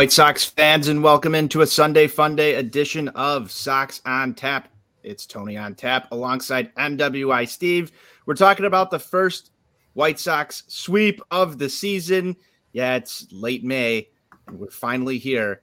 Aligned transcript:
White 0.00 0.12
Sox 0.12 0.46
fans, 0.46 0.88
and 0.88 1.02
welcome 1.02 1.34
into 1.34 1.60
a 1.60 1.66
Sunday 1.66 2.08
Funday 2.08 2.56
edition 2.56 3.08
of 3.08 3.50
Sox 3.50 4.00
on 4.06 4.32
Tap. 4.32 4.68
It's 5.02 5.26
Tony 5.26 5.58
on 5.58 5.74
Tap 5.74 6.10
alongside 6.10 6.74
NWI 6.76 7.46
Steve. 7.46 7.92
We're 8.24 8.32
talking 8.32 8.64
about 8.64 8.90
the 8.90 8.98
first 8.98 9.50
White 9.92 10.18
Sox 10.18 10.62
sweep 10.68 11.20
of 11.30 11.58
the 11.58 11.68
season. 11.68 12.34
Yeah, 12.72 12.94
it's 12.94 13.26
late 13.30 13.62
May, 13.62 14.08
and 14.46 14.58
we're 14.58 14.70
finally 14.70 15.18
here. 15.18 15.60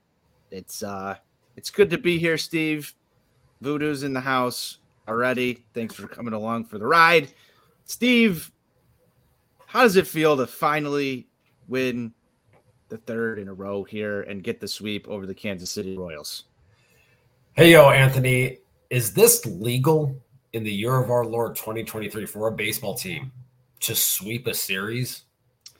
It's 0.52 0.84
uh 0.84 1.16
it's 1.56 1.72
good 1.72 1.90
to 1.90 1.98
be 1.98 2.20
here, 2.20 2.38
Steve. 2.38 2.94
Voodoo's 3.62 4.04
in 4.04 4.14
the 4.14 4.22
house 4.22 4.78
already. 5.08 5.66
Thanks 5.74 5.96
for 5.96 6.08
coming 6.08 6.36
along 6.36 6.66
for 6.66 6.78
the 6.78 6.86
ride. 6.86 7.34
Steve, 7.86 8.52
how 9.66 9.82
does 9.82 9.96
it 9.96 10.06
feel 10.06 10.38
to 10.38 10.46
finally 10.46 11.28
win 11.68 12.14
the 12.90 12.98
third 12.98 13.40
in 13.40 13.48
a 13.48 13.54
row 13.54 13.84
here 13.84 14.22
and 14.22 14.44
get 14.44 14.60
the 14.60 14.68
sweep 14.68 15.08
over 15.08 15.26
the 15.26 15.36
Kansas 15.36 15.72
City 15.72 15.98
Royals? 15.98 16.46
Hey, 17.54 17.72
yo, 17.72 17.90
Anthony, 17.90 18.60
is 18.90 19.14
this 19.14 19.46
legal 19.46 20.16
in 20.54 20.64
the 20.64 20.72
year 20.72 20.98
of 20.98 21.10
our 21.10 21.26
Lord 21.26 21.56
2023 21.56 22.26
for 22.26 22.48
a 22.48 22.52
baseball 22.52 22.96
team 22.96 23.32
to 23.82 23.96
sweep 23.96 24.48
a 24.48 24.54
series? 24.54 25.24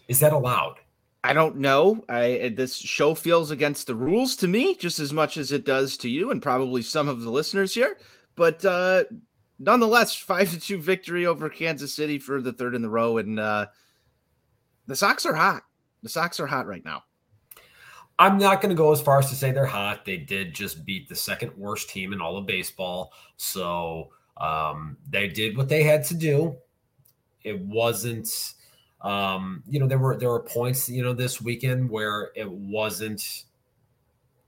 Is 0.08 0.20
that 0.20 0.34
allowed? 0.34 0.78
I 1.24 1.34
don't 1.34 1.58
know. 1.58 2.06
I 2.08 2.54
this 2.56 2.78
show 2.78 3.14
feels 3.14 3.52
against 3.52 3.88
the 3.88 3.96
rules 3.96 4.36
to 4.38 4.48
me 4.48 4.76
just 4.76 5.00
as 5.00 5.12
much 5.12 5.38
as 5.38 5.52
it 5.52 5.66
does 5.66 5.98
to 5.98 6.10
you 6.10 6.32
and 6.32 6.42
probably 6.42 6.82
some 6.82 7.10
of 7.10 7.22
the 7.22 7.30
listeners 7.30 7.74
here. 7.74 7.98
But 8.36 8.64
uh 8.64 9.04
nonetheless, 9.60 10.16
five 10.16 10.52
to 10.52 10.60
two 10.60 10.78
victory 10.78 11.26
over 11.26 11.50
Kansas 11.50 11.94
City 11.94 12.18
for 12.18 12.42
the 12.42 12.54
third 12.54 12.76
in 12.76 12.82
the 12.82 12.90
row, 12.90 13.18
and 13.18 13.40
uh 13.40 13.68
the 14.86 14.96
Sox 14.96 15.26
are 15.26 15.36
hot. 15.36 15.64
The 16.04 16.10
Sox 16.10 16.40
are 16.40 16.48
hot 16.48 16.68
right 16.68 16.84
now. 16.86 17.04
I'm 18.20 18.38
not 18.38 18.62
going 18.62 18.70
to 18.70 18.76
go 18.76 18.92
as 18.92 19.02
far 19.02 19.20
as 19.20 19.30
to 19.30 19.36
say 19.36 19.52
they're 19.52 19.66
hot. 19.66 20.06
They 20.06 20.18
did 20.18 20.54
just 20.54 20.86
beat 20.86 21.08
the 21.08 21.16
second 21.16 21.56
worst 21.56 21.90
team 21.90 22.14
in 22.14 22.22
all 22.22 22.38
of 22.38 22.48
baseball. 22.48 23.14
So 23.36 24.10
um, 24.38 24.98
they 25.10 25.28
did 25.28 25.56
what 25.56 25.70
they 25.70 25.84
had 25.84 26.04
to 26.06 26.16
do. 26.16 26.58
It 27.44 27.60
wasn't, 27.60 28.54
um, 29.02 29.64
you 29.70 29.80
know, 29.80 29.88
there 29.88 30.00
were 30.00 30.18
there 30.18 30.30
were 30.30 30.42
points, 30.42 30.90
you 30.90 31.04
know, 31.04 31.14
this 31.14 31.40
weekend 31.40 31.90
where 31.90 32.32
it 32.36 32.50
wasn't 32.50 33.44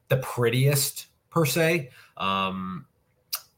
the 0.08 0.18
prettiest 0.18 1.08
per 1.30 1.46
se. 1.46 1.92
Um, 2.18 2.86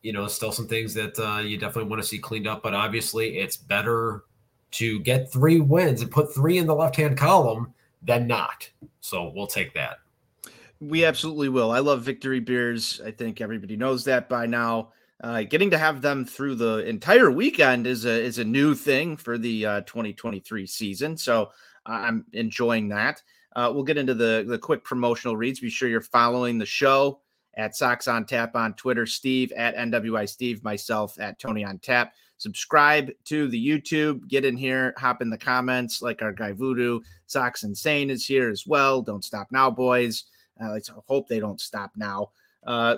you 0.01 0.11
know, 0.11 0.27
still 0.27 0.51
some 0.51 0.67
things 0.67 0.93
that 0.95 1.17
uh, 1.19 1.39
you 1.39 1.57
definitely 1.57 1.89
want 1.89 2.01
to 2.01 2.07
see 2.07 2.19
cleaned 2.19 2.47
up, 2.47 2.63
but 2.63 2.73
obviously 2.73 3.37
it's 3.37 3.55
better 3.55 4.23
to 4.71 4.99
get 5.01 5.31
three 5.31 5.59
wins 5.59 6.01
and 6.01 6.11
put 6.11 6.33
three 6.33 6.57
in 6.57 6.65
the 6.65 6.75
left 6.75 6.95
hand 6.95 7.17
column 7.17 7.73
than 8.01 8.27
not. 8.27 8.69
So 8.99 9.31
we'll 9.35 9.47
take 9.47 9.73
that. 9.73 9.97
We 10.79 11.05
absolutely 11.05 11.49
will. 11.49 11.71
I 11.71 11.79
love 11.79 12.01
victory 12.01 12.39
beers. 12.39 13.01
I 13.05 13.11
think 13.11 13.39
everybody 13.39 13.77
knows 13.77 14.03
that 14.05 14.27
by 14.27 14.45
now. 14.47 14.93
Uh, 15.23 15.43
getting 15.43 15.69
to 15.69 15.77
have 15.77 16.01
them 16.01 16.25
through 16.25 16.55
the 16.55 16.77
entire 16.87 17.29
weekend 17.29 17.85
is 17.85 18.05
a 18.05 18.11
is 18.11 18.39
a 18.39 18.43
new 18.43 18.73
thing 18.73 19.15
for 19.15 19.37
the 19.37 19.65
uh, 19.65 19.81
2023 19.81 20.65
season. 20.65 21.15
So 21.15 21.51
I'm 21.85 22.25
enjoying 22.33 22.89
that. 22.89 23.21
Uh, 23.55 23.69
we'll 23.73 23.83
get 23.83 23.97
into 23.97 24.15
the 24.15 24.43
the 24.47 24.57
quick 24.57 24.83
promotional 24.83 25.37
reads. 25.37 25.59
Be 25.59 25.69
sure 25.69 25.87
you're 25.87 26.01
following 26.01 26.57
the 26.57 26.65
show 26.65 27.21
at 27.55 27.75
Sox 27.75 28.07
on 28.07 28.25
Tap 28.25 28.55
on 28.55 28.73
Twitter, 28.73 29.05
Steve 29.05 29.51
at 29.53 29.75
NWI 29.75 30.27
Steve, 30.27 30.63
myself 30.63 31.19
at 31.19 31.39
Tony 31.39 31.63
on 31.63 31.79
Tap 31.79 32.13
subscribe 32.41 33.11
to 33.23 33.47
the 33.49 33.67
YouTube, 33.67 34.27
get 34.27 34.43
in 34.43 34.57
here, 34.57 34.95
hop 34.97 35.21
in 35.21 35.29
the 35.29 35.37
comments 35.37 36.01
like 36.01 36.23
our 36.23 36.33
guy 36.33 36.51
Voodoo. 36.51 36.99
Socks 37.27 37.63
Insane 37.63 38.09
is 38.09 38.25
here 38.25 38.49
as 38.49 38.65
well. 38.65 39.03
Don't 39.03 39.23
stop 39.23 39.47
now, 39.51 39.69
boys. 39.69 40.23
Uh, 40.59 40.71
let's 40.71 40.89
hope 41.07 41.27
they 41.27 41.39
don't 41.39 41.61
stop 41.61 41.91
now. 41.95 42.31
Uh, 42.65 42.97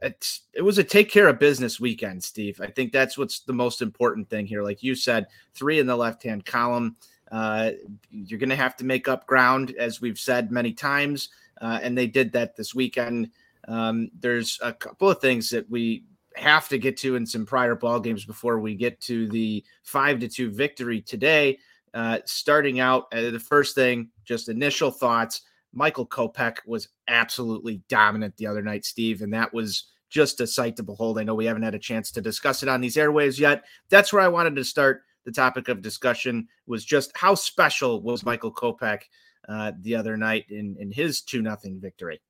it 0.00 0.62
was 0.62 0.78
a 0.78 0.84
take 0.84 1.10
care 1.10 1.26
of 1.26 1.40
business 1.40 1.80
weekend, 1.80 2.22
Steve. 2.22 2.60
I 2.60 2.68
think 2.68 2.92
that's 2.92 3.18
what's 3.18 3.40
the 3.40 3.52
most 3.52 3.82
important 3.82 4.30
thing 4.30 4.46
here. 4.46 4.62
Like 4.62 4.82
you 4.82 4.94
said, 4.94 5.26
three 5.54 5.80
in 5.80 5.86
the 5.86 5.96
left 5.96 6.22
hand 6.22 6.44
column. 6.44 6.96
Uh, 7.32 7.72
you're 8.10 8.38
going 8.38 8.48
to 8.48 8.56
have 8.56 8.76
to 8.76 8.84
make 8.84 9.08
up 9.08 9.26
ground, 9.26 9.74
as 9.76 10.00
we've 10.00 10.18
said 10.18 10.52
many 10.52 10.72
times, 10.72 11.30
uh, 11.60 11.80
and 11.82 11.98
they 11.98 12.06
did 12.06 12.32
that 12.32 12.54
this 12.54 12.76
weekend. 12.76 13.30
Um, 13.68 14.10
there's 14.18 14.58
a 14.62 14.72
couple 14.72 15.10
of 15.10 15.20
things 15.20 15.50
that 15.50 15.68
we 15.70 16.04
have 16.36 16.68
to 16.68 16.78
get 16.78 16.96
to 16.98 17.16
in 17.16 17.26
some 17.26 17.46
prior 17.46 17.74
ball 17.74 18.00
games 18.00 18.24
before 18.24 18.58
we 18.58 18.74
get 18.74 19.00
to 19.02 19.28
the 19.28 19.64
five 19.82 20.18
to 20.20 20.28
two 20.28 20.50
victory 20.50 21.00
today. 21.00 21.58
Uh, 21.92 22.18
starting 22.24 22.80
out, 22.80 23.06
uh, 23.12 23.30
the 23.30 23.38
first 23.38 23.74
thing, 23.74 24.10
just 24.24 24.48
initial 24.48 24.90
thoughts. 24.90 25.42
Michael 25.72 26.06
Kopech 26.06 26.58
was 26.66 26.88
absolutely 27.08 27.82
dominant 27.88 28.36
the 28.36 28.46
other 28.46 28.62
night, 28.62 28.84
Steve, 28.84 29.22
and 29.22 29.32
that 29.32 29.52
was 29.52 29.84
just 30.08 30.40
a 30.40 30.46
sight 30.46 30.76
to 30.76 30.82
behold. 30.82 31.18
I 31.18 31.24
know 31.24 31.34
we 31.34 31.46
haven't 31.46 31.62
had 31.62 31.74
a 31.74 31.80
chance 31.80 32.10
to 32.12 32.20
discuss 32.20 32.62
it 32.62 32.68
on 32.68 32.80
these 32.80 32.96
airwaves 32.96 33.38
yet. 33.38 33.64
That's 33.90 34.12
where 34.12 34.22
I 34.22 34.28
wanted 34.28 34.56
to 34.56 34.64
start 34.64 35.02
the 35.24 35.32
topic 35.32 35.68
of 35.68 35.82
discussion 35.82 36.48
was 36.66 36.84
just 36.84 37.10
how 37.16 37.34
special 37.34 38.02
was 38.02 38.24
Michael 38.24 38.52
Kopech 38.52 39.02
uh, 39.48 39.72
the 39.80 39.96
other 39.96 40.16
night 40.16 40.46
in 40.50 40.76
in 40.78 40.92
his 40.92 41.22
two 41.22 41.42
nothing 41.42 41.80
victory. 41.80 42.20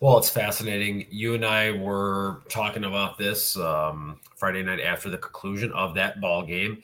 Well, 0.00 0.18
it's 0.18 0.28
fascinating. 0.28 1.06
You 1.10 1.34
and 1.34 1.44
I 1.44 1.70
were 1.70 2.42
talking 2.50 2.84
about 2.84 3.16
this 3.16 3.56
um, 3.56 4.20
Friday 4.36 4.62
night 4.62 4.80
after 4.80 5.08
the 5.08 5.16
conclusion 5.16 5.72
of 5.72 5.94
that 5.94 6.20
ball 6.20 6.44
game. 6.44 6.82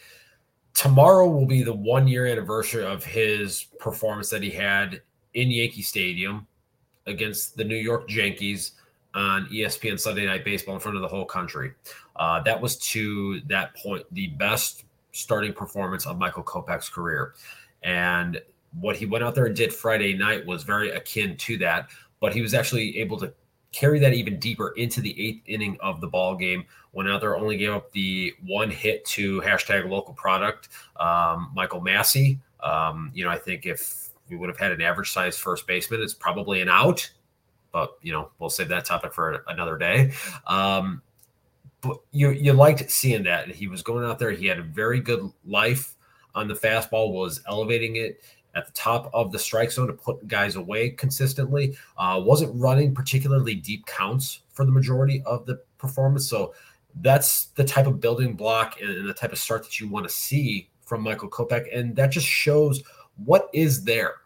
Tomorrow 0.72 1.28
will 1.28 1.44
be 1.44 1.62
the 1.62 1.74
one 1.74 2.08
year 2.08 2.26
anniversary 2.26 2.84
of 2.84 3.04
his 3.04 3.64
performance 3.78 4.30
that 4.30 4.42
he 4.42 4.48
had 4.48 5.02
in 5.34 5.50
Yankee 5.50 5.82
Stadium 5.82 6.46
against 7.06 7.54
the 7.54 7.64
New 7.64 7.76
York 7.76 8.10
Yankees 8.10 8.72
on 9.14 9.46
ESPN 9.52 10.00
Sunday 10.00 10.24
Night 10.24 10.42
Baseball 10.42 10.74
in 10.74 10.80
front 10.80 10.96
of 10.96 11.02
the 11.02 11.08
whole 11.08 11.26
country. 11.26 11.74
Uh, 12.16 12.40
that 12.44 12.58
was 12.58 12.78
to 12.78 13.40
that 13.42 13.76
point 13.76 14.06
the 14.12 14.28
best 14.28 14.84
starting 15.12 15.52
performance 15.52 16.06
of 16.06 16.16
Michael 16.16 16.42
Kopech's 16.42 16.88
career. 16.88 17.34
And 17.82 18.40
what 18.80 18.96
he 18.96 19.04
went 19.04 19.22
out 19.22 19.34
there 19.34 19.44
and 19.44 19.54
did 19.54 19.70
Friday 19.70 20.14
night 20.14 20.46
was 20.46 20.62
very 20.62 20.92
akin 20.92 21.36
to 21.36 21.58
that 21.58 21.90
but 22.22 22.32
he 22.32 22.40
was 22.40 22.54
actually 22.54 22.98
able 22.98 23.18
to 23.18 23.34
carry 23.72 23.98
that 23.98 24.14
even 24.14 24.38
deeper 24.38 24.68
into 24.76 25.00
the 25.00 25.20
eighth 25.20 25.42
inning 25.46 25.76
of 25.80 26.00
the 26.00 26.06
ball 26.06 26.36
game. 26.36 26.64
when 26.92 27.08
out 27.08 27.20
there, 27.20 27.36
only 27.36 27.56
gave 27.56 27.72
up 27.72 27.90
the 27.90 28.32
one 28.46 28.70
hit 28.70 29.04
to 29.04 29.40
hashtag 29.40 29.90
local 29.90 30.14
product, 30.14 30.68
um, 31.00 31.50
Michael 31.52 31.80
Massey. 31.80 32.38
Um, 32.62 33.10
you 33.12 33.24
know, 33.24 33.30
I 33.30 33.38
think 33.38 33.66
if 33.66 34.10
we 34.28 34.36
would 34.36 34.48
have 34.48 34.58
had 34.58 34.70
an 34.70 34.80
average 34.80 35.10
size 35.10 35.36
first 35.36 35.66
baseman, 35.66 36.00
it's 36.00 36.14
probably 36.14 36.60
an 36.60 36.68
out. 36.68 37.10
But 37.72 37.96
you 38.02 38.12
know, 38.12 38.30
we'll 38.38 38.50
save 38.50 38.68
that 38.68 38.84
topic 38.84 39.12
for 39.12 39.42
another 39.48 39.76
day. 39.76 40.12
Um, 40.46 41.02
but 41.80 41.96
you 42.12 42.30
you 42.30 42.52
liked 42.52 42.88
seeing 42.88 43.24
that 43.24 43.48
he 43.48 43.66
was 43.66 43.82
going 43.82 44.04
out 44.04 44.20
there. 44.20 44.30
He 44.30 44.46
had 44.46 44.60
a 44.60 44.62
very 44.62 45.00
good 45.00 45.28
life 45.44 45.96
on 46.36 46.46
the 46.46 46.54
fastball, 46.54 47.12
was 47.12 47.42
elevating 47.48 47.96
it 47.96 48.22
at 48.54 48.66
the 48.66 48.72
top 48.72 49.10
of 49.14 49.32
the 49.32 49.38
strike 49.38 49.70
zone 49.70 49.86
to 49.86 49.92
put 49.92 50.26
guys 50.28 50.56
away 50.56 50.90
consistently. 50.90 51.76
Uh, 51.96 52.20
wasn't 52.22 52.54
running 52.54 52.94
particularly 52.94 53.54
deep 53.54 53.86
counts 53.86 54.40
for 54.50 54.64
the 54.64 54.72
majority 54.72 55.22
of 55.24 55.46
the 55.46 55.60
performance. 55.78 56.28
So 56.28 56.54
that's 57.00 57.46
the 57.46 57.64
type 57.64 57.86
of 57.86 58.00
building 58.00 58.34
block 58.34 58.80
and, 58.80 59.08
the 59.08 59.14
type 59.14 59.32
of 59.32 59.38
start 59.38 59.62
that 59.64 59.80
you 59.80 59.88
want 59.88 60.06
to 60.06 60.12
see 60.12 60.68
from 60.84 61.02
Michael 61.02 61.30
Kopech. 61.30 61.66
And 61.76 61.96
that 61.96 62.10
just 62.10 62.26
shows 62.26 62.82
what 63.24 63.48
is 63.52 63.84
there 63.84 64.16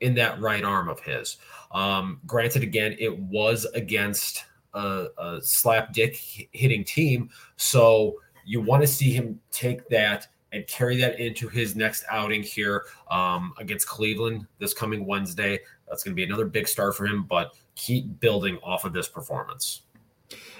in 0.00 0.14
that 0.14 0.40
right 0.40 0.64
arm 0.64 0.88
of 0.88 1.00
his. 1.00 1.36
Um, 1.72 2.20
granted, 2.26 2.62
again, 2.62 2.96
it 2.98 3.18
was 3.18 3.64
against 3.74 4.44
a, 4.74 5.08
a 5.18 5.40
slap 5.42 5.92
dick 5.92 6.16
hitting 6.52 6.84
team. 6.84 7.30
So 7.56 8.20
you 8.44 8.60
want 8.60 8.82
to 8.82 8.86
see 8.86 9.10
him 9.10 9.40
take 9.50 9.88
that 9.88 10.28
and 10.56 10.66
carry 10.66 10.96
that 10.96 11.20
into 11.20 11.48
his 11.48 11.76
next 11.76 12.04
outing 12.10 12.42
here 12.42 12.86
um, 13.10 13.52
against 13.58 13.86
Cleveland 13.86 14.46
this 14.58 14.74
coming 14.74 15.06
Wednesday. 15.06 15.60
That's 15.88 16.02
going 16.02 16.12
to 16.12 16.16
be 16.16 16.24
another 16.24 16.46
big 16.46 16.66
start 16.66 16.96
for 16.96 17.06
him, 17.06 17.24
but 17.24 17.54
keep 17.74 18.18
building 18.20 18.58
off 18.62 18.84
of 18.84 18.92
this 18.92 19.08
performance. 19.08 19.82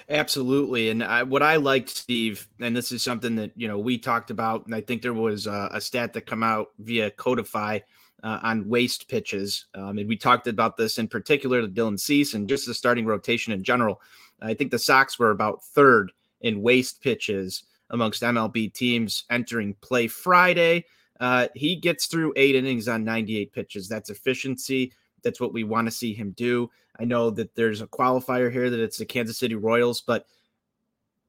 Absolutely, 0.09 0.91
and 0.91 1.03
I, 1.03 1.25
what 1.25 1.43
I 1.43 1.57
liked, 1.57 1.89
Steve, 1.89 2.47
and 2.61 2.77
this 2.77 2.93
is 2.93 3.03
something 3.03 3.35
that 3.37 3.51
you 3.57 3.67
know 3.67 3.79
we 3.79 3.99
talked 3.99 4.31
about, 4.31 4.65
and 4.67 4.75
I 4.75 4.81
think 4.81 5.03
there 5.03 5.13
was 5.13 5.49
a, 5.49 5.69
a 5.73 5.81
stat 5.81 6.13
that 6.13 6.27
come 6.27 6.45
out 6.45 6.69
via 6.79 7.11
Codify 7.11 7.81
uh, 8.23 8.39
on 8.43 8.69
waste 8.69 9.09
pitches, 9.09 9.67
um, 9.75 9.99
and 9.99 10.09
we 10.09 10.17
talked 10.17 10.47
about 10.47 10.77
this 10.77 10.99
in 10.99 11.09
particular 11.09 11.61
to 11.61 11.67
Dylan 11.67 11.99
Cease 11.99 12.35
and 12.35 12.49
just 12.49 12.67
the 12.67 12.75
starting 12.75 13.05
rotation 13.05 13.53
in 13.53 13.65
general. 13.65 14.01
I 14.41 14.55
think 14.55 14.71
the 14.71 14.79
Sox 14.79 15.19
were 15.19 15.31
about 15.31 15.65
third 15.65 16.13
in 16.41 16.63
waste 16.63 17.03
pitches 17.03 17.65
amongst 17.91 18.23
MLB 18.23 18.73
teams 18.73 19.25
entering 19.31 19.75
play 19.81 20.07
Friday. 20.07 20.85
Uh, 21.21 21.49
he 21.55 21.77
gets 21.77 22.07
through 22.07 22.33
eight 22.37 22.55
innings 22.55 22.89
on 22.89 23.05
98 23.05 23.53
pitches. 23.53 23.89
That's 23.89 24.11
efficiency. 24.11 24.93
That's 25.23 25.41
what 25.41 25.53
we 25.53 25.65
want 25.65 25.87
to 25.87 25.91
see 25.91 26.13
him 26.13 26.33
do. 26.33 26.71
I 26.99 27.05
know 27.05 27.31
that 27.31 27.55
there's 27.55 27.81
a 27.81 27.87
qualifier 27.87 28.51
here 28.51 28.71
that 28.71 28.81
it's 28.81 28.99
the 28.99 29.07
Kansas 29.07 29.39
City 29.39 29.55
Royals, 29.55 30.01
but 30.01 30.27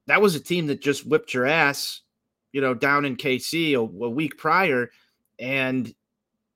that 0.06 0.22
was 0.22 0.34
a 0.34 0.40
team 0.40 0.66
that 0.66 0.80
just 0.80 1.06
whipped 1.06 1.34
your 1.34 1.46
ass, 1.46 2.02
you 2.52 2.60
know, 2.60 2.74
down 2.74 3.04
in 3.04 3.16
KC 3.16 3.72
a, 3.72 3.78
a 3.78 4.10
week 4.10 4.38
prior. 4.38 4.90
And 5.38 5.94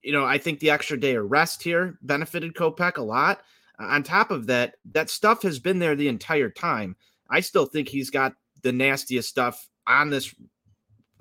you 0.03 0.11
know, 0.11 0.25
I 0.25 0.37
think 0.37 0.59
the 0.59 0.69
extra 0.69 0.99
day 0.99 1.15
of 1.15 1.31
rest 1.31 1.63
here 1.63 1.97
benefited 2.01 2.53
Kopech 2.53 2.97
a 2.97 3.01
lot. 3.01 3.41
On 3.79 4.03
top 4.03 4.29
of 4.31 4.47
that, 4.47 4.75
that 4.91 5.09
stuff 5.09 5.41
has 5.41 5.59
been 5.59 5.79
there 5.79 5.95
the 5.95 6.09
entire 6.09 6.49
time. 6.49 6.95
I 7.29 7.39
still 7.39 7.65
think 7.65 7.87
he's 7.87 8.09
got 8.09 8.33
the 8.61 8.71
nastiest 8.71 9.29
stuff 9.29 9.67
on 9.87 10.09
this 10.09 10.33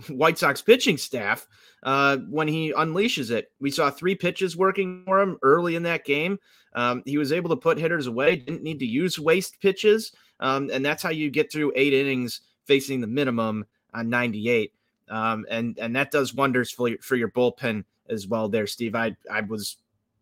White 0.09 0.39
Sox 0.39 0.63
pitching 0.63 0.97
staff 0.99 1.47
uh, 1.83 2.19
when 2.29 2.49
he 2.49 2.73
unleashes 2.73 3.31
it. 3.31 3.53
We 3.61 3.71
saw 3.71 3.91
three 3.91 4.15
pitches 4.15 4.57
working 4.57 5.05
for 5.05 5.21
him 5.21 5.39
early 5.43 5.77
in 5.77 5.83
that 5.85 6.05
game. 6.05 6.39
Um, 6.75 7.03
he 7.05 7.19
was 7.19 7.33
able 7.33 7.51
to 7.51 7.57
put 7.57 7.79
hitters 7.79 8.07
away, 8.07 8.37
didn't 8.37 8.63
need 8.63 8.79
to 8.79 8.87
use 8.87 9.19
waste 9.19 9.61
pitches. 9.61 10.13
Um, 10.41 10.71
and 10.73 10.85
that's 10.85 11.03
how 11.03 11.11
you 11.11 11.31
get 11.31 11.53
through 11.53 11.73
eight 11.77 11.93
innings 11.93 12.41
facing 12.65 13.01
the 13.01 13.07
minimum 13.07 13.67
on 13.95 14.09
98. 14.09 14.73
Um, 15.09 15.45
and 15.51 15.79
and 15.79 15.95
that 15.95 16.11
does 16.11 16.35
wonders 16.35 16.71
for 16.71 16.89
your, 16.89 16.99
for 16.99 17.17
your 17.17 17.29
bullpen 17.29 17.85
as 18.09 18.27
well 18.27 18.49
there, 18.49 18.67
Steve. 18.67 18.95
I 18.95 19.15
I 19.31 19.43
was 19.43 19.77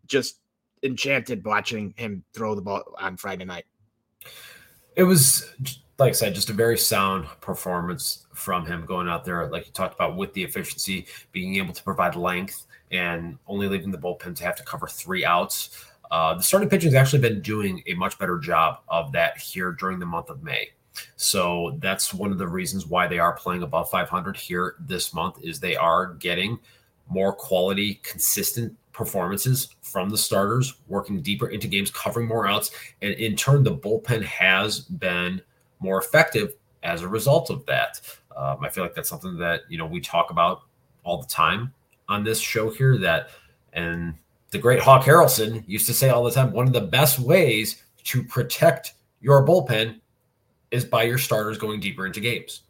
just 0.06 0.40
enchanted 0.82 1.44
watching 1.44 1.94
him 1.96 2.25
throw 2.32 2.54
the 2.54 2.62
ball 2.62 2.82
on 2.98 3.16
Friday 3.16 3.44
night. 3.44 3.66
It 4.96 5.04
was 5.04 5.48
like 6.00 6.11
I 6.11 6.12
said, 6.12 6.35
just 6.35 6.49
a 6.49 6.55
very 6.55 6.79
sound 6.79 7.26
performance 7.43 8.26
from 8.32 8.64
him 8.64 8.87
going 8.87 9.06
out 9.06 9.25
there, 9.25 9.47
like 9.49 9.67
you 9.67 9.73
talked 9.73 9.94
about, 9.94 10.17
with 10.17 10.32
the 10.32 10.43
efficiency, 10.43 11.06
being 11.31 11.56
able 11.56 11.75
to 11.75 11.82
provide 11.82 12.17
length, 12.17 12.67
and 12.91 13.38
only 13.47 13.69
leaving 13.69 13.91
the 13.91 13.99
bullpen 13.99 14.35
to 14.37 14.44
have 14.44 14.56
to 14.56 14.64
cover 14.64 14.87
three 14.88 15.26
outs. 15.26 15.85
Uh, 16.11 16.35
the 16.35 16.43
starting 16.43 16.70
pitching 16.70 16.88
has 16.88 16.94
actually 16.94 17.20
been 17.20 17.43
doing 17.43 17.82
a 17.87 17.94
much 17.94 18.19
better 18.19 18.38
job 18.38 18.81
of 18.88 19.12
that 19.12 19.37
here 19.38 19.73
during 19.73 19.99
the 19.99 20.06
month 20.06 20.31
of 20.31 20.43
May. 20.43 20.70
So 21.17 21.79
that's 21.81 22.14
one 22.14 22.32
of 22.32 22.38
the 22.38 22.49
reasons 22.49 22.87
why 22.87 23.06
they 23.06 23.19
are 23.19 23.35
playing 23.35 23.62
above 23.62 23.91
500 23.91 24.37
here 24.37 24.76
this 24.81 25.12
month 25.14 25.37
is 25.44 25.61
they 25.61 25.76
are 25.76 26.14
getting 26.14 26.58
more 27.08 27.32
quality, 27.32 28.00
consistent 28.02 28.75
performances 28.93 29.76
from 29.82 30.08
the 30.08 30.19
starters, 30.19 30.75
working 30.88 31.20
deeper 31.20 31.49
into 31.49 31.69
games, 31.69 31.91
covering 31.91 32.26
more 32.26 32.49
outs, 32.49 32.70
and 33.02 33.12
in 33.14 33.37
turn, 33.37 33.62
the 33.62 33.76
bullpen 33.76 34.23
has 34.23 34.81
been 34.81 35.41
more 35.80 35.98
effective 35.98 36.54
as 36.82 37.02
a 37.02 37.08
result 37.08 37.50
of 37.50 37.64
that. 37.66 38.00
Um, 38.36 38.58
I 38.62 38.68
feel 38.68 38.84
like 38.84 38.94
that's 38.94 39.08
something 39.08 39.36
that 39.38 39.62
you 39.68 39.78
know 39.78 39.86
we 39.86 40.00
talk 40.00 40.30
about 40.30 40.62
all 41.04 41.20
the 41.20 41.26
time 41.26 41.72
on 42.08 42.24
this 42.24 42.38
show 42.38 42.70
here. 42.70 42.96
That 42.98 43.30
and 43.72 44.14
the 44.50 44.58
great 44.58 44.80
Hawk 44.80 45.04
Harrelson 45.04 45.64
used 45.66 45.86
to 45.86 45.94
say 45.94 46.10
all 46.10 46.24
the 46.24 46.30
time, 46.30 46.52
one 46.52 46.66
of 46.66 46.72
the 46.72 46.80
best 46.80 47.18
ways 47.18 47.82
to 48.04 48.22
protect 48.22 48.94
your 49.20 49.46
bullpen 49.46 50.00
is 50.70 50.84
by 50.84 51.02
your 51.02 51.18
starters 51.18 51.58
going 51.58 51.80
deeper 51.80 52.06
into 52.06 52.20
games. 52.20 52.62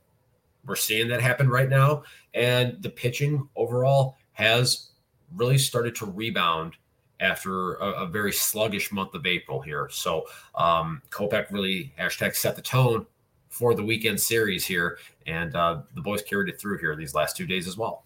We're 0.66 0.76
seeing 0.76 1.08
that 1.08 1.20
happen 1.20 1.48
right 1.48 1.68
now, 1.68 2.02
and 2.34 2.82
the 2.82 2.90
pitching 2.90 3.48
overall 3.56 4.16
has 4.32 4.90
really 5.34 5.58
started 5.58 5.94
to 5.96 6.06
rebound 6.06 6.74
after 7.20 7.74
a, 7.74 8.04
a 8.04 8.06
very 8.06 8.32
sluggish 8.32 8.90
month 8.90 9.14
of 9.14 9.26
April 9.26 9.60
here. 9.60 9.88
So 9.92 10.24
um, 10.54 11.02
Kopech 11.10 11.50
really 11.50 11.92
hashtag 11.98 12.34
set 12.34 12.56
the 12.56 12.62
tone 12.62 13.06
for 13.48 13.74
the 13.74 13.84
weekend 13.84 14.20
series 14.20 14.64
here, 14.64 14.98
and 15.26 15.54
uh, 15.54 15.82
the 15.94 16.00
boys 16.00 16.22
carried 16.22 16.48
it 16.48 16.60
through 16.60 16.78
here 16.78 16.96
these 16.96 17.14
last 17.14 17.36
two 17.36 17.46
days 17.46 17.66
as 17.68 17.76
well. 17.76 18.04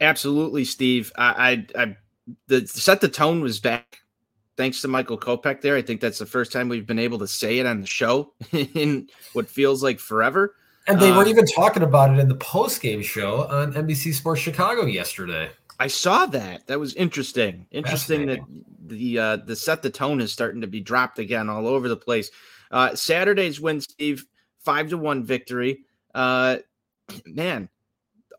Absolutely, 0.00 0.64
Steve. 0.64 1.12
I, 1.16 1.66
I, 1.76 1.82
I 1.82 1.96
the 2.48 2.66
set 2.66 3.00
the 3.00 3.08
tone 3.08 3.40
was 3.40 3.60
back 3.60 4.00
thanks 4.56 4.80
to 4.82 4.88
Michael 4.88 5.18
Kopech 5.18 5.60
there. 5.60 5.76
I 5.76 5.82
think 5.82 6.00
that's 6.00 6.18
the 6.18 6.26
first 6.26 6.52
time 6.52 6.68
we've 6.68 6.86
been 6.86 6.98
able 6.98 7.18
to 7.18 7.26
say 7.28 7.58
it 7.58 7.66
on 7.66 7.80
the 7.80 7.86
show 7.86 8.32
in 8.52 9.08
what 9.32 9.48
feels 9.48 9.82
like 9.82 9.98
forever. 9.98 10.54
And 10.86 11.00
they 11.00 11.10
uh, 11.10 11.16
were 11.16 11.26
even 11.26 11.46
talking 11.46 11.82
about 11.82 12.10
it 12.10 12.18
in 12.18 12.28
the 12.28 12.34
post 12.34 12.82
game 12.82 13.02
show 13.02 13.46
on 13.46 13.72
NBC 13.72 14.12
Sports 14.14 14.42
Chicago 14.42 14.84
yesterday. 14.84 15.50
I 15.78 15.88
saw 15.88 16.26
that. 16.26 16.66
That 16.66 16.80
was 16.80 16.94
interesting. 16.94 17.66
Interesting 17.70 18.26
that 18.26 18.40
the 18.86 19.18
uh, 19.18 19.36
the 19.36 19.56
set 19.56 19.82
the 19.82 19.90
tone 19.90 20.20
is 20.20 20.32
starting 20.32 20.60
to 20.60 20.66
be 20.66 20.80
dropped 20.80 21.18
again 21.18 21.48
all 21.48 21.66
over 21.66 21.88
the 21.88 21.96
place. 21.96 22.30
Uh, 22.70 22.94
Saturday's 22.94 23.60
win, 23.60 23.80
Steve, 23.80 24.24
five 24.60 24.88
to 24.90 24.98
one 24.98 25.24
victory. 25.24 25.84
Uh, 26.14 26.58
man, 27.26 27.68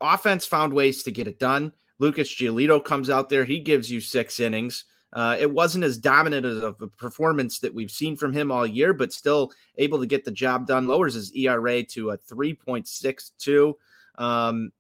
offense 0.02 0.46
found 0.46 0.74
ways 0.74 1.04
to 1.04 1.12
get 1.12 1.28
it 1.28 1.40
done. 1.40 1.74
Lucas 2.00 2.30
Giolito 2.30 2.84
comes 2.84 3.10
out 3.10 3.30
there. 3.30 3.46
He 3.46 3.60
gives 3.60 3.90
you 3.90 4.02
six 4.02 4.40
innings. 4.40 4.86
Uh, 5.14 5.38
it 5.40 5.50
wasn't 5.50 5.84
as 5.86 5.98
dominant 5.98 6.46
of 6.46 6.82
a 6.82 6.88
performance 6.88 7.60
that 7.60 7.74
we've 7.74 7.92
seen 7.92 8.18
from 8.18 8.34
him 8.34 8.52
all 8.52 8.68
year, 8.68 8.94
but 8.94 9.14
still 9.14 9.52
able 9.78 9.98
to 10.00 10.06
get 10.06 10.26
the 10.26 10.32
job 10.32 10.68
done. 10.68 10.88
Lowers 10.88 11.14
his 11.14 11.32
ERA 11.34 11.84
to 11.84 12.10
a 12.10 12.18
3.62. 12.18 13.74
Um, 14.18 14.74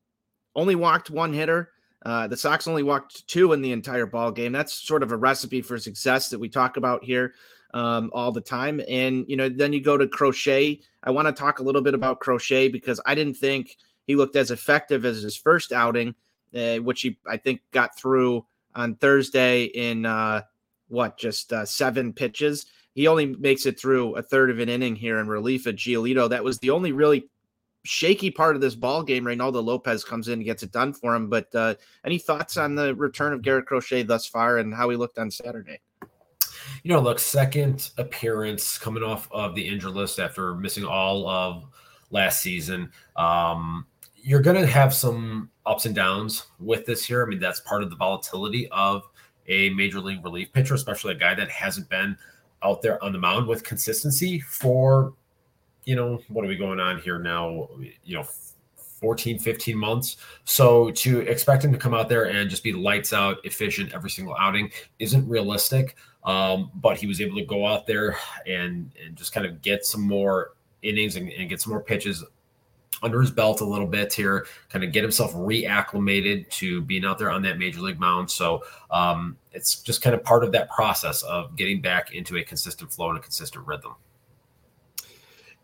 only 0.54 0.75
walked 0.75 1.10
one 1.10 1.31
hitter. 1.31 1.69
Uh, 2.06 2.28
the 2.28 2.38
Sox 2.38 2.68
only 2.68 2.84
walked 2.84 3.28
two 3.28 3.52
in 3.54 3.62
the 3.62 3.72
entire 3.72 4.06
ball 4.06 4.31
game. 4.31 4.52
That's 4.52 4.74
sort 4.74 5.02
of 5.02 5.12
a 5.12 5.18
recipe 5.18 5.62
for 5.62 5.80
success 5.80 6.30
that 6.30 6.40
we 6.40 6.48
talk 6.48 6.78
about 6.78 7.04
here 7.04 7.34
um, 7.74 8.12
all 8.13 8.31
the 8.31 8.42
time. 8.42 8.80
And 8.88 9.25
you 9.28 9.36
know, 9.36 9.50
then 9.50 9.74
you 9.74 9.81
go 9.81 9.98
to 9.98 10.07
Crochet. 10.07 10.81
I 11.04 11.12
want 11.12 11.28
to 11.28 11.31
talk 11.31 11.60
a 11.60 11.63
little 11.63 11.81
bit 11.81 11.96
about 11.96 12.20
Crochet 12.20 12.70
because 12.70 13.01
I 13.06 13.15
didn't 13.15 13.38
think 13.38 13.77
he 14.06 14.15
looked 14.15 14.36
as 14.36 14.51
effective 14.51 15.03
as 15.03 15.24
his 15.24 15.36
first 15.36 15.72
outing, 15.72 16.13
uh, 16.56 16.77
which 16.77 17.01
he 17.01 17.18
I 17.27 17.38
think 17.38 17.62
got 17.72 17.98
through 17.98 18.46
on 18.75 18.96
Thursday 18.96 19.63
in 19.63 20.06
uh, 20.06 20.44
what 20.89 21.18
just 21.18 21.51
uh, 21.53 21.65
seven 21.65 22.13
pitches. 22.13 22.68
He 22.94 23.08
only 23.08 23.25
makes 23.25 23.65
it 23.65 23.80
through 23.80 24.15
a 24.15 24.22
third 24.22 24.51
of 24.51 24.60
an 24.60 24.70
inning 24.70 24.96
here 24.96 25.20
in 25.20 25.27
relief 25.27 25.68
at 25.68 25.75
Giolito. 25.75 26.30
That 26.30 26.44
was 26.44 26.60
the 26.60 26.70
only 26.70 26.91
really 26.91 27.27
shaky 27.86 28.32
part 28.32 28.56
of 28.56 28.62
this 28.62 28.75
ball 28.75 29.04
game. 29.04 29.24
Reynaldo 29.24 29.63
Lopez 29.63 30.04
comes 30.04 30.27
in 30.27 30.34
and 30.36 30.46
gets 30.46 30.63
it 30.63 30.72
done 30.72 30.92
for 30.92 31.15
him. 31.15 31.30
But 31.30 31.54
uh, 31.56 31.75
any 32.04 32.18
thoughts 32.18 32.58
on 32.58 32.75
the 32.75 32.96
return 32.96 33.34
of 33.34 33.42
Garrett 33.42 33.68
Crochet 33.68 34.04
thus 34.04 34.25
far 34.25 34.58
and 34.58 34.74
how 34.74 34.89
he 34.89 34.98
looked 34.98 35.20
on 35.20 35.32
Saturday? 35.32 35.80
You 36.84 36.92
know, 36.92 37.00
look, 37.00 37.20
second 37.20 37.92
appearance 37.98 38.77
coming 38.77 39.04
off 39.04 39.27
of 39.32 39.56
the 39.56 39.68
injured 39.68 39.94
list 39.94 40.20
after 40.20 40.56
missing 40.56 40.84
all 40.84 41.27
of 41.30 41.65
last 42.10 42.42
season. 42.42 42.92
Um, 43.15 43.86
you're 44.15 44.42
going 44.42 44.60
to 44.60 44.65
have 44.65 44.94
some 44.94 45.51
ups 45.65 45.86
and 45.86 45.94
downs 45.94 46.48
with 46.60 46.86
this 46.86 47.06
here. 47.06 47.24
I 47.24 47.27
mean, 47.27 47.39
that's 47.39 47.60
part 47.60 47.84
of 47.84 47.89
the 47.89 47.96
volatility 47.96 48.68
of 48.70 49.08
a 49.48 49.70
major 49.72 50.00
league 50.00 50.24
relief 50.24 50.51
pitcher, 50.51 50.74
especially 50.74 51.13
a 51.13 51.18
guy 51.18 51.36
that 51.36 51.50
hasn't 51.50 51.89
been 51.89 52.18
out 52.63 52.82
there 52.82 53.04
on 53.04 53.13
the 53.13 53.20
mound 53.20 53.48
with 53.48 53.63
consistency 53.63 54.39
for, 54.39 55.13
you 55.86 55.96
know, 55.96 56.20
what 56.30 56.44
are 56.44 56.48
we 56.48 56.58
going 56.58 56.80
on 56.80 57.00
here 57.00 57.20
now? 57.20 57.70
You 58.04 58.18
know, 58.18 58.25
14, 58.75 59.39
15 59.39 59.77
months. 59.77 60.18
So 60.46 60.92
to 60.92 61.20
expect 61.22 61.63
him 61.63 61.72
to 61.72 61.77
come 61.77 61.94
out 61.94 62.10
there 62.10 62.25
and 62.25 62.50
just 62.50 62.63
be 62.63 62.74
lights 62.74 63.13
out, 63.13 63.38
efficient 63.44 63.94
every 63.94 64.10
single 64.10 64.36
outing 64.39 64.72
isn't 65.00 65.27
realistic. 65.27 65.96
Um, 66.24 66.72
but 66.75 66.98
he 66.98 67.06
was 67.06 67.22
able 67.22 67.36
to 67.38 67.46
go 67.46 67.68
out 67.68 67.86
there 67.86 68.18
and, 68.48 68.92
and 69.04 69.15
just 69.15 69.32
kind 69.32 69.46
of 69.46 69.62
get 69.62 69.86
some 69.86 70.01
more 70.01 70.54
innings 70.82 71.18
and, 71.18 71.30
and 71.30 71.50
get 71.50 71.62
some 71.62 71.72
more 71.72 71.82
pitches 71.82 72.24
under 73.04 73.22
his 73.22 73.30
belt 73.30 73.62
a 73.62 73.65
little 73.65 73.86
bit 73.86 74.12
here, 74.12 74.48
kind 74.70 74.84
of 74.84 74.92
get 74.92 75.04
himself 75.04 75.34
reacclimated 75.34 76.50
to 76.50 76.82
being 76.82 77.06
out 77.06 77.20
there 77.20 77.30
on 77.30 77.44
that 77.44 77.60
major 77.60 77.82
league 77.82 78.00
mound. 78.00 78.32
So 78.32 78.63
um, 78.89 79.38
it's 79.51 79.82
just 79.82 80.01
kind 80.01 80.15
of 80.15 80.24
part 80.24 80.44
of 80.44 80.51
that 80.54 80.70
process 80.72 81.22
of 81.24 81.56
getting 81.56 81.82
back 81.82 82.13
into 82.15 82.38
a 82.38 82.44
consistent 82.44 82.92
flow 82.92 83.10
and 83.10 83.20
a 83.20 83.22
consistent 83.22 83.68
rhythm. 83.68 83.94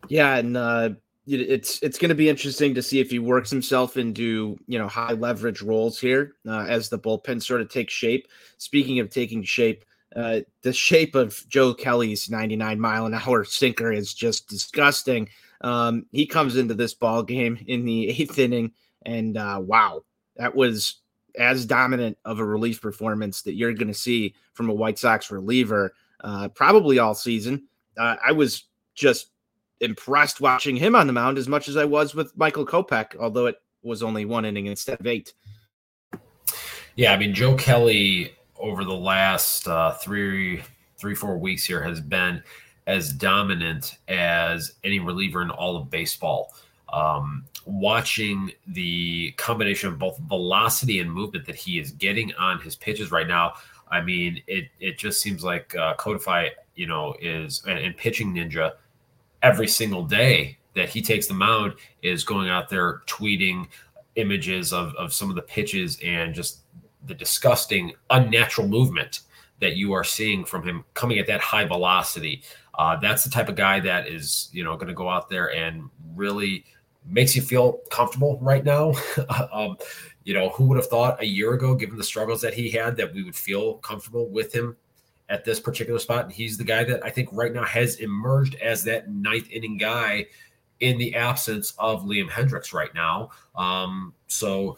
Yeah, 0.10 0.36
and 0.36 0.58
uh, 0.58 0.89
it's 1.27 1.81
it's 1.81 1.98
going 1.98 2.10
to 2.10 2.15
be 2.15 2.29
interesting 2.29 2.74
to 2.75 2.81
see 2.81 3.00
if 3.00 3.12
he 3.12 3.20
works 3.20 3.50
himself 3.50 3.98
into 3.98 4.58
you 4.67 4.79
know 4.79 4.88
high 4.88 5.13
leverage 5.13 5.62
roles 5.62 6.00
here 6.00 6.36
uh, 6.48 6.65
as 6.67 6.89
the 6.89 7.00
bullpen 7.00 7.41
sort 7.41 7.62
of 7.62 7.70
takes 7.70 7.93
shape. 7.93 8.27
Speaking 8.58 9.00
of 9.00 9.10
taking 9.10 9.43
shape, 9.43 9.86
uh, 10.15 10.39
the 10.63 10.74
shape 10.74 11.15
of 11.15 11.43
Joe 11.48 11.74
Kelly's 11.74 12.29
99 12.29 12.79
mile 12.79 13.05
an 13.05 13.13
hour 13.13 13.43
sinker 13.43 13.91
is 13.91 14.13
just 14.13 14.50
disgusting. 14.50 15.29
Um, 15.62 16.05
he 16.12 16.25
comes 16.25 16.55
into 16.55 16.74
this 16.74 16.93
ball 16.93 17.24
game 17.24 17.60
in 17.67 17.86
the 17.86 18.10
eighth 18.22 18.39
inning, 18.39 18.72
and 19.05 19.38
uh, 19.38 19.62
wow, 19.63 20.03
that 20.38 20.55
was 20.55 20.98
as 21.38 21.65
dominant 21.65 22.17
of 22.25 22.39
a 22.39 22.46
relief 22.46 22.81
performance 22.81 23.41
that 23.43 23.53
you're 23.53 23.74
going 23.74 23.88
to 23.88 23.93
see 23.93 24.34
from 24.53 24.70
a 24.70 24.74
White 24.74 25.00
Sox 25.00 25.31
reliever 25.31 25.93
uh, 26.24 26.50
probably 26.50 27.00
all 27.00 27.15
season. 27.15 27.67
Uh, 27.98 28.15
I 28.25 28.31
was 28.31 28.65
just 28.96 29.31
impressed 29.82 30.40
watching 30.40 30.76
him 30.76 30.96
on 30.96 31.08
the 31.08 31.14
mound 31.14 31.38
as 31.38 31.48
much 31.48 31.68
as 31.68 31.76
I 31.76 31.86
was 31.86 32.16
with 32.16 32.36
Michael 32.38 32.66
Kopech, 32.66 33.16
although 33.18 33.48
it 33.48 33.56
was 33.84 34.04
only 34.04 34.26
one 34.26 34.46
inning 34.46 34.68
instead 34.68 35.00
of 35.00 35.08
eight. 35.08 35.34
Yeah, 36.96 37.14
I 37.14 37.18
mean 37.18 37.34
Joe 37.34 37.56
Kelly 37.56 38.34
over 38.58 38.84
the 38.84 38.94
last 38.96 39.68
uh, 39.68 39.92
three, 39.94 40.64
three, 40.98 41.16
four 41.16 41.38
weeks 41.38 41.66
here 41.66 41.82
has 41.82 42.00
been 42.00 42.44
as 42.88 43.12
dominant 43.12 43.98
as 44.08 44.74
any 44.84 45.00
reliever 45.00 45.42
in 45.42 45.50
all 45.50 45.78
of 45.78 45.90
baseball. 45.90 46.54
Um, 46.94 47.46
watching 47.66 48.52
the 48.68 49.32
combination 49.38 49.90
of 49.90 49.98
both 49.98 50.18
velocity 50.20 51.00
and 51.00 51.12
movement 51.12 51.46
that 51.46 51.56
he 51.56 51.80
is 51.80 51.92
getting 51.92 52.34
on 52.36 52.60
his 52.60 52.76
pitches 52.76 53.12
right 53.12 53.28
now, 53.28 53.54
I 53.90 54.02
mean, 54.02 54.42
it 54.48 54.70
it 54.80 54.98
just 54.98 55.22
seems 55.22 55.44
like 55.44 55.76
uh, 55.76 55.96
Codify, 55.96 56.50
you 56.76 56.88
know, 56.88 57.16
is 57.22 57.64
and, 57.68 57.80
and 57.80 57.96
pitching 57.96 58.34
ninja 58.34 58.74
every 59.42 59.68
single 59.68 60.04
day 60.04 60.58
that 60.76 60.90
he 60.90 61.02
takes 61.02 61.28
the 61.28 61.34
mound 61.34 61.74
is 62.02 62.24
going 62.24 62.50
out 62.50 62.70
there 62.70 63.02
tweeting 63.08 63.68
images 64.16 64.74
of, 64.74 64.94
of 64.96 65.14
some 65.14 65.30
of 65.30 65.36
the 65.36 65.42
pitches 65.42 65.98
and 66.04 66.34
just 66.34 66.60
the 67.06 67.14
disgusting, 67.14 67.94
unnatural 68.10 68.68
movement 68.68 69.22
that 69.60 69.76
you 69.76 69.94
are 69.94 70.04
seeing 70.04 70.44
from 70.44 70.64
him 70.64 70.84
coming 70.94 71.20
at 71.20 71.28
that 71.28 71.42
high 71.42 71.66
velocity. 71.66 72.42
Uh, 72.78 72.96
that's 72.98 73.24
the 73.24 73.30
type 73.30 73.50
of 73.50 73.56
guy 73.56 73.80
that 73.80 74.08
is, 74.08 74.50
you 74.52 74.64
know, 74.64 74.76
going 74.76 74.88
to 74.88 74.94
go 74.94 75.10
out 75.10 75.30
there 75.30 75.54
and 75.54 75.90
really 76.16 76.66
makes 77.06 77.36
you 77.36 77.42
feel 77.42 77.80
comfortable 77.90 78.38
right 78.42 78.64
now. 78.64 78.94
um, 79.52 79.78
you 80.24 80.34
know, 80.34 80.50
who 80.50 80.66
would 80.66 80.78
have 80.78 80.88
thought 80.88 81.22
a 81.22 81.26
year 81.26 81.54
ago, 81.54 81.76
given 81.76 81.98
the 81.98 82.04
struggles 82.04 82.42
that 82.42 82.54
he 82.54 82.70
had, 82.70 82.96
that 82.98 83.14
we 83.14 83.24
would 83.24 83.36
feel 83.36 83.76
comfortable 83.76 84.30
with 84.30 84.54
him 84.54 84.78
at 85.32 85.44
this 85.46 85.60
particular 85.60 85.98
spot? 85.98 86.26
And 86.26 86.34
he's 86.34 86.58
the 86.58 86.64
guy 86.64 86.84
that 86.84 87.04
I 87.04 87.10
think 87.10 87.30
right 87.32 87.52
now 87.52 87.64
has 87.64 87.96
emerged 87.96 88.56
as 88.56 88.84
that 88.84 89.10
ninth 89.10 89.50
inning 89.50 89.78
guy 89.78 90.28
in 90.82 90.98
the 90.98 91.16
absence 91.16 91.74
of 91.80 92.04
Liam 92.04 92.30
Hendriks 92.30 92.74
right 92.74 92.94
now. 92.94 93.30
Um, 93.56 94.14
so 94.28 94.78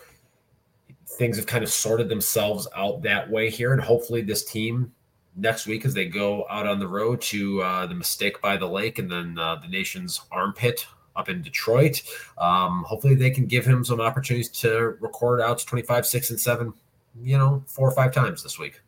things 1.17 1.37
have 1.37 1.45
kind 1.45 1.63
of 1.63 1.69
sorted 1.71 2.09
themselves 2.09 2.67
out 2.75 3.01
that 3.01 3.29
way 3.29 3.49
here. 3.49 3.73
And 3.73 3.81
hopefully, 3.81 4.21
this 4.21 4.45
team 4.45 4.91
next 5.35 5.65
week, 5.65 5.85
as 5.85 5.93
they 5.93 6.05
go 6.05 6.45
out 6.49 6.67
on 6.67 6.79
the 6.79 6.87
road 6.87 7.21
to 7.21 7.61
uh, 7.61 7.85
the 7.87 7.95
mistake 7.95 8.41
by 8.41 8.57
the 8.57 8.67
lake 8.67 8.99
and 8.99 9.09
then 9.09 9.37
uh, 9.37 9.55
the 9.55 9.67
nation's 9.67 10.21
armpit 10.31 10.85
up 11.15 11.29
in 11.29 11.41
Detroit, 11.41 12.01
um, 12.37 12.83
hopefully 12.87 13.15
they 13.15 13.31
can 13.31 13.45
give 13.45 13.65
him 13.65 13.83
some 13.85 14.01
opportunities 14.01 14.49
to 14.49 14.97
record 14.99 15.41
outs 15.41 15.63
25, 15.63 16.05
6, 16.05 16.29
and 16.31 16.39
7, 16.39 16.73
you 17.21 17.37
know, 17.37 17.63
four 17.67 17.87
or 17.87 17.91
five 17.91 18.11
times 18.13 18.43
this 18.43 18.59
week. 18.59 18.81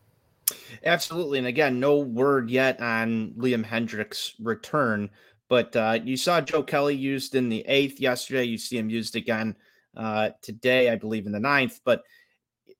Absolutely. 0.83 1.37
And 1.37 1.47
again, 1.47 1.79
no 1.79 1.99
word 1.99 2.49
yet 2.49 2.79
on 2.81 3.33
Liam 3.37 3.65
Hendriks' 3.65 4.33
return, 4.39 5.09
but 5.49 5.75
uh, 5.75 5.99
you 6.03 6.17
saw 6.17 6.41
Joe 6.41 6.63
Kelly 6.63 6.95
used 6.95 7.35
in 7.35 7.49
the 7.49 7.63
eighth 7.67 7.99
yesterday. 7.99 8.43
You 8.43 8.57
see 8.57 8.77
him 8.77 8.89
used 8.89 9.15
again 9.15 9.55
uh, 9.95 10.31
today, 10.41 10.89
I 10.89 10.95
believe, 10.95 11.25
in 11.25 11.31
the 11.31 11.39
ninth. 11.39 11.79
But 11.83 12.03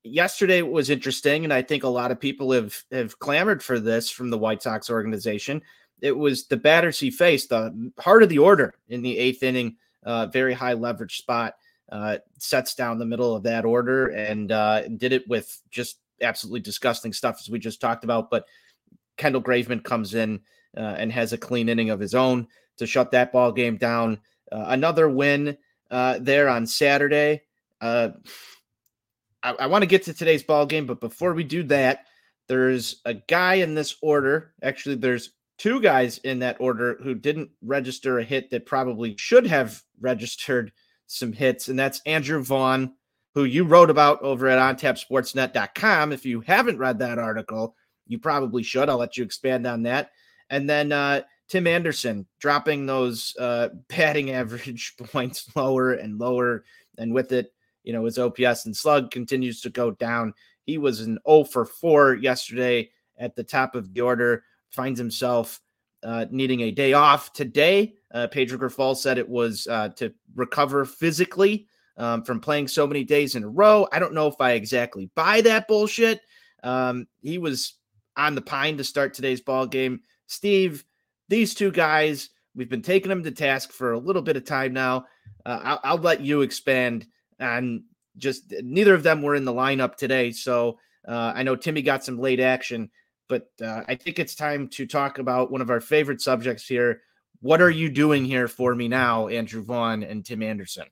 yesterday 0.03 0.61
was 0.61 0.89
interesting, 0.89 1.43
and 1.43 1.53
I 1.53 1.61
think 1.61 1.83
a 1.83 1.89
lot 1.89 2.11
of 2.11 2.19
people 2.19 2.51
have 2.51 2.75
have 2.91 3.19
clamored 3.19 3.63
for 3.63 3.79
this 3.79 4.09
from 4.09 4.29
the 4.29 4.37
White 4.37 4.63
Sox 4.63 4.89
organization. 4.89 5.61
It 6.01 6.15
was 6.17 6.47
the 6.47 6.57
batters 6.57 6.99
he 6.99 7.09
faced, 7.11 7.49
the 7.49 7.91
heart 7.99 8.23
of 8.23 8.29
the 8.29 8.39
order 8.39 8.75
in 8.89 9.01
the 9.01 9.17
eighth 9.17 9.43
inning, 9.43 9.77
uh, 10.03 10.27
very 10.27 10.53
high 10.53 10.73
leverage 10.73 11.17
spot, 11.17 11.55
uh, 11.91 12.17
sets 12.37 12.75
down 12.75 12.99
the 12.99 13.05
middle 13.05 13.35
of 13.35 13.43
that 13.43 13.65
order 13.65 14.07
and 14.07 14.51
uh, 14.51 14.87
did 14.87 15.13
it 15.13 15.27
with 15.27 15.61
just 15.71 15.99
absolutely 16.21 16.61
disgusting 16.61 17.13
stuff 17.13 17.37
as 17.39 17.49
we 17.49 17.59
just 17.59 17.81
talked 17.81 18.03
about. 18.03 18.29
But 18.29 18.45
Kendall 19.17 19.41
Graveman 19.41 19.83
comes 19.83 20.13
in 20.13 20.41
uh, 20.77 20.95
and 20.97 21.11
has 21.11 21.33
a 21.33 21.37
clean 21.37 21.69
inning 21.69 21.89
of 21.89 21.99
his 21.99 22.15
own 22.15 22.47
to 22.77 22.85
shut 22.85 23.11
that 23.11 23.31
ball 23.31 23.51
game 23.51 23.77
down. 23.77 24.19
Uh, 24.51 24.65
another 24.67 25.09
win 25.09 25.57
uh, 25.91 26.17
there 26.19 26.49
on 26.49 26.65
Saturday. 26.65 27.41
Uh, 27.81 28.09
I, 29.43 29.51
I 29.51 29.67
want 29.67 29.83
to 29.83 29.87
get 29.87 30.03
to 30.03 30.13
today's 30.13 30.43
ball 30.43 30.65
game, 30.65 30.85
but 30.85 30.99
before 30.99 31.33
we 31.33 31.43
do 31.43 31.63
that, 31.63 32.05
there's 32.47 33.01
a 33.05 33.13
guy 33.13 33.55
in 33.55 33.75
this 33.75 33.95
order. 34.01 34.53
Actually, 34.61 34.95
there's 34.95 35.31
two 35.57 35.81
guys 35.81 36.17
in 36.19 36.39
that 36.39 36.57
order 36.59 36.99
who 37.01 37.15
didn't 37.15 37.49
register 37.61 38.19
a 38.19 38.23
hit 38.23 38.51
that 38.51 38.65
probably 38.65 39.15
should 39.17 39.47
have 39.47 39.81
registered 39.99 40.71
some 41.07 41.31
hits, 41.31 41.67
and 41.67 41.77
that's 41.77 42.01
Andrew 42.05 42.43
Vaughn, 42.43 42.93
who 43.35 43.43
you 43.43 43.65
wrote 43.65 43.89
about 43.89 44.21
over 44.21 44.47
at 44.47 44.77
ontapsportsnet.com. 44.77 46.13
If 46.13 46.25
you 46.25 46.39
haven't 46.39 46.79
read 46.79 46.97
that 46.99 47.19
article, 47.19 47.75
you 48.07 48.17
probably 48.17 48.63
should. 48.63 48.89
I'll 48.89 48.97
let 48.97 49.17
you 49.17 49.25
expand 49.25 49.67
on 49.67 49.83
that. 49.83 50.11
And 50.49 50.69
then 50.69 50.93
uh, 50.93 51.21
Tim 51.49 51.67
Anderson 51.67 52.25
dropping 52.39 52.85
those 52.85 53.35
uh, 53.37 53.69
batting 53.89 54.31
average 54.31 54.95
points 55.11 55.53
lower 55.55 55.93
and 55.93 56.17
lower. 56.17 56.63
And 56.97 57.13
with 57.13 57.33
it, 57.33 57.53
you 57.83 57.91
know, 57.91 58.05
his 58.05 58.17
OPS 58.17 58.65
and 58.65 58.75
slug 58.75 59.11
continues 59.11 59.61
to 59.61 59.69
go 59.69 59.91
down. 59.91 60.33
He 60.65 60.77
was 60.77 61.01
an 61.01 61.19
0 61.27 61.43
for 61.43 61.65
4 61.65 62.15
yesterday 62.15 62.89
at 63.17 63.35
the 63.35 63.43
top 63.43 63.75
of 63.75 63.93
the 63.93 64.01
order, 64.01 64.43
finds 64.71 64.97
himself 64.97 65.61
uh, 66.03 66.25
needing 66.31 66.61
a 66.61 66.71
day 66.71 66.93
off 66.93 67.33
today. 67.33 67.95
Uh, 68.13 68.27
Pedro 68.27 68.57
Grifol 68.57 68.95
said 68.95 69.17
it 69.17 69.27
was 69.27 69.67
uh, 69.67 69.89
to 69.89 70.13
recover 70.35 70.85
physically 70.85 71.67
um, 71.97 72.23
from 72.23 72.39
playing 72.39 72.67
so 72.67 72.85
many 72.87 73.03
days 73.03 73.35
in 73.35 73.43
a 73.43 73.49
row. 73.49 73.87
I 73.91 73.99
don't 73.99 74.13
know 74.13 74.27
if 74.27 74.35
I 74.39 74.51
exactly 74.51 75.09
buy 75.15 75.41
that 75.41 75.67
bullshit. 75.67 76.21
Um, 76.63 77.07
he 77.21 77.37
was 77.37 77.75
on 78.17 78.35
the 78.35 78.41
pine 78.41 78.77
to 78.77 78.83
start 78.83 79.13
today's 79.13 79.41
ball 79.41 79.65
game. 79.65 80.01
Steve, 80.27 80.83
these 81.29 81.53
two 81.53 81.71
guys, 81.71 82.29
we've 82.55 82.69
been 82.69 82.81
taking 82.81 83.09
them 83.09 83.23
to 83.23 83.31
task 83.31 83.71
for 83.71 83.93
a 83.93 83.99
little 83.99 84.21
bit 84.21 84.37
of 84.37 84.45
time 84.45 84.73
now. 84.73 85.05
Uh, 85.45 85.59
I'll, 85.63 85.79
I'll, 85.83 85.97
let 85.97 86.21
you 86.21 86.41
expand 86.41 87.05
on 87.39 87.83
just 88.17 88.53
neither 88.61 88.93
of 88.93 89.03
them 89.03 89.21
were 89.21 89.35
in 89.35 89.45
the 89.45 89.53
lineup 89.53 89.95
today. 89.95 90.31
So 90.31 90.79
uh, 91.07 91.33
I 91.35 91.43
know 91.43 91.55
Timmy 91.55 91.81
got 91.81 92.03
some 92.03 92.19
late 92.19 92.39
action, 92.39 92.89
but 93.27 93.49
uh, 93.63 93.81
I 93.87 93.95
think 93.95 94.19
it's 94.19 94.35
time 94.35 94.67
to 94.69 94.85
talk 94.85 95.19
about 95.19 95.51
one 95.51 95.61
of 95.61 95.69
our 95.69 95.81
favorite 95.81 96.21
subjects 96.21 96.65
here. 96.65 97.01
What 97.41 97.61
are 97.61 97.69
you 97.69 97.89
doing 97.89 98.25
here 98.25 98.47
for 98.47 98.73
me 98.73 98.87
now, 98.87 99.27
Andrew 99.27 99.61
Vaughn 99.61 100.03
and 100.03 100.25
Tim 100.25 100.41
Anderson? 100.41 100.85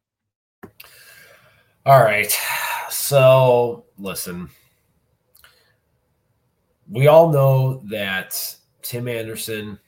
All 1.86 2.02
right. 2.02 2.36
So 2.90 3.86
listen, 3.98 4.50
we 6.90 7.08
all 7.08 7.32
know 7.32 7.82
that 7.90 8.56
Tim 8.82 9.08
Anderson 9.08 9.80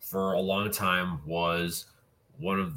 for 0.00 0.32
a 0.32 0.40
long 0.40 0.70
time 0.70 1.20
was 1.26 1.86
one 2.38 2.58
of 2.58 2.74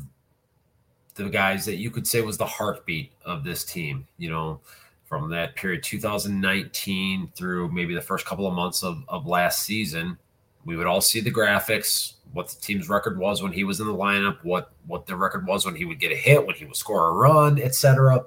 the 1.15 1.29
guys 1.29 1.65
that 1.65 1.77
you 1.77 1.89
could 1.89 2.07
say 2.07 2.21
was 2.21 2.37
the 2.37 2.45
heartbeat 2.45 3.13
of 3.25 3.43
this 3.43 3.63
team. 3.63 4.07
You 4.17 4.29
know, 4.29 4.61
from 5.05 5.29
that 5.29 5.55
period 5.55 5.83
2019 5.83 7.31
through 7.35 7.71
maybe 7.71 7.93
the 7.93 8.01
first 8.01 8.25
couple 8.25 8.47
of 8.47 8.53
months 8.53 8.83
of, 8.83 9.03
of 9.07 9.27
last 9.27 9.61
season, 9.61 10.17
we 10.65 10.75
would 10.75 10.88
all 10.88 11.01
see 11.01 11.20
the 11.20 11.32
graphics, 11.32 12.13
what 12.32 12.50
the 12.50 12.60
team's 12.60 12.89
record 12.89 13.17
was 13.17 13.41
when 13.41 13.51
he 13.51 13.63
was 13.63 13.79
in 13.79 13.88
the 13.88 13.93
lineup, 13.93 14.43
what 14.43 14.72
what 14.88 15.05
the 15.05 15.15
record 15.15 15.46
was 15.46 15.65
when 15.65 15.75
he 15.75 15.86
would 15.86 16.00
get 16.00 16.12
a 16.12 16.15
hit, 16.15 16.46
when 16.46 16.55
he 16.55 16.65
would 16.65 16.75
score 16.75 17.10
a 17.10 17.13
run, 17.13 17.60
etc. 17.62 18.24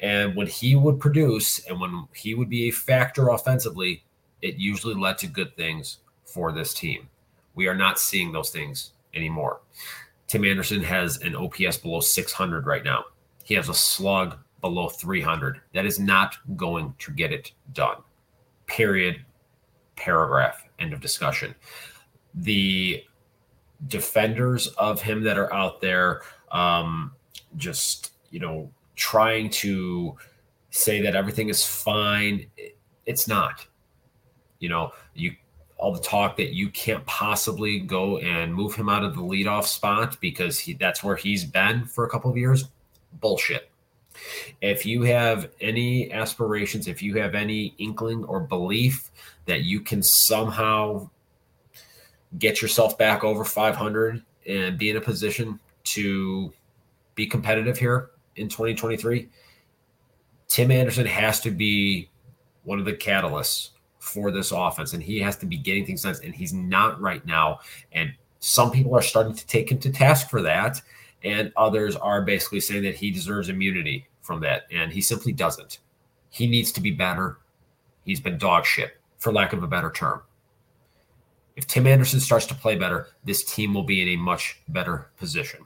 And 0.00 0.36
when 0.36 0.46
he 0.46 0.76
would 0.76 1.00
produce 1.00 1.64
and 1.66 1.80
when 1.80 2.06
he 2.14 2.34
would 2.34 2.48
be 2.48 2.68
a 2.68 2.72
factor 2.72 3.28
offensively, 3.28 4.04
it 4.42 4.56
usually 4.56 4.94
led 4.94 5.18
to 5.18 5.26
good 5.26 5.56
things 5.56 5.98
for 6.24 6.52
this 6.52 6.74
team. 6.74 7.08
We 7.54 7.68
are 7.68 7.74
not 7.74 7.98
seeing 7.98 8.32
those 8.32 8.50
things 8.50 8.92
anymore. 9.14 9.60
Tim 10.26 10.44
Anderson 10.44 10.82
has 10.82 11.18
an 11.18 11.36
OPS 11.36 11.78
below 11.78 12.00
600 12.00 12.66
right 12.66 12.84
now. 12.84 13.04
He 13.44 13.54
has 13.54 13.68
a 13.68 13.74
slug 13.74 14.38
below 14.60 14.88
300. 14.88 15.60
That 15.74 15.86
is 15.86 15.98
not 15.98 16.36
going 16.56 16.94
to 16.98 17.12
get 17.12 17.32
it 17.32 17.52
done. 17.72 17.96
Period. 18.66 19.24
Paragraph. 19.96 20.63
End 20.78 20.92
of 20.92 21.00
discussion. 21.00 21.54
The 22.34 23.04
defenders 23.86 24.68
of 24.68 25.00
him 25.02 25.22
that 25.24 25.38
are 25.38 25.52
out 25.52 25.80
there, 25.80 26.22
um, 26.50 27.12
just, 27.56 28.12
you 28.30 28.40
know, 28.40 28.70
trying 28.96 29.50
to 29.50 30.16
say 30.70 31.00
that 31.02 31.14
everything 31.14 31.48
is 31.48 31.64
fine. 31.64 32.46
It's 33.06 33.28
not. 33.28 33.66
You 34.58 34.68
know, 34.68 34.92
you 35.14 35.34
all 35.76 35.92
the 35.92 36.00
talk 36.00 36.36
that 36.36 36.54
you 36.54 36.70
can't 36.70 37.04
possibly 37.04 37.80
go 37.80 38.18
and 38.18 38.54
move 38.54 38.74
him 38.74 38.88
out 38.88 39.04
of 39.04 39.14
the 39.14 39.20
leadoff 39.20 39.64
spot 39.64 40.16
because 40.20 40.58
he, 40.58 40.72
that's 40.72 41.02
where 41.02 41.16
he's 41.16 41.44
been 41.44 41.84
for 41.84 42.04
a 42.06 42.08
couple 42.08 42.30
of 42.30 42.36
years. 42.36 42.64
Bullshit. 43.20 43.70
If 44.60 44.86
you 44.86 45.02
have 45.02 45.50
any 45.60 46.12
aspirations, 46.12 46.88
if 46.88 47.02
you 47.02 47.16
have 47.16 47.34
any 47.34 47.74
inkling 47.78 48.24
or 48.24 48.40
belief 48.40 49.10
that 49.46 49.62
you 49.62 49.80
can 49.80 50.02
somehow 50.02 51.10
get 52.38 52.60
yourself 52.62 52.98
back 52.98 53.24
over 53.24 53.44
500 53.44 54.22
and 54.46 54.78
be 54.78 54.90
in 54.90 54.96
a 54.96 55.00
position 55.00 55.60
to 55.84 56.52
be 57.14 57.26
competitive 57.26 57.78
here 57.78 58.10
in 58.36 58.48
2023, 58.48 59.28
Tim 60.48 60.70
Anderson 60.70 61.06
has 61.06 61.40
to 61.40 61.50
be 61.50 62.10
one 62.64 62.78
of 62.78 62.84
the 62.84 62.92
catalysts 62.92 63.70
for 63.98 64.30
this 64.30 64.52
offense, 64.52 64.92
and 64.92 65.02
he 65.02 65.18
has 65.18 65.36
to 65.38 65.46
be 65.46 65.56
getting 65.56 65.86
things 65.86 66.02
done, 66.02 66.14
and 66.22 66.34
he's 66.34 66.52
not 66.52 67.00
right 67.00 67.24
now. 67.24 67.60
And 67.92 68.12
some 68.40 68.70
people 68.70 68.94
are 68.94 69.02
starting 69.02 69.34
to 69.34 69.46
take 69.46 69.70
him 69.70 69.78
to 69.78 69.90
task 69.90 70.28
for 70.28 70.42
that, 70.42 70.80
and 71.24 71.52
others 71.56 71.96
are 71.96 72.22
basically 72.22 72.60
saying 72.60 72.82
that 72.84 72.94
he 72.94 73.10
deserves 73.10 73.48
immunity 73.48 74.06
from 74.20 74.40
that, 74.40 74.66
and 74.70 74.92
he 74.92 75.00
simply 75.00 75.32
doesn't. 75.32 75.78
He 76.28 76.46
needs 76.46 76.70
to 76.72 76.80
be 76.80 76.90
better. 76.90 77.38
He's 78.04 78.20
been 78.20 78.38
dog 78.38 78.66
shit, 78.66 78.98
for 79.18 79.32
lack 79.32 79.52
of 79.52 79.62
a 79.62 79.66
better 79.66 79.90
term. 79.90 80.22
If 81.56 81.66
Tim 81.66 81.86
Anderson 81.86 82.20
starts 82.20 82.46
to 82.46 82.54
play 82.54 82.76
better, 82.76 83.08
this 83.24 83.44
team 83.44 83.72
will 83.74 83.84
be 83.84 84.02
in 84.02 84.08
a 84.08 84.16
much 84.16 84.60
better 84.68 85.10
position. 85.18 85.60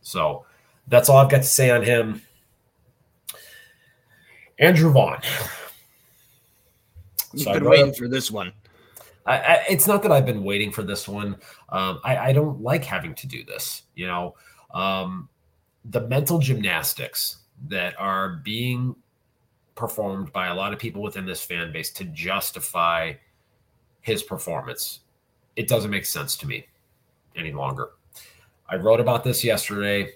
So 0.00 0.46
that's 0.88 1.08
all 1.08 1.18
I've 1.18 1.30
got 1.30 1.38
to 1.38 1.42
say 1.42 1.70
on 1.70 1.82
him. 1.82 2.22
Andrew 4.58 4.90
Vaughn. 4.90 5.20
You've 7.32 7.42
so 7.42 7.52
been 7.52 7.64
waiting 7.64 7.92
for 7.92 8.08
this 8.08 8.30
one. 8.30 8.52
I, 9.26 9.38
I, 9.38 9.64
it's 9.68 9.86
not 9.86 10.02
that 10.02 10.10
I've 10.10 10.24
been 10.24 10.42
waiting 10.42 10.72
for 10.72 10.82
this 10.82 11.06
one. 11.06 11.36
Um, 11.68 12.00
I, 12.02 12.16
I, 12.16 12.32
don't 12.32 12.62
like 12.62 12.82
having 12.82 13.14
to 13.16 13.26
do 13.26 13.44
this. 13.44 13.82
You 13.94 14.06
know, 14.06 14.34
um, 14.72 15.28
the 15.84 16.00
mental 16.08 16.38
gymnastics 16.38 17.38
that 17.68 17.98
are 17.98 18.40
being 18.44 18.94
performed 19.74 20.32
by 20.32 20.48
a 20.48 20.54
lot 20.54 20.72
of 20.72 20.78
people 20.78 21.02
within 21.02 21.24
this 21.24 21.42
fan 21.42 21.72
base 21.72 21.90
to 21.90 22.04
justify 22.04 23.12
his 24.00 24.22
performance. 24.22 25.00
It 25.56 25.68
doesn't 25.68 25.90
make 25.90 26.04
sense 26.04 26.36
to 26.38 26.46
me 26.46 26.66
any 27.36 27.52
longer. 27.52 27.90
I 28.68 28.76
wrote 28.76 29.00
about 29.00 29.24
this 29.24 29.42
yesterday. 29.42 30.12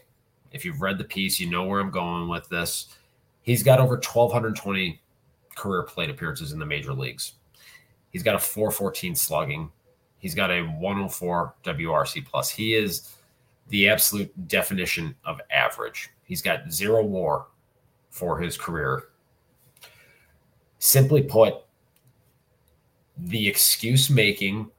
If 0.51 0.65
you've 0.65 0.83
read 0.83 0.99
the 0.99 1.05
piece, 1.05 1.41
you 1.41 1.49
know 1.49 1.65
where 1.65 1.81
I'm 1.81 1.91
going 1.91 2.29
with 2.29 2.49
this. 2.49 2.97
He's 3.43 3.63
got 3.63 3.81
over 3.81 3.95
1,220 3.95 5.01
career 5.57 5.83
plate 5.85 6.11
appearances 6.11 6.53
in 6.53 6.59
the 6.59 6.67
major 6.67 6.93
leagues. 6.93 7.35
He's 8.11 8.23
got 8.23 8.35
a 8.35 8.39
414 8.39 9.15
slugging. 9.15 9.71
He's 10.19 10.35
got 10.35 10.51
a 10.51 10.63
104 10.63 11.55
WRC 11.65 12.27
plus. 12.27 12.51
He 12.51 12.75
is 12.75 13.15
the 13.73 13.89
absolute 13.89 14.31
definition 14.49 15.15
of 15.25 15.41
average. 15.51 16.11
He's 16.25 16.43
got 16.43 16.71
zero 16.71 17.03
war 17.03 17.47
for 18.11 18.39
his 18.39 18.59
career. 18.59 19.05
Simply 20.79 21.23
put, 21.23 21.55
the 23.17 23.49
excuse 23.49 24.11
making, 24.11 24.71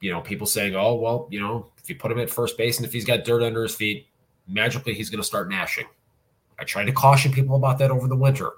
you 0.00 0.12
know, 0.12 0.20
people 0.20 0.46
saying, 0.46 0.76
oh, 0.76 0.94
well, 0.94 1.26
you 1.32 1.40
know, 1.40 1.66
if 1.78 1.90
you 1.90 1.96
put 1.96 2.12
him 2.12 2.20
at 2.20 2.30
first 2.30 2.56
base 2.56 2.76
and 2.78 2.86
if 2.86 2.92
he's 2.92 3.04
got 3.04 3.24
dirt 3.24 3.42
under 3.42 3.64
his 3.64 3.74
feet, 3.74 4.06
magically 4.46 4.94
he's 4.94 5.10
going 5.10 5.20
to 5.20 5.26
start 5.26 5.50
gnashing. 5.50 5.86
I 6.60 6.64
tried 6.64 6.84
to 6.84 6.92
caution 6.92 7.32
people 7.32 7.56
about 7.56 7.78
that 7.78 7.90
over 7.90 8.06
the 8.06 8.16
winter. 8.16 8.52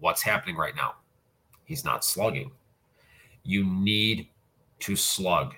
What's 0.00 0.22
happening 0.22 0.56
right 0.56 0.74
now? 0.74 0.94
He's 1.66 1.84
not 1.84 2.06
slugging. 2.06 2.52
You 3.42 3.64
need 3.64 4.28
to 4.80 4.96
slug. 4.96 5.56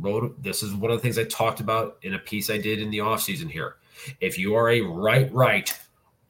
Wrote 0.00 0.42
this 0.42 0.62
is 0.62 0.74
one 0.74 0.90
of 0.90 0.98
the 0.98 1.02
things 1.02 1.18
I 1.18 1.24
talked 1.24 1.60
about 1.60 1.98
in 2.02 2.14
a 2.14 2.18
piece 2.18 2.50
I 2.50 2.58
did 2.58 2.80
in 2.80 2.90
the 2.90 2.98
offseason 2.98 3.50
here. 3.50 3.76
If 4.20 4.38
you 4.38 4.54
are 4.54 4.70
a 4.70 4.80
right, 4.80 5.32
right, 5.32 5.72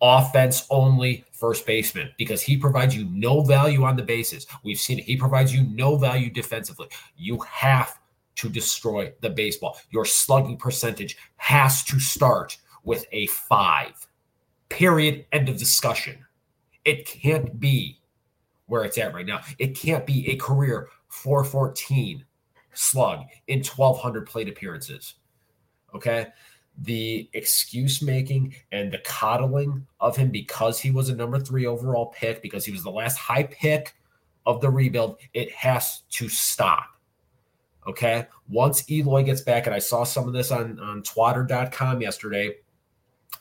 offense 0.01 0.67
only 0.69 1.25
first 1.33 1.65
baseman 1.65 2.11
because 2.19 2.43
he 2.43 2.57
provides 2.57 2.95
you 2.95 3.05
no 3.11 3.43
value 3.43 3.85
on 3.85 3.97
the 3.97 4.03
bases. 4.03 4.47
We've 4.65 4.79
seen 4.79 4.99
it. 4.99 5.05
He 5.05 5.17
provides 5.17 5.55
you 5.55 5.65
no 5.65 5.97
value 5.97 6.31
defensively. 6.31 6.89
You 7.17 7.39
have 7.41 7.99
to 8.37 8.49
destroy 8.49 9.13
the 9.21 9.31
baseball. 9.31 9.79
Your 9.91 10.05
slugging 10.05 10.57
percentage 10.57 11.17
has 11.37 11.85
to 11.85 12.01
start 12.01 12.59
with 12.85 13.07
a 13.13 13.27
five. 13.27 14.09
Period. 14.69 15.27
End 15.33 15.49
of 15.49 15.57
discussion. 15.57 16.25
It 16.85 17.07
can't 17.07 17.61
be 17.61 18.01
where 18.67 18.85
it's 18.85 18.99
at 18.99 19.15
right 19.15 19.27
now. 19.27 19.41
It 19.59 19.77
can't 19.77 20.07
be 20.07 20.31
a 20.31 20.37
career 20.37 20.89
414 21.09 22.25
slug 22.75 23.25
in 23.47 23.59
1,200 23.63 24.27
plate 24.27 24.49
appearances. 24.49 25.15
Okay 25.95 26.29
the 26.79 27.29
excuse 27.35 28.01
making 28.03 28.55
and 28.73 28.93
the 28.93 28.99
coddling 29.05 29.87
of 30.01 30.17
him 30.17 30.31
because 30.31 30.81
he 30.81 30.91
was 30.91 31.09
a 31.09 31.15
number 31.15 31.39
three 31.39 31.67
overall 31.67 32.07
pick, 32.07 32.43
because 32.43 32.65
he 32.65 32.73
was 32.73 32.83
the 32.83 32.91
last 32.91 33.17
high 33.17 33.43
pick 33.45 33.95
of 34.47 34.61
the 34.61 34.71
rebuild, 34.71 35.19
it 35.35 35.51
has 35.53 36.03
to 36.11 36.29
stop. 36.29 36.87
Okay. 37.87 38.27
Once 38.49 38.89
Eloy 38.91 39.25
gets 39.25 39.41
back, 39.41 39.67
and 39.67 39.75
I 39.75 39.81
saw 39.81 40.05
some 40.05 40.27
of 40.27 40.33
this 40.33 40.51
on, 40.51 40.79
on 40.81 41.03
twatter.com 41.03 42.01
yesterday. 42.01 42.57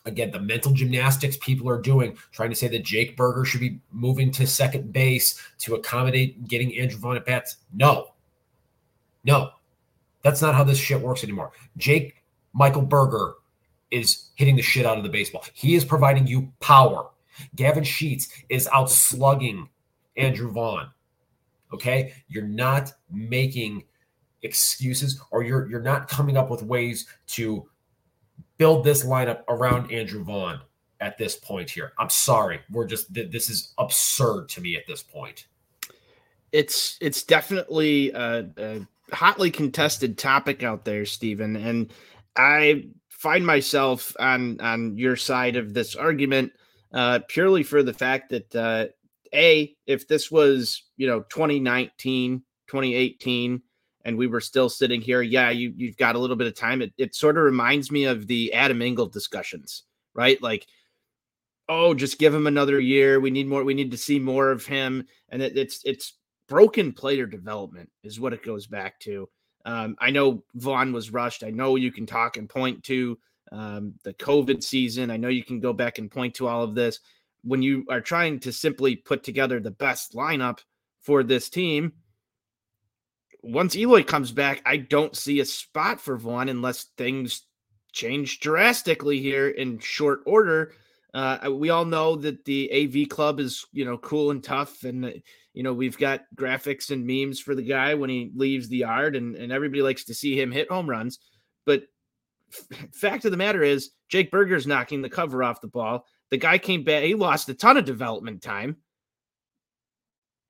Again, 0.05 0.31
the 0.31 0.39
mental 0.39 0.73
gymnastics 0.73 1.37
people 1.37 1.69
are 1.69 1.79
doing, 1.79 2.17
trying 2.31 2.49
to 2.49 2.55
say 2.55 2.67
that 2.69 2.83
Jake 2.83 3.15
Burger 3.15 3.45
should 3.45 3.59
be 3.59 3.79
moving 3.91 4.31
to 4.31 4.47
second 4.47 4.91
base 4.91 5.39
to 5.59 5.75
accommodate 5.75 6.47
getting 6.47 6.75
Andrew 6.75 6.97
Vaughn 6.97 7.17
at 7.17 7.25
bats. 7.25 7.57
No, 7.71 8.10
no, 9.23 9.51
that's 10.23 10.41
not 10.41 10.55
how 10.55 10.63
this 10.63 10.77
shit 10.77 11.01
works 11.01 11.23
anymore. 11.23 11.51
Jake 11.77 12.23
Michael 12.53 12.81
Burger 12.81 13.35
is 13.89 14.29
hitting 14.35 14.55
the 14.55 14.61
shit 14.61 14.85
out 14.85 14.97
of 14.97 15.03
the 15.03 15.09
baseball. 15.09 15.45
He 15.53 15.75
is 15.75 15.85
providing 15.85 16.27
you 16.27 16.51
power. 16.59 17.09
Gavin 17.55 17.83
Sheets 17.83 18.29
is 18.49 18.67
out 18.73 18.89
slugging 18.89 19.69
Andrew 20.17 20.51
Vaughn. 20.51 20.89
Okay? 21.73 22.13
You're 22.27 22.43
not 22.43 22.93
making 23.09 23.83
excuses 24.43 25.21
or 25.29 25.43
you're 25.43 25.69
you're 25.69 25.81
not 25.81 26.07
coming 26.07 26.35
up 26.35 26.49
with 26.49 26.63
ways 26.63 27.07
to 27.27 27.67
build 28.57 28.83
this 28.83 29.05
lineup 29.05 29.43
around 29.47 29.91
Andrew 29.91 30.23
Vaughn 30.23 30.59
at 30.99 31.17
this 31.17 31.35
point 31.35 31.69
here. 31.69 31.93
I'm 31.97 32.09
sorry. 32.09 32.61
We're 32.71 32.87
just 32.87 33.13
this 33.13 33.49
is 33.49 33.73
absurd 33.77 34.49
to 34.49 34.61
me 34.61 34.75
at 34.75 34.87
this 34.87 35.03
point. 35.03 35.47
It's 36.51 36.97
it's 37.01 37.23
definitely 37.23 38.11
a, 38.11 38.47
a 38.57 38.87
hotly 39.11 39.51
contested 39.51 40.17
topic 40.17 40.63
out 40.63 40.85
there, 40.85 41.05
Stephen, 41.05 41.55
and 41.55 41.91
I 42.35 42.87
find 43.09 43.45
myself 43.45 44.15
on 44.19 44.59
on 44.61 44.97
your 44.97 45.15
side 45.15 45.55
of 45.55 45.73
this 45.73 45.95
argument 45.95 46.51
uh, 46.93 47.19
purely 47.27 47.63
for 47.63 47.83
the 47.83 47.93
fact 47.93 48.31
that 48.31 48.55
uh, 48.55 48.87
a 49.33 49.75
if 49.85 50.07
this 50.07 50.31
was 50.31 50.83
you 50.97 51.07
know 51.07 51.21
2019 51.21 52.43
2018 52.67 53.61
and 54.03 54.17
we 54.17 54.27
were 54.27 54.41
still 54.41 54.69
sitting 54.69 55.01
here 55.01 55.21
yeah 55.21 55.51
you 55.51 55.71
you've 55.75 55.97
got 55.97 56.15
a 56.15 56.19
little 56.19 56.35
bit 56.35 56.47
of 56.47 56.55
time. 56.55 56.81
It, 56.81 56.93
it 56.97 57.15
sort 57.15 57.37
of 57.37 57.43
reminds 57.43 57.91
me 57.91 58.05
of 58.05 58.27
the 58.27 58.53
adam 58.53 58.81
engel 58.81 59.05
discussions 59.05 59.83
right? 60.13 60.41
Like 60.41 60.67
oh 61.69 61.93
just 61.93 62.19
give 62.19 62.33
him 62.33 62.47
another 62.47 62.79
year. 62.79 63.19
We 63.19 63.31
need 63.31 63.47
more 63.47 63.63
we 63.63 63.73
need 63.73 63.91
to 63.91 63.97
see 63.97 64.19
more 64.19 64.51
of 64.51 64.65
him. 64.65 65.05
And 65.29 65.41
it, 65.41 65.57
it's 65.57 65.81
it's 65.85 66.13
broken 66.51 66.91
player 66.91 67.25
development 67.25 67.89
is 68.03 68.19
what 68.19 68.33
it 68.33 68.43
goes 68.43 68.67
back 68.67 68.99
to 68.99 69.29
um, 69.65 69.95
I 69.99 70.11
know 70.11 70.43
Vaughn 70.55 70.93
was 70.93 71.11
rushed. 71.11 71.43
I 71.43 71.51
know 71.51 71.75
you 71.75 71.91
can 71.91 72.05
talk 72.05 72.37
and 72.37 72.49
point 72.49 72.83
to 72.85 73.17
um, 73.51 73.93
the 74.03 74.13
COVID 74.13 74.63
season. 74.63 75.11
I 75.11 75.17
know 75.17 75.27
you 75.27 75.43
can 75.43 75.59
go 75.59 75.73
back 75.73 75.97
and 75.97 76.09
point 76.09 76.35
to 76.35 76.47
all 76.47 76.63
of 76.63 76.75
this. 76.75 76.99
When 77.43 77.61
you 77.61 77.85
are 77.89 78.01
trying 78.01 78.39
to 78.41 78.53
simply 78.53 78.95
put 78.95 79.23
together 79.23 79.59
the 79.59 79.71
best 79.71 80.13
lineup 80.13 80.59
for 81.01 81.23
this 81.23 81.49
team, 81.49 81.93
once 83.43 83.75
Eloy 83.75 84.03
comes 84.03 84.31
back, 84.31 84.61
I 84.65 84.77
don't 84.77 85.15
see 85.15 85.39
a 85.39 85.45
spot 85.45 85.99
for 85.99 86.17
Vaughn 86.17 86.49
unless 86.49 86.85
things 86.97 87.43
change 87.91 88.39
drastically 88.39 89.19
here 89.19 89.49
in 89.49 89.79
short 89.79 90.21
order. 90.25 90.73
Uh, 91.13 91.49
we 91.51 91.69
all 91.71 91.85
know 91.85 92.15
that 92.15 92.45
the 92.45 92.71
AV 92.71 93.09
club 93.09 93.39
is, 93.39 93.65
you 93.73 93.83
know, 93.83 93.97
cool 93.97 94.31
and 94.31 94.43
tough, 94.43 94.83
and 94.83 95.21
you 95.53 95.63
know, 95.63 95.73
we've 95.73 95.97
got 95.97 96.21
graphics 96.35 96.91
and 96.91 97.05
memes 97.05 97.39
for 97.39 97.55
the 97.55 97.61
guy 97.61 97.93
when 97.93 98.09
he 98.09 98.31
leaves 98.35 98.69
the 98.69 98.77
yard, 98.77 99.15
and, 99.15 99.35
and 99.35 99.51
everybody 99.51 99.81
likes 99.81 100.05
to 100.05 100.13
see 100.13 100.39
him 100.39 100.51
hit 100.51 100.71
home 100.71 100.89
runs. 100.89 101.19
But 101.65 101.83
f- 102.51 102.89
fact 102.93 103.25
of 103.25 103.31
the 103.31 103.37
matter 103.37 103.63
is, 103.63 103.91
Jake 104.09 104.31
Burger's 104.31 104.67
knocking 104.67 105.01
the 105.01 105.09
cover 105.09 105.43
off 105.43 105.61
the 105.61 105.67
ball. 105.67 106.05
The 106.29 106.37
guy 106.37 106.57
came 106.57 106.83
back, 106.83 107.03
he 107.03 107.15
lost 107.15 107.49
a 107.49 107.53
ton 107.53 107.77
of 107.77 107.85
development 107.85 108.41
time 108.41 108.77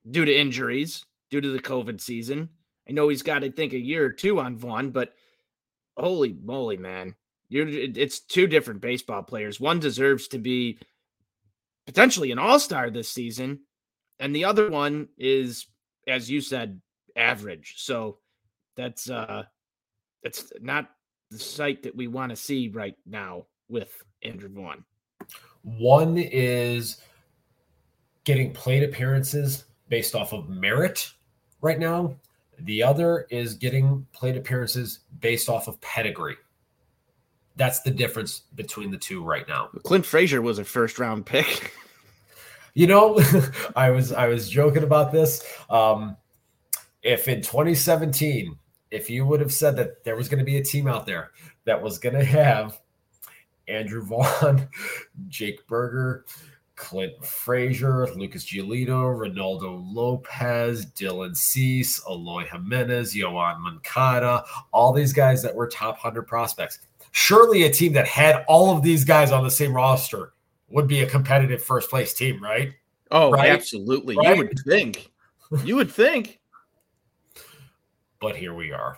due 0.10 0.26
to 0.26 0.36
injuries, 0.36 1.06
due 1.30 1.42
to 1.42 1.50
the 1.50 1.60
COVID 1.60 2.00
season. 2.00 2.50
I 2.88 2.94
know 2.94 3.10
he's 3.10 3.24
got, 3.24 3.44
I 3.44 3.50
think, 3.50 3.74
a 3.74 3.80
year 3.80 4.06
or 4.06 4.12
two 4.12 4.40
on 4.40 4.58
Vaughn, 4.58 4.92
but 4.92 5.14
holy 5.98 6.36
moly, 6.44 6.78
man. 6.78 7.16
You're, 7.50 7.68
it's 7.68 8.20
two 8.20 8.48
different 8.48 8.82
baseball 8.82 9.24
players. 9.24 9.60
One 9.60 9.80
deserves 9.80 10.30
to 10.30 10.38
be 10.38 10.80
potentially 11.86 12.32
an 12.32 12.40
all 12.40 12.60
star 12.60 12.90
this 12.90 13.10
season, 13.10 13.60
and 14.22 14.36
the 14.36 14.46
other 14.46 14.70
one 14.70 15.10
is, 15.18 15.66
as 16.08 16.30
you 16.30 16.40
said, 16.40 16.80
average. 17.18 17.74
So 17.78 18.20
that's 18.78 19.10
uh 19.10 19.44
that's 20.24 20.54
not 20.62 20.92
the 21.32 21.40
sight 21.40 21.84
that 21.84 21.96
we 21.96 22.08
want 22.08 22.30
to 22.30 22.36
see 22.36 22.70
right 22.70 22.96
now 23.06 23.48
with 23.68 23.92
Andrew 24.24 24.50
Vaughn. 24.50 24.86
One 25.64 26.18
is 26.18 27.02
getting 28.24 28.54
plate 28.54 28.84
appearances 28.84 29.66
based 29.90 30.16
off 30.16 30.34
of 30.34 30.48
merit 30.50 31.12
right 31.62 31.80
now. 31.80 32.16
The 32.60 32.84
other 32.84 33.26
is 33.32 33.56
getting 33.56 34.06
plate 34.14 34.38
appearances 34.38 35.00
based 35.20 35.50
off 35.50 35.68
of 35.68 35.82
pedigree. 35.82 36.38
That's 37.56 37.82
the 37.82 37.92
difference 37.92 38.44
between 38.56 38.92
the 38.92 38.98
two 38.98 39.24
right 39.24 39.48
now. 39.48 39.70
Clint 39.84 40.06
Frazier 40.06 40.42
was 40.42 40.60
a 40.60 40.64
first 40.64 41.00
round 41.00 41.26
pick. 41.26 41.74
You 42.74 42.88
know, 42.88 43.20
I 43.76 43.90
was 43.92 44.12
I 44.12 44.28
was 44.28 44.50
joking 44.50 44.84
about 44.84 45.12
this. 45.12 45.46
Um, 45.70 46.18
if 47.04 47.28
in 47.28 47.42
2017, 47.42 48.58
if 48.92 49.10
you 49.10 49.26
would 49.26 49.40
have 49.40 49.54
said 49.54 49.76
that 49.78 50.04
there 50.04 50.16
was 50.16 50.30
going 50.30 50.40
to 50.40 50.46
be 50.46 50.58
a 50.58 50.64
team 50.64 50.88
out 50.88 51.06
there 51.06 51.32
that 51.66 51.82
was 51.82 51.98
going 51.98 52.16
to 52.16 52.24
have 52.24 52.80
Andrew 53.68 54.04
Vaughn, 54.04 54.68
Jake 55.28 55.66
Burger, 55.68 56.26
Clint 56.76 57.24
Frazier, 57.24 58.08
Lucas 58.16 58.46
Giolito, 58.46 59.16
Reynaldo 59.16 59.84
Lopez, 59.94 60.86
Dylan 60.88 61.36
Cease, 61.36 62.02
Eloy 62.10 62.46
Jimenez, 62.46 63.14
Yoan 63.14 63.60
Moncada, 63.60 64.44
all 64.72 64.92
these 64.92 65.14
guys 65.14 65.42
that 65.44 65.56
were 65.56 65.68
top 65.68 65.96
100 65.96 66.24
prospects. 66.24 66.80
Surely 67.12 67.64
a 67.64 67.70
team 67.70 67.94
that 67.94 68.08
had 68.08 68.44
all 68.48 68.76
of 68.76 68.84
these 68.84 69.06
guys 69.06 69.32
on 69.32 69.44
the 69.44 69.52
same 69.52 69.74
roster 69.74 70.34
would 70.72 70.88
be 70.88 71.02
a 71.02 71.08
competitive 71.08 71.64
first 71.64 71.90
place 71.90 72.14
team, 72.14 72.42
right? 72.42 72.74
Oh, 73.12 73.32
right? 73.32 73.50
absolutely. 73.50 74.16
Right? 74.18 74.38
You 74.38 74.44
would 74.44 74.60
think. 74.68 75.12
You 75.66 75.76
would 75.76 75.92
think. 75.92 76.40
but 78.22 78.36
here 78.36 78.54
we 78.54 78.72
are. 78.72 78.98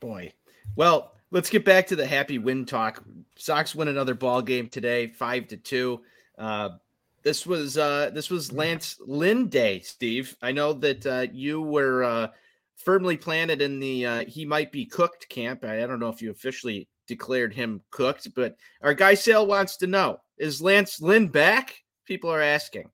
Boy. 0.00 0.32
Well, 0.76 1.14
let's 1.30 1.48
get 1.48 1.64
back 1.64 1.86
to 1.86 1.96
the 1.96 2.06
happy 2.06 2.38
win 2.38 2.66
talk. 2.66 3.02
Sox 3.36 3.74
win 3.74 3.88
another 3.88 4.14
ball 4.14 4.42
game 4.42 4.68
today, 4.68 5.08
five 5.08 5.48
to 5.48 5.56
two. 5.56 6.02
Uh, 6.38 6.70
this 7.22 7.46
was 7.46 7.76
uh 7.76 8.10
this 8.10 8.30
was 8.30 8.52
Lance 8.52 9.00
Lynn 9.04 9.48
Day, 9.48 9.80
Steve. 9.80 10.36
I 10.42 10.52
know 10.52 10.72
that 10.74 11.06
uh, 11.06 11.26
you 11.32 11.60
were 11.60 12.04
uh, 12.04 12.28
firmly 12.76 13.16
planted 13.16 13.62
in 13.62 13.80
the 13.80 14.06
uh, 14.06 14.24
he 14.26 14.44
might 14.44 14.70
be 14.70 14.84
cooked 14.84 15.28
camp. 15.28 15.64
I, 15.64 15.82
I 15.82 15.86
don't 15.86 15.98
know 15.98 16.08
if 16.08 16.22
you 16.22 16.30
officially 16.30 16.88
declared 17.06 17.52
him 17.52 17.80
cooked, 17.90 18.28
but 18.34 18.56
our 18.82 18.94
guy 18.94 19.14
Sale 19.14 19.46
wants 19.46 19.76
to 19.78 19.86
know: 19.86 20.20
Is 20.38 20.60
Lance 20.60 21.00
Lynn 21.00 21.28
back? 21.28 21.82
People 22.04 22.30
are 22.30 22.42
asking. 22.42 22.90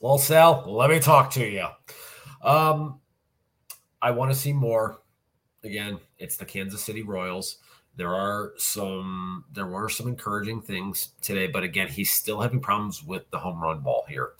Well, 0.00 0.18
Sal, 0.18 0.64
let 0.66 0.90
me 0.90 1.00
talk 1.00 1.30
to 1.32 1.44
you. 1.44 1.66
Um, 2.42 3.00
I 4.00 4.10
want 4.10 4.30
to 4.30 4.38
see 4.38 4.52
more. 4.52 4.98
Again, 5.64 5.98
it's 6.18 6.36
the 6.36 6.44
Kansas 6.44 6.82
City 6.82 7.02
Royals. 7.02 7.58
There 7.96 8.14
are 8.14 8.52
some 8.58 9.44
there 9.52 9.66
were 9.66 9.88
some 9.88 10.06
encouraging 10.06 10.60
things 10.60 11.12
today, 11.22 11.46
but 11.46 11.62
again, 11.62 11.88
he's 11.88 12.10
still 12.10 12.40
having 12.40 12.60
problems 12.60 13.02
with 13.02 13.28
the 13.30 13.38
home 13.38 13.60
run 13.60 13.80
ball 13.80 14.04
here. 14.06 14.32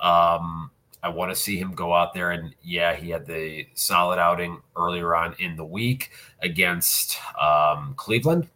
Um, 0.00 0.70
I 1.02 1.08
want 1.08 1.30
to 1.30 1.36
see 1.36 1.56
him 1.56 1.74
go 1.74 1.94
out 1.94 2.12
there 2.12 2.32
and 2.32 2.54
yeah, 2.62 2.94
he 2.94 3.10
had 3.10 3.24
the 3.24 3.66
solid 3.74 4.18
outing 4.18 4.60
earlier 4.76 5.14
on 5.14 5.36
in 5.38 5.54
the 5.54 5.64
week 5.64 6.10
against 6.42 7.18
um, 7.40 7.94
Cleveland, 7.96 8.48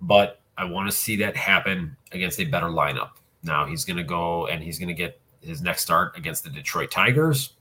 but 0.00 0.39
I 0.60 0.64
want 0.64 0.90
to 0.90 0.94
see 0.94 1.16
that 1.16 1.34
happen 1.38 1.96
against 2.12 2.38
a 2.38 2.44
better 2.44 2.66
lineup. 2.66 3.12
Now 3.42 3.64
he's 3.64 3.86
going 3.86 3.96
to 3.96 4.04
go 4.04 4.46
and 4.46 4.62
he's 4.62 4.78
going 4.78 4.88
to 4.88 4.94
get 4.94 5.18
his 5.40 5.62
next 5.62 5.80
start 5.80 6.18
against 6.18 6.44
the 6.44 6.50
Detroit 6.50 6.90
Tigers, 6.90 7.54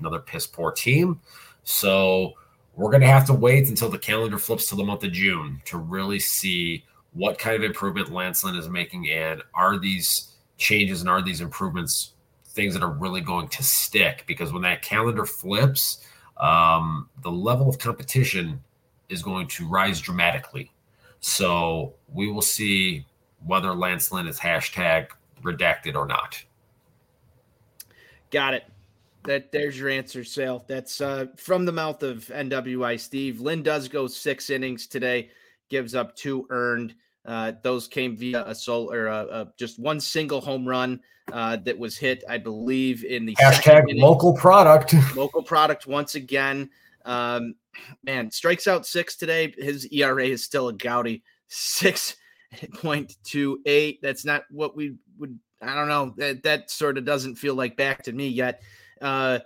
another 0.00 0.18
piss 0.18 0.44
poor 0.44 0.72
team. 0.72 1.20
So 1.62 2.32
we're 2.74 2.90
going 2.90 3.02
to 3.02 3.06
have 3.06 3.24
to 3.26 3.32
wait 3.32 3.68
until 3.68 3.88
the 3.88 4.00
calendar 4.00 4.36
flips 4.36 4.68
to 4.70 4.74
the 4.74 4.82
month 4.82 5.04
of 5.04 5.12
June 5.12 5.62
to 5.66 5.78
really 5.78 6.18
see 6.18 6.84
what 7.12 7.38
kind 7.38 7.54
of 7.54 7.62
improvement 7.62 8.10
Lance 8.10 8.42
Lynn 8.42 8.56
is 8.56 8.68
making 8.68 9.08
and 9.10 9.40
are 9.54 9.78
these 9.78 10.34
changes 10.58 11.02
and 11.02 11.08
are 11.08 11.22
these 11.22 11.40
improvements 11.40 12.14
things 12.48 12.74
that 12.74 12.82
are 12.82 12.90
really 12.90 13.20
going 13.20 13.46
to 13.46 13.62
stick 13.62 14.24
because 14.26 14.52
when 14.52 14.62
that 14.62 14.82
calendar 14.82 15.24
flips 15.24 16.04
um, 16.38 17.08
the 17.22 17.30
level 17.30 17.68
of 17.68 17.78
competition 17.78 18.60
is 19.08 19.22
going 19.22 19.46
to 19.46 19.68
rise 19.68 20.00
dramatically 20.00 20.72
so 21.24 21.94
we 22.12 22.30
will 22.30 22.42
see 22.42 23.06
whether 23.46 23.72
lance 23.72 24.12
lynn 24.12 24.26
is 24.26 24.38
hashtag 24.38 25.08
redacted 25.42 25.94
or 25.94 26.06
not 26.06 26.42
got 28.30 28.52
it 28.54 28.64
that 29.24 29.50
there's 29.50 29.78
your 29.78 29.88
answer, 29.88 30.22
Sale. 30.22 30.64
That's 30.68 31.00
uh, 31.00 31.26
from 31.36 31.64
the 31.64 31.72
mouth 31.72 32.02
of 32.02 32.26
NWI 32.26 33.00
Steve. 33.00 33.40
Lynn 33.40 33.62
does 33.62 33.88
go 33.88 34.06
six 34.06 34.50
innings 34.50 34.86
today, 34.86 35.30
gives 35.68 35.94
up 35.94 36.14
two 36.14 36.46
earned. 36.50 36.94
Uh, 37.24 37.52
those 37.62 37.88
came 37.88 38.16
via 38.16 38.44
a 38.46 38.54
soul 38.54 38.92
or 38.92 39.06
a, 39.06 39.26
a, 39.30 39.52
just 39.56 39.78
one 39.78 39.98
single 39.98 40.42
home 40.42 40.66
run 40.66 41.00
uh, 41.32 41.56
that 41.56 41.78
was 41.78 41.96
hit, 41.96 42.22
I 42.28 42.36
believe, 42.36 43.02
in 43.02 43.24
the 43.24 43.34
hashtag 43.36 43.84
local 43.98 44.34
product. 44.34 44.94
Local 45.16 45.42
product 45.42 45.86
once 45.86 46.16
again. 46.16 46.68
Um, 47.04 47.54
man, 48.02 48.30
strikes 48.30 48.66
out 48.66 48.86
six 48.86 49.16
today. 49.16 49.54
His 49.56 49.86
ERA 49.92 50.26
is 50.26 50.44
still 50.44 50.68
a 50.68 50.72
gouty 50.72 51.22
six 51.48 52.16
point 52.74 53.16
two 53.24 53.60
eight. 53.66 54.00
That's 54.02 54.24
not 54.24 54.44
what 54.50 54.76
we 54.76 54.96
would. 55.18 55.38
I 55.60 55.74
don't 55.74 55.88
know. 55.88 56.14
That 56.16 56.42
that 56.42 56.70
sort 56.70 56.98
of 56.98 57.04
doesn't 57.04 57.36
feel 57.36 57.54
like 57.54 57.76
back 57.76 58.02
to 58.04 58.12
me 58.12 58.28
yet. 58.28 58.62
Uh, 59.00 59.40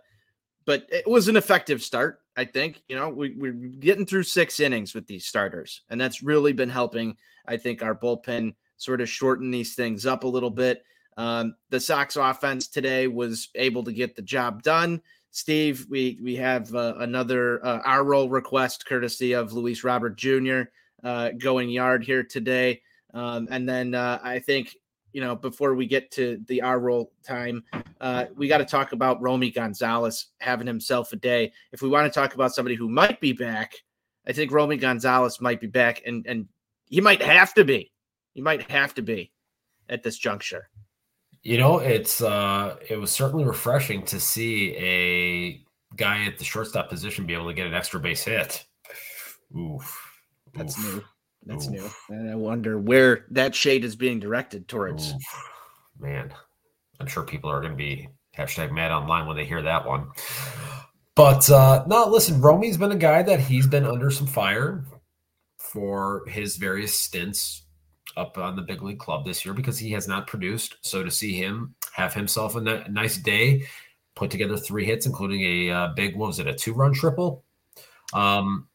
but 0.64 0.86
it 0.90 1.06
was 1.06 1.28
an 1.28 1.36
effective 1.36 1.82
start. 1.82 2.20
I 2.36 2.44
think 2.44 2.82
you 2.88 2.96
know 2.96 3.08
we, 3.08 3.34
we're 3.36 3.52
getting 3.52 4.06
through 4.06 4.24
six 4.24 4.60
innings 4.60 4.94
with 4.94 5.06
these 5.06 5.26
starters, 5.26 5.82
and 5.90 6.00
that's 6.00 6.22
really 6.22 6.52
been 6.52 6.70
helping. 6.70 7.16
I 7.46 7.56
think 7.56 7.82
our 7.82 7.94
bullpen 7.94 8.54
sort 8.76 9.00
of 9.00 9.08
shorten 9.08 9.50
these 9.50 9.74
things 9.74 10.06
up 10.06 10.24
a 10.24 10.28
little 10.28 10.50
bit. 10.50 10.84
Um, 11.16 11.56
the 11.70 11.80
Sox 11.80 12.14
offense 12.14 12.68
today 12.68 13.08
was 13.08 13.48
able 13.56 13.82
to 13.84 13.92
get 13.92 14.14
the 14.14 14.22
job 14.22 14.62
done. 14.62 15.02
Steve, 15.30 15.86
we 15.88 16.18
we 16.22 16.36
have 16.36 16.74
uh, 16.74 16.94
another 16.98 17.64
uh, 17.64 17.80
our 17.84 18.04
role 18.04 18.28
request 18.28 18.86
courtesy 18.86 19.32
of 19.32 19.52
Luis 19.52 19.84
Robert 19.84 20.16
Jr. 20.16 20.62
Uh, 21.02 21.30
going 21.38 21.68
yard 21.68 22.02
here 22.02 22.24
today, 22.24 22.80
um, 23.14 23.46
and 23.50 23.68
then 23.68 23.94
uh, 23.94 24.18
I 24.22 24.38
think 24.38 24.74
you 25.12 25.20
know, 25.20 25.34
before 25.34 25.74
we 25.74 25.86
get 25.86 26.10
to 26.12 26.42
the 26.46 26.62
our 26.62 26.78
roll 26.78 27.12
time, 27.24 27.64
uh, 28.00 28.26
we 28.36 28.48
got 28.48 28.58
to 28.58 28.64
talk 28.64 28.92
about 28.92 29.20
Romy 29.20 29.50
Gonzalez 29.50 30.26
having 30.40 30.66
himself 30.66 31.12
a 31.12 31.16
day. 31.16 31.52
If 31.72 31.82
we 31.82 31.88
want 31.88 32.12
to 32.12 32.20
talk 32.20 32.34
about 32.34 32.54
somebody 32.54 32.74
who 32.74 32.88
might 32.88 33.20
be 33.20 33.32
back, 33.32 33.74
I 34.26 34.32
think 34.32 34.52
Romy 34.52 34.76
Gonzalez 34.76 35.40
might 35.40 35.60
be 35.60 35.66
back, 35.66 36.02
and 36.06 36.26
and 36.26 36.46
he 36.86 37.00
might 37.00 37.22
have 37.22 37.54
to 37.54 37.64
be. 37.64 37.92
He 38.34 38.40
might 38.40 38.70
have 38.70 38.94
to 38.94 39.02
be 39.02 39.32
at 39.88 40.02
this 40.02 40.18
juncture. 40.18 40.68
You 41.42 41.58
know, 41.58 41.78
it's 41.78 42.20
uh 42.20 42.76
it 42.88 42.96
was 42.96 43.10
certainly 43.10 43.44
refreshing 43.44 44.04
to 44.06 44.20
see 44.20 44.74
a 44.76 45.64
guy 45.96 46.24
at 46.24 46.38
the 46.38 46.44
shortstop 46.44 46.88
position 46.88 47.26
be 47.26 47.34
able 47.34 47.48
to 47.48 47.54
get 47.54 47.66
an 47.66 47.74
extra 47.74 48.00
base 48.00 48.24
hit. 48.24 48.64
Oof. 49.56 50.14
That's 50.54 50.78
Oof. 50.78 50.94
new. 50.94 51.04
That's 51.46 51.66
Oof. 51.66 51.72
new. 51.72 51.90
And 52.10 52.30
I 52.30 52.34
wonder 52.34 52.78
where 52.78 53.26
that 53.30 53.54
shade 53.54 53.84
is 53.84 53.96
being 53.96 54.20
directed 54.20 54.68
towards. 54.68 55.12
Oof. 55.12 55.22
Man, 55.98 56.32
I'm 57.00 57.06
sure 57.06 57.22
people 57.22 57.50
are 57.50 57.60
going 57.60 57.72
to 57.72 57.76
be 57.76 58.08
hashtag 58.36 58.72
mad 58.72 58.92
online 58.92 59.26
when 59.26 59.36
they 59.36 59.44
hear 59.44 59.62
that 59.62 59.86
one. 59.86 60.08
But 61.14 61.50
uh, 61.50 61.84
no, 61.88 62.06
listen, 62.06 62.40
Romy's 62.40 62.76
been 62.76 62.92
a 62.92 62.96
guy 62.96 63.22
that 63.22 63.40
he's 63.40 63.66
been 63.66 63.84
under 63.84 64.10
some 64.10 64.26
fire 64.26 64.84
for 65.56 66.24
his 66.28 66.56
various 66.56 66.94
stints 66.94 67.62
up 68.18 68.36
on 68.36 68.56
the 68.56 68.62
big 68.62 68.82
league 68.82 68.98
club 68.98 69.24
this 69.24 69.44
year 69.44 69.54
because 69.54 69.78
he 69.78 69.90
has 69.92 70.08
not 70.08 70.26
produced. 70.26 70.76
So 70.82 71.02
to 71.02 71.10
see 71.10 71.32
him 71.32 71.74
have 71.92 72.12
himself 72.12 72.56
a 72.56 72.60
nice 72.88 73.16
day, 73.16 73.64
put 74.14 74.30
together 74.30 74.56
three 74.56 74.84
hits, 74.84 75.06
including 75.06 75.42
a 75.42 75.70
uh, 75.70 75.88
big, 75.94 76.16
what 76.16 76.26
was 76.26 76.38
it, 76.38 76.46
a 76.46 76.54
two 76.54 76.74
run 76.74 76.92
triple? 76.92 77.44
Um, 78.12 78.68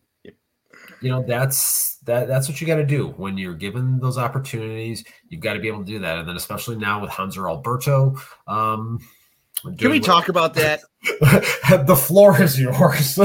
you 1.02 1.10
know 1.10 1.22
that's 1.22 1.98
that 2.06 2.28
that's 2.28 2.48
what 2.48 2.60
you 2.62 2.68
got 2.68 2.78
to 2.78 2.86
do 2.86 3.10
when 3.18 3.38
you're 3.38 3.54
given 3.54 4.00
those 4.00 4.18
opportunities. 4.18 5.04
You've 5.28 5.42
got 5.42 5.54
to 5.54 5.60
be 5.60 5.68
able 5.68 5.80
to 5.80 5.86
do 5.86 6.00
that. 6.00 6.18
And 6.18 6.28
then 6.28 6.38
especially 6.38 6.78
now 6.78 7.02
with 7.02 7.12
hanser 7.12 7.48
alberto 7.48 8.16
um 8.48 9.00
can 9.78 9.92
we 9.92 10.00
talk 10.00 10.30
about 10.30 10.54
that? 10.56 10.82
The 11.86 11.96
floor 11.96 12.42
is 12.42 12.60
yours. 12.60 13.18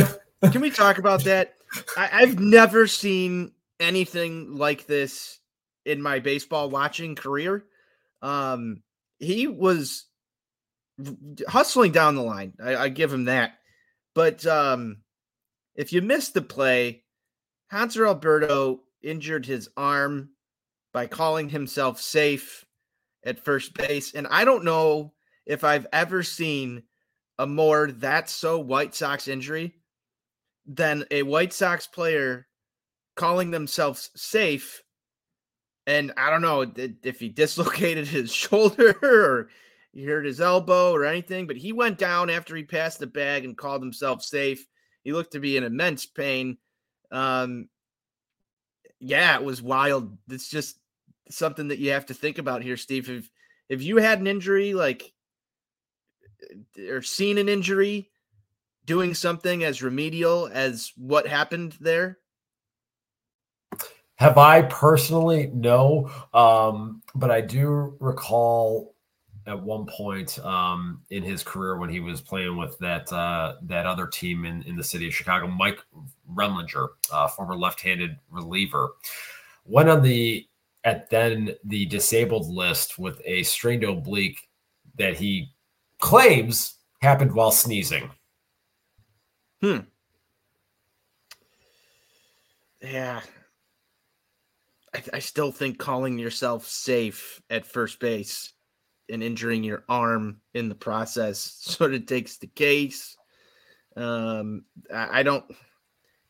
Can 0.53 0.61
we 0.61 0.71
talk 0.71 0.99
about 0.99 1.25
that? 1.25 1.55
I, 1.97 2.09
i've 2.13 2.39
never 2.41 2.87
seen 2.87 3.53
anything 3.79 4.57
like 4.57 4.87
this 4.87 5.38
in 5.89 6.03
my 6.03 6.19
baseball 6.19 6.71
watching 6.71 7.15
career 7.15 7.65
um 8.23 8.83
he 9.19 9.47
was 9.47 10.07
hustling 11.49 11.93
down 11.93 12.15
the 12.15 12.23
line 12.23 12.53
I, 12.63 12.77
I 12.77 12.89
give 12.89 13.13
him 13.13 13.25
that 13.25 13.59
but 14.15 14.45
um 14.47 14.99
if 15.75 15.93
you 15.93 16.03
missed 16.03 16.35
the 16.35 16.43
play 16.43 17.05
Hanser 17.73 18.07
Alberto 18.07 18.81
injured 19.03 19.47
his 19.47 19.69
arm 19.77 20.31
by 20.93 21.07
calling 21.07 21.49
himself 21.49 22.01
safe 22.01 22.65
at 23.25 23.45
first 23.45 23.75
base. 23.75 24.15
And 24.15 24.27
I 24.27 24.45
don't 24.45 24.65
know 24.65 25.13
if 25.47 25.65
I've 25.65 25.87
ever 25.93 26.23
seen 26.23 26.85
a 27.39 27.47
more 27.47 27.91
that's 27.93 28.33
so 28.33 28.59
White 28.59 28.95
Sox 28.95 29.29
injury 29.29 29.75
than 30.67 31.05
a 31.11 31.23
White 31.23 31.53
Sox 31.53 31.87
player 31.87 32.47
calling 33.17 33.51
themselves 33.51 34.11
safe. 34.17 34.83
And 35.89 36.13
I 36.19 36.29
don't 36.29 36.43
know 36.43 36.71
if 37.03 37.19
he 37.19 37.31
dislocated 37.31 38.07
his 38.07 38.31
shoulder 38.31 38.95
or 39.03 39.49
he 39.95 40.05
hurt 40.05 40.27
his 40.27 40.39
elbow 40.39 40.93
or 40.93 41.07
anything, 41.07 41.47
but 41.47 41.57
he 41.57 41.73
went 41.73 41.97
down 41.97 42.29
after 42.29 42.55
he 42.55 42.63
passed 42.63 42.99
the 42.99 43.07
bag 43.07 43.47
and 43.47 43.57
called 43.57 43.83
himself 43.83 44.23
safe. 44.23 44.67
He 45.03 45.15
looked 45.15 45.33
to 45.33 45.41
be 45.41 45.57
in 45.57 45.65
immense 45.65 46.05
pain. 46.05 46.59
Um, 47.11 47.71
yeah, 49.01 49.35
it 49.37 49.43
was 49.43 49.63
wild. 49.63 50.19
It's 50.29 50.51
just 50.51 50.79
something 51.31 51.69
that 51.69 51.79
you 51.79 51.93
have 51.93 52.05
to 52.07 52.15
think 52.15 52.37
about 52.37 52.63
here, 52.63 52.77
Steve. 52.77 53.09
If 53.09 53.31
if 53.71 53.83
you 53.83 53.97
had 53.97 54.21
an 54.21 54.27
injury, 54.27 54.75
like 54.75 55.11
eh, 56.79 56.91
or 56.91 57.01
seen 57.01 57.39
an 57.39 57.49
injury, 57.49 58.11
doing 58.85 59.15
something 59.15 59.65
as 59.65 59.83
remedial 59.83 60.51
as 60.53 60.93
what 60.97 61.27
happened 61.27 61.79
there? 61.81 62.19
Have 64.19 64.37
I 64.37 64.63
personally? 64.63 65.49
No. 65.55 66.11
Um, 66.35 67.03
but 67.15 67.31
I 67.31 67.41
do 67.41 67.97
recall 68.01 68.95
at 69.47 69.63
one 69.63 69.87
point 69.87 70.39
um, 70.45 71.01
in 71.11 71.23
his 71.23 71.45
career 71.45 71.79
when 71.79 71.89
he 71.89 72.01
was 72.01 72.21
playing 72.21 72.57
with 72.57 72.77
that 72.81 73.11
uh, 73.13 73.55
that 73.63 73.87
other 73.87 74.09
team 74.09 74.45
in, 74.45 74.63
in 74.65 74.77
the 74.77 74.83
city 74.83 75.07
of 75.07 75.15
Chicago, 75.15 75.47
Mike 75.47 75.79
Remlinger, 76.35 76.89
uh, 77.13 77.29
former 77.29 77.57
left-handed 77.57 78.17
reliever, 78.29 78.91
went 79.65 79.89
on 79.89 80.03
the 80.03 80.47
at 80.83 81.09
then 81.11 81.55
the 81.65 81.87
disabled 81.87 82.49
list 82.49 82.99
with 82.99 83.23
a 83.25 83.45
strained 83.45 83.85
oblique 83.85 84.49
that 84.97 85.17
he 85.17 85.53
claims 86.01 86.75
happened 87.01 87.33
while 87.33 87.53
sneezing. 87.53 88.11
Hmm. 89.61 89.79
Yeah. 92.83 93.21
I, 94.95 95.03
I 95.15 95.19
still 95.19 95.53
think 95.53 95.79
calling 95.79 96.19
yourself 96.19 96.67
safe 96.67 97.41
at 97.51 97.67
first 97.67 98.01
base 98.01 98.53
and 99.11 99.23
injuring 99.23 99.65
your 99.65 99.85
arm 99.89 100.41
in 100.55 100.69
the 100.69 100.75
process 100.75 101.39
sort 101.61 101.95
of 101.95 102.07
takes 102.07 102.39
the 102.39 102.47
case. 102.47 103.17
Um, 103.97 104.65
I, 104.93 105.21
I 105.21 105.23
don't, 105.23 105.45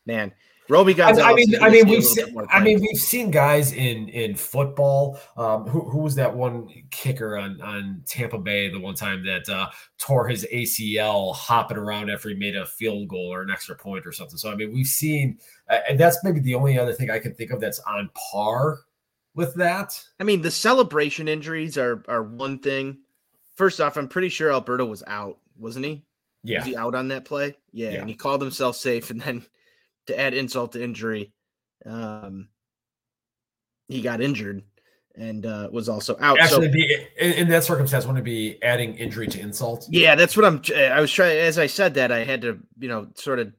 man. 0.07 0.33
Romy 0.69 0.93
Gonzalez. 0.93 1.25
I 1.25 1.35
mean, 1.35 1.63
I 1.63 1.71
mean, 1.71 1.89
we've 1.89 2.05
seen, 2.05 2.37
I 2.51 2.61
mean, 2.61 2.81
we've 2.81 3.01
seen 3.01 3.31
guys 3.31 3.73
in 3.73 4.09
in 4.09 4.35
football. 4.35 5.19
Um, 5.37 5.67
who, 5.67 5.81
who 5.89 5.99
was 5.99 6.15
that 6.17 6.35
one 6.35 6.69
kicker 6.91 7.39
on 7.39 7.61
on 7.63 8.03
Tampa 8.07 8.39
Bay 8.39 8.69
the 8.69 8.79
one 8.79 8.95
time 8.95 9.25
that 9.25 9.49
uh, 9.49 9.71
tore 9.99 10.29
his 10.29 10.47
ACL 10.53 11.35
hopping 11.35 11.79
around 11.79 12.11
after 12.11 12.29
he 12.29 12.35
made 12.35 12.55
a 12.55 12.67
field 12.67 13.09
goal 13.09 13.33
or 13.33 13.43
an 13.43 13.51
extra 13.51 13.77
point 13.77 14.07
or 14.07 14.13
something? 14.13 14.37
So 14.37 14.51
I 14.51 14.55
mean, 14.55 14.73
we've 14.73 14.87
seen, 14.87 15.39
and 15.69 15.99
that's 15.99 16.19
maybe 16.23 16.41
the 16.41 16.55
only 16.55 16.79
other 16.79 16.93
thing 16.93 17.11
I 17.11 17.19
can 17.19 17.35
think 17.35 17.51
of 17.51 17.61
that's 17.61 17.81
on 17.81 18.11
par 18.15 18.81
with 19.35 19.55
that. 19.55 19.99
I 20.21 20.25
mean, 20.25 20.43
the 20.43 20.51
celebration 20.51 21.29
injuries 21.29 21.79
are 21.79 22.05
are 22.09 22.23
one 22.23 22.59
thing. 22.59 22.99
First 23.57 23.81
off, 23.81 23.97
I'm 23.97 24.09
pretty 24.09 24.29
sure 24.29 24.53
Alberto 24.53 24.85
was 24.85 25.03
out, 25.07 25.39
wasn't 25.57 25.87
he? 25.87 26.05
Yeah. 26.45 26.59
Was 26.59 26.67
he 26.67 26.77
out 26.77 26.95
on 26.95 27.09
that 27.09 27.25
play? 27.25 27.57
Yeah, 27.73 27.91
yeah. 27.91 28.01
And 28.01 28.09
he 28.09 28.15
called 28.15 28.41
himself 28.41 28.77
safe. 28.77 29.11
And 29.11 29.21
then 29.21 29.45
to 30.09 30.19
add 30.19 30.35
insult 30.35 30.73
to 30.73 30.83
injury, 30.83 31.33
um, 31.87 32.49
he 33.87 34.03
got 34.03 34.21
injured 34.21 34.63
and 35.17 35.47
uh, 35.47 35.69
was 35.73 35.89
also 35.89 36.17
out. 36.21 36.39
Actually, 36.41 36.67
so, 36.67 36.73
be, 36.73 37.07
in, 37.19 37.33
in, 37.33 37.49
that 37.49 37.65
circumstance, 37.65 38.05
wouldn't 38.05 38.21
it 38.21 38.25
be 38.25 38.63
adding 38.63 38.95
injury 38.95 39.27
to 39.29 39.41
insult? 39.41 39.87
Yeah, 39.89 40.15
that's 40.15 40.37
what 40.37 40.45
I'm. 40.45 40.63
I 40.77 41.01
was 41.01 41.13
trying. 41.13 41.39
As 41.39 41.59
I 41.59 41.67
said 41.67 41.95
that, 41.95 42.13
I 42.13 42.25
had 42.25 42.43
to, 42.43 42.59
you 42.79 42.89
know, 42.89 43.09
sort 43.15 43.39
of 43.39 43.53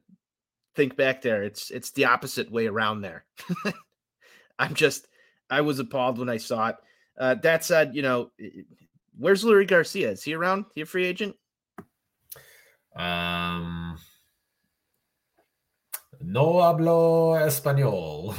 think 0.74 0.96
back 0.96 1.22
there. 1.22 1.42
It's 1.42 1.70
it's 1.70 1.90
the 1.92 2.06
opposite 2.06 2.50
way 2.50 2.66
around 2.66 3.02
there. 3.02 3.24
I'm 4.58 4.74
just 4.74 5.06
I 5.50 5.60
was 5.60 5.78
appalled 5.78 6.18
when 6.18 6.28
I 6.28 6.36
saw 6.36 6.68
it. 6.68 6.76
Uh, 7.18 7.34
that 7.34 7.64
said, 7.64 7.94
you 7.94 8.02
know, 8.02 8.30
where's 9.18 9.44
Leury 9.44 9.66
Garcia? 9.66 10.10
Is 10.10 10.22
he 10.22 10.34
around? 10.34 10.64
He 10.74 10.80
a 10.80 10.86
free 10.86 11.04
agent? 11.04 11.36
Um, 12.96 13.98
no 16.20 16.54
hablo 16.54 17.38
español. 17.40 18.34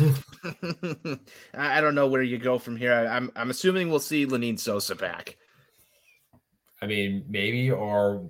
I 1.53 1.81
don't 1.81 1.95
know 1.95 2.07
where 2.07 2.21
you 2.21 2.37
go 2.37 2.59
from 2.59 2.77
here. 2.77 2.93
I, 2.93 3.17
am 3.17 3.31
I'm 3.35 3.49
assuming 3.49 3.89
we'll 3.89 3.99
see 3.99 4.25
Lenyn 4.25 4.59
Sosa 4.59 4.95
back. 4.95 5.37
I 6.81 6.87
mean, 6.87 7.25
maybe 7.29 7.71
or 7.71 8.29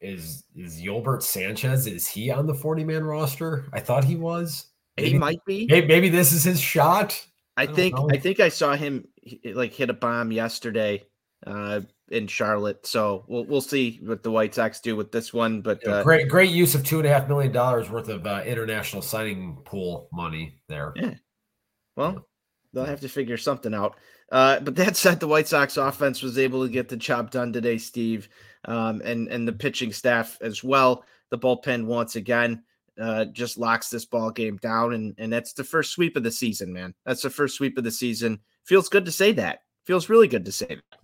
is 0.00 0.44
is 0.54 0.80
Yolbert 0.80 1.22
Sanchez? 1.22 1.86
Is 1.86 2.06
he 2.06 2.30
on 2.30 2.46
the 2.46 2.54
40 2.54 2.84
man 2.84 3.04
roster? 3.04 3.66
I 3.72 3.80
thought 3.80 4.04
he 4.04 4.16
was. 4.16 4.66
Maybe, 4.96 5.10
he 5.10 5.18
might 5.18 5.44
be. 5.44 5.66
Maybe, 5.66 5.86
maybe 5.86 6.08
this 6.08 6.32
is 6.32 6.44
his 6.44 6.60
shot. 6.60 7.20
I, 7.56 7.62
I 7.62 7.66
think 7.66 7.94
know. 7.96 8.08
I 8.10 8.18
think 8.18 8.40
I 8.40 8.48
saw 8.48 8.76
him 8.76 9.08
like 9.44 9.72
hit 9.72 9.90
a 9.90 9.94
bomb 9.94 10.32
yesterday 10.32 11.04
uh, 11.46 11.80
in 12.10 12.26
Charlotte. 12.26 12.86
So 12.86 13.24
we'll 13.28 13.44
we'll 13.44 13.60
see 13.60 14.00
what 14.02 14.22
the 14.22 14.30
White 14.30 14.54
Sox 14.54 14.80
do 14.80 14.96
with 14.96 15.12
this 15.12 15.32
one. 15.32 15.60
But 15.60 15.80
yeah, 15.84 15.96
uh, 15.96 16.02
great 16.02 16.28
great 16.28 16.50
use 16.50 16.74
of 16.74 16.84
two 16.84 16.98
and 16.98 17.06
a 17.06 17.10
half 17.10 17.28
million 17.28 17.52
dollars 17.52 17.90
worth 17.90 18.08
of 18.08 18.26
uh, 18.26 18.42
international 18.44 19.02
signing 19.02 19.58
pool 19.64 20.08
money 20.12 20.60
there. 20.68 20.92
Yeah. 20.96 21.14
Well, 21.96 22.26
they'll 22.72 22.84
have 22.84 23.00
to 23.00 23.08
figure 23.08 23.36
something 23.36 23.72
out. 23.72 23.96
Uh, 24.30 24.60
but 24.60 24.74
that 24.76 24.96
said, 24.96 25.20
the 25.20 25.28
White 25.28 25.48
Sox 25.48 25.76
offense 25.76 26.22
was 26.22 26.36
able 26.36 26.64
to 26.64 26.72
get 26.72 26.88
the 26.88 26.96
job 26.96 27.30
done 27.30 27.52
today, 27.52 27.78
Steve, 27.78 28.28
um, 28.64 29.00
and 29.04 29.28
and 29.28 29.46
the 29.46 29.52
pitching 29.52 29.92
staff 29.92 30.36
as 30.40 30.62
well. 30.62 31.04
The 31.30 31.38
bullpen 31.38 31.86
once 31.86 32.16
again 32.16 32.62
uh, 33.00 33.26
just 33.26 33.58
locks 33.58 33.88
this 33.88 34.04
ball 34.04 34.30
game 34.30 34.56
down, 34.58 34.94
and 34.94 35.14
and 35.18 35.32
that's 35.32 35.52
the 35.52 35.64
first 35.64 35.92
sweep 35.92 36.16
of 36.16 36.22
the 36.22 36.30
season, 36.30 36.72
man. 36.72 36.94
That's 37.04 37.22
the 37.22 37.30
first 37.30 37.56
sweep 37.56 37.78
of 37.78 37.84
the 37.84 37.90
season. 37.90 38.40
Feels 38.64 38.88
good 38.88 39.04
to 39.04 39.12
say 39.12 39.32
that. 39.32 39.60
Feels 39.84 40.08
really 40.08 40.28
good 40.28 40.44
to 40.44 40.52
say 40.52 40.66
that. 40.66 40.98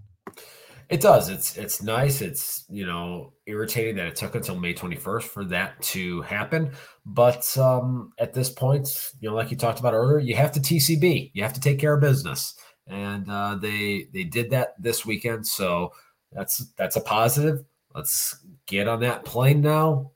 It 0.93 1.01
does. 1.01 1.31
It's 1.31 1.57
it's 1.57 1.83
nice. 1.83 2.21
It's 2.21 2.65
you 2.69 2.87
know 2.87 3.33
irritating 3.47 3.97
that 3.97 4.07
it 4.07 4.17
took 4.17 4.35
until 4.35 4.57
May 4.57 4.75
21st 4.75 5.23
for 5.23 5.45
that 5.47 5.81
to 5.83 6.21
happen. 6.23 6.73
But 7.07 7.57
um, 7.57 8.13
at 8.19 8.35
this 8.35 8.51
point, 8.51 9.13
you 9.21 9.31
know, 9.31 9.35
like 9.35 9.51
you 9.51 9.57
talked 9.57 9.81
about 9.81 9.95
earlier, 9.95 10.19
you 10.19 10.37
have 10.37 10.53
to 10.53 10.61
TCB. 10.61 11.31
You 11.35 11.43
have 11.43 11.55
to 11.55 11.61
take 11.61 11.79
care 11.79 11.95
of 11.95 12.01
business, 12.01 12.55
and 12.87 13.29
uh, 13.31 13.57
they 13.57 14.09
they 14.13 14.25
did 14.25 14.51
that 14.51 14.75
this 14.79 15.07
weekend. 15.07 15.47
So 15.47 15.93
that's 16.31 16.59
that's 16.77 16.97
a 16.97 17.01
positive. 17.01 17.65
Let's 17.95 18.45
get 18.67 18.87
on 18.87 19.01
that 19.01 19.25
plane 19.25 19.63
now 19.63 20.13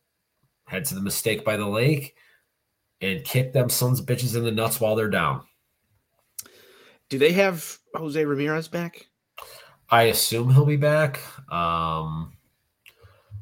head 0.67 0.85
to 0.85 0.95
the 0.95 1.01
mistake 1.01 1.45
by 1.45 1.57
the 1.57 1.67
lake, 1.67 2.17
and 3.01 3.25
kick 3.25 3.53
them 3.53 3.69
sons 3.69 4.01
bitches 4.01 4.37
in 4.37 4.45
the 4.45 4.51
nuts 4.51 4.81
while 4.81 4.95
they're 4.95 5.09
down. 5.09 5.43
Do 7.09 7.19
they 7.19 7.33
have 7.33 7.79
Jose 7.95 8.23
Ramirez 8.25 8.69
back? 8.69 9.07
I 9.91 10.05
assume 10.05 10.53
he'll 10.53 10.67
be 10.67 10.77
back. 10.77 11.21
Um, 11.53 12.33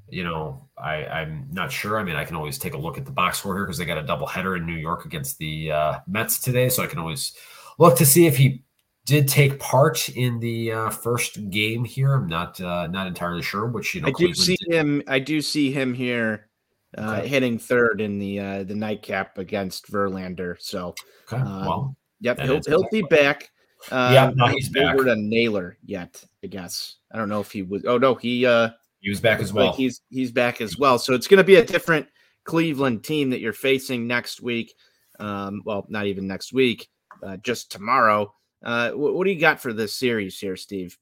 you 0.08 0.24
know, 0.24 0.68
I, 0.76 1.06
I'm 1.06 1.48
not 1.50 1.72
sure. 1.72 1.98
I 1.98 2.04
mean, 2.04 2.16
I 2.16 2.24
can 2.24 2.36
always 2.36 2.58
take 2.58 2.74
a 2.74 2.78
look 2.78 2.98
at 2.98 3.04
the 3.04 3.10
box 3.10 3.38
score 3.38 3.54
here 3.54 3.64
because 3.64 3.78
they 3.78 3.84
got 3.84 3.98
a 3.98 4.02
double 4.02 4.26
header 4.26 4.56
in 4.56 4.66
New 4.66 4.76
York 4.76 5.06
against 5.06 5.38
the 5.38 5.72
uh, 5.72 6.00
Mets 6.06 6.38
today, 6.38 6.68
so 6.68 6.82
I 6.82 6.86
can 6.86 6.98
always 6.98 7.34
look 7.78 7.96
to 7.98 8.06
see 8.06 8.26
if 8.26 8.36
he 8.36 8.62
did 9.06 9.28
take 9.28 9.58
part 9.58 10.08
in 10.10 10.40
the 10.40 10.72
uh, 10.72 10.90
first 10.90 11.50
game 11.50 11.84
here. 11.84 12.14
I'm 12.14 12.26
not 12.26 12.60
uh, 12.60 12.86
not 12.88 13.06
entirely 13.06 13.42
sure, 13.42 13.66
which 13.66 13.94
you 13.94 14.02
know. 14.02 14.08
I 14.08 14.12
do 14.12 14.34
see 14.34 14.56
did. 14.56 14.74
him. 14.74 15.02
I 15.06 15.18
do 15.18 15.40
see 15.40 15.70
him 15.72 15.94
here 15.94 16.48
uh, 16.96 17.18
okay. 17.18 17.28
hitting 17.28 17.58
third 17.58 18.00
in 18.00 18.18
the 18.18 18.40
uh, 18.40 18.64
the 18.64 18.74
nightcap 18.74 19.38
against 19.38 19.90
Verlander. 19.90 20.56
So, 20.60 20.94
okay. 21.32 21.42
um, 21.42 21.66
well, 21.66 21.96
yep, 22.20 22.40
he'll 22.40 22.60
he'll 22.66 22.88
be 22.90 23.02
back. 23.02 23.50
Uh, 23.90 24.10
yeah, 24.12 24.32
no, 24.34 24.46
he's 24.46 24.68
back. 24.68 24.96
a 24.98 25.16
Naylor 25.16 25.76
yet, 25.84 26.22
I 26.42 26.46
guess. 26.46 26.96
I 27.12 27.18
don't 27.18 27.28
know 27.28 27.40
if 27.40 27.50
he 27.52 27.62
was. 27.62 27.84
Oh 27.84 27.98
no, 27.98 28.14
he 28.14 28.46
uh 28.46 28.70
he 29.00 29.10
was 29.10 29.20
back 29.20 29.40
as 29.40 29.52
well. 29.52 29.66
Like 29.66 29.76
he's 29.76 30.00
he's 30.10 30.32
back 30.32 30.60
as 30.60 30.78
well. 30.78 30.98
So 30.98 31.14
it's 31.14 31.28
going 31.28 31.38
to 31.38 31.44
be 31.44 31.56
a 31.56 31.64
different 31.64 32.06
Cleveland 32.44 33.04
team 33.04 33.30
that 33.30 33.40
you're 33.40 33.52
facing 33.52 34.06
next 34.06 34.40
week. 34.40 34.74
Um, 35.20 35.62
well, 35.64 35.86
not 35.88 36.06
even 36.06 36.26
next 36.26 36.52
week, 36.52 36.88
uh, 37.22 37.36
just 37.38 37.70
tomorrow. 37.70 38.34
Uh, 38.64 38.90
what, 38.92 39.14
what 39.14 39.24
do 39.24 39.30
you 39.30 39.40
got 39.40 39.60
for 39.60 39.72
this 39.72 39.94
series 39.94 40.38
here, 40.38 40.56
Steve? 40.56 40.98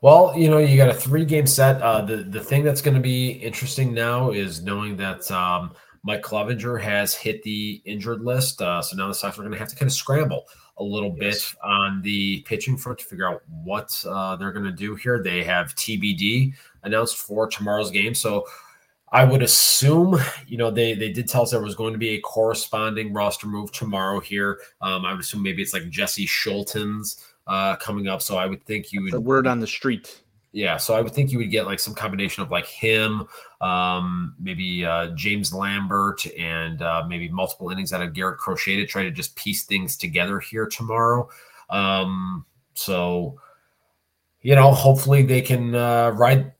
Well, 0.00 0.32
you 0.36 0.48
know, 0.48 0.58
you 0.58 0.76
got 0.76 0.90
a 0.90 0.94
three 0.94 1.24
game 1.24 1.46
set. 1.46 1.80
Uh, 1.82 2.02
the 2.02 2.18
the 2.18 2.40
thing 2.40 2.62
that's 2.62 2.82
going 2.82 2.94
to 2.94 3.00
be 3.00 3.30
interesting 3.30 3.92
now 3.92 4.30
is 4.30 4.62
knowing 4.62 4.96
that 4.98 5.28
um, 5.30 5.72
Mike 6.02 6.22
Clevinger 6.22 6.80
has 6.80 7.14
hit 7.14 7.42
the 7.42 7.82
injured 7.84 8.22
list. 8.22 8.62
Uh, 8.62 8.80
so 8.82 8.96
now 8.96 9.08
the 9.08 9.14
Sox 9.14 9.38
are 9.38 9.42
going 9.42 9.52
to 9.52 9.58
have 9.58 9.68
to 9.68 9.76
kind 9.76 9.88
of 9.88 9.92
scramble 9.92 10.46
a 10.78 10.84
little 10.84 11.14
yes. 11.20 11.52
bit 11.52 11.60
on 11.62 12.02
the 12.02 12.40
pitching 12.42 12.76
front 12.76 12.98
to 13.00 13.04
figure 13.04 13.28
out 13.28 13.42
what 13.62 14.04
uh, 14.08 14.36
they're 14.36 14.52
going 14.52 14.64
to 14.64 14.72
do 14.72 14.94
here. 14.94 15.22
They 15.22 15.42
have 15.44 15.74
TBD 15.74 16.54
announced 16.84 17.16
for 17.16 17.48
tomorrow's 17.48 17.90
game. 17.90 18.14
So 18.14 18.46
I 19.10 19.24
would 19.24 19.42
assume, 19.42 20.18
you 20.46 20.56
know, 20.56 20.70
they 20.70 20.94
they 20.94 21.10
did 21.10 21.28
tell 21.28 21.42
us 21.42 21.50
there 21.50 21.62
was 21.62 21.74
going 21.74 21.92
to 21.92 21.98
be 21.98 22.10
a 22.10 22.20
corresponding 22.20 23.12
roster 23.12 23.46
move 23.46 23.72
tomorrow 23.72 24.20
here. 24.20 24.60
Um, 24.80 25.04
I 25.04 25.12
would 25.12 25.20
assume 25.20 25.42
maybe 25.42 25.62
it's 25.62 25.72
like 25.72 25.88
Jesse 25.88 26.26
Scholtens 26.26 27.24
uh, 27.46 27.76
coming 27.76 28.08
up. 28.08 28.22
So 28.22 28.36
I 28.36 28.46
would 28.46 28.62
think 28.64 28.92
you 28.92 29.02
would 29.02 29.12
the 29.12 29.20
word 29.20 29.46
on 29.46 29.60
the 29.60 29.66
street. 29.66 30.22
Yeah, 30.52 30.78
so 30.78 30.94
I 30.94 31.02
would 31.02 31.12
think 31.12 31.30
you 31.30 31.38
would 31.38 31.50
get 31.50 31.66
like 31.66 31.78
some 31.78 31.94
combination 31.94 32.42
of 32.42 32.50
like 32.50 32.66
him, 32.66 33.28
um, 33.60 34.34
maybe 34.40 34.84
uh, 34.84 35.08
James 35.08 35.52
Lambert, 35.52 36.26
and 36.38 36.80
uh, 36.80 37.04
maybe 37.06 37.28
multiple 37.28 37.70
innings 37.70 37.92
out 37.92 38.00
of 38.00 38.14
Garrett 38.14 38.38
Crochet 38.38 38.76
to 38.76 38.86
try 38.86 39.02
to 39.02 39.10
just 39.10 39.36
piece 39.36 39.64
things 39.64 39.96
together 39.96 40.40
here 40.40 40.66
tomorrow. 40.66 41.28
Um, 41.68 42.46
so, 42.72 43.38
you 44.40 44.54
know, 44.54 44.72
hopefully 44.72 45.22
they 45.22 45.42
can 45.42 45.74
uh, 45.74 46.10
ride, 46.10 46.52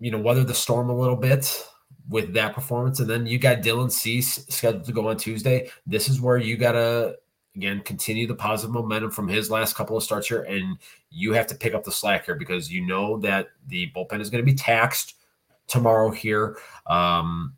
you 0.00 0.10
know, 0.10 0.18
weather 0.18 0.44
the 0.44 0.54
storm 0.54 0.88
a 0.88 0.96
little 0.96 1.16
bit 1.16 1.68
with 2.08 2.32
that 2.34 2.54
performance. 2.54 3.00
And 3.00 3.10
then 3.10 3.26
you 3.26 3.38
got 3.38 3.58
Dylan 3.58 3.92
Cease 3.92 4.46
scheduled 4.48 4.84
to 4.84 4.92
go 4.92 5.08
on 5.08 5.18
Tuesday. 5.18 5.70
This 5.86 6.08
is 6.08 6.20
where 6.20 6.38
you 6.38 6.56
got 6.56 6.72
to 6.72 7.16
again 7.56 7.80
continue 7.80 8.26
the 8.26 8.34
positive 8.34 8.72
momentum 8.72 9.10
from 9.10 9.26
his 9.26 9.50
last 9.50 9.74
couple 9.74 9.96
of 9.96 10.02
starts 10.02 10.28
here 10.28 10.42
and 10.42 10.78
you 11.10 11.32
have 11.32 11.46
to 11.46 11.54
pick 11.54 11.74
up 11.74 11.82
the 11.82 11.90
slack 11.90 12.26
here 12.26 12.34
because 12.34 12.70
you 12.70 12.86
know 12.86 13.18
that 13.18 13.48
the 13.68 13.90
bullpen 13.96 14.20
is 14.20 14.30
going 14.30 14.44
to 14.44 14.50
be 14.50 14.56
taxed 14.56 15.14
tomorrow 15.66 16.10
here. 16.10 16.58
Um, 16.86 17.54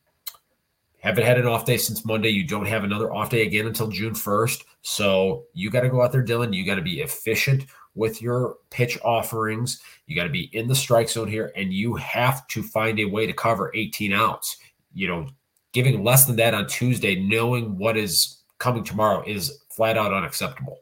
haven't 1.00 1.24
had 1.24 1.38
an 1.38 1.46
off 1.46 1.64
day 1.64 1.76
since 1.76 2.04
monday. 2.04 2.28
You 2.28 2.44
don't 2.44 2.66
have 2.66 2.84
another 2.84 3.12
off 3.12 3.30
day 3.30 3.42
again 3.42 3.66
until 3.66 3.88
june 3.88 4.14
1st 4.14 4.64
so 4.82 5.44
you 5.52 5.70
got 5.70 5.80
to 5.80 5.90
go 5.90 6.02
out 6.02 6.12
there 6.12 6.24
dylan. 6.24 6.54
You 6.54 6.64
got 6.64 6.76
to 6.76 6.82
be 6.82 7.00
efficient 7.00 7.66
with 7.94 8.22
your 8.22 8.56
pitch 8.70 8.98
offerings. 9.04 9.80
You 10.06 10.14
got 10.14 10.24
to 10.24 10.30
be 10.30 10.48
in 10.56 10.68
the 10.68 10.74
strike 10.74 11.08
zone 11.08 11.28
here 11.28 11.52
and 11.56 11.72
you 11.72 11.94
have 11.96 12.46
to 12.48 12.62
find 12.62 13.00
a 13.00 13.04
way 13.04 13.26
to 13.26 13.32
cover 13.32 13.72
18 13.74 14.12
outs. 14.12 14.56
You 14.94 15.08
know 15.08 15.26
giving 15.72 16.02
less 16.02 16.24
than 16.24 16.36
that 16.36 16.54
on 16.54 16.66
tuesday 16.66 17.16
knowing 17.16 17.76
what 17.76 17.96
is 17.96 18.38
coming 18.58 18.82
tomorrow 18.82 19.22
is 19.26 19.60
flat 19.78 19.96
out 19.96 20.12
unacceptable. 20.12 20.80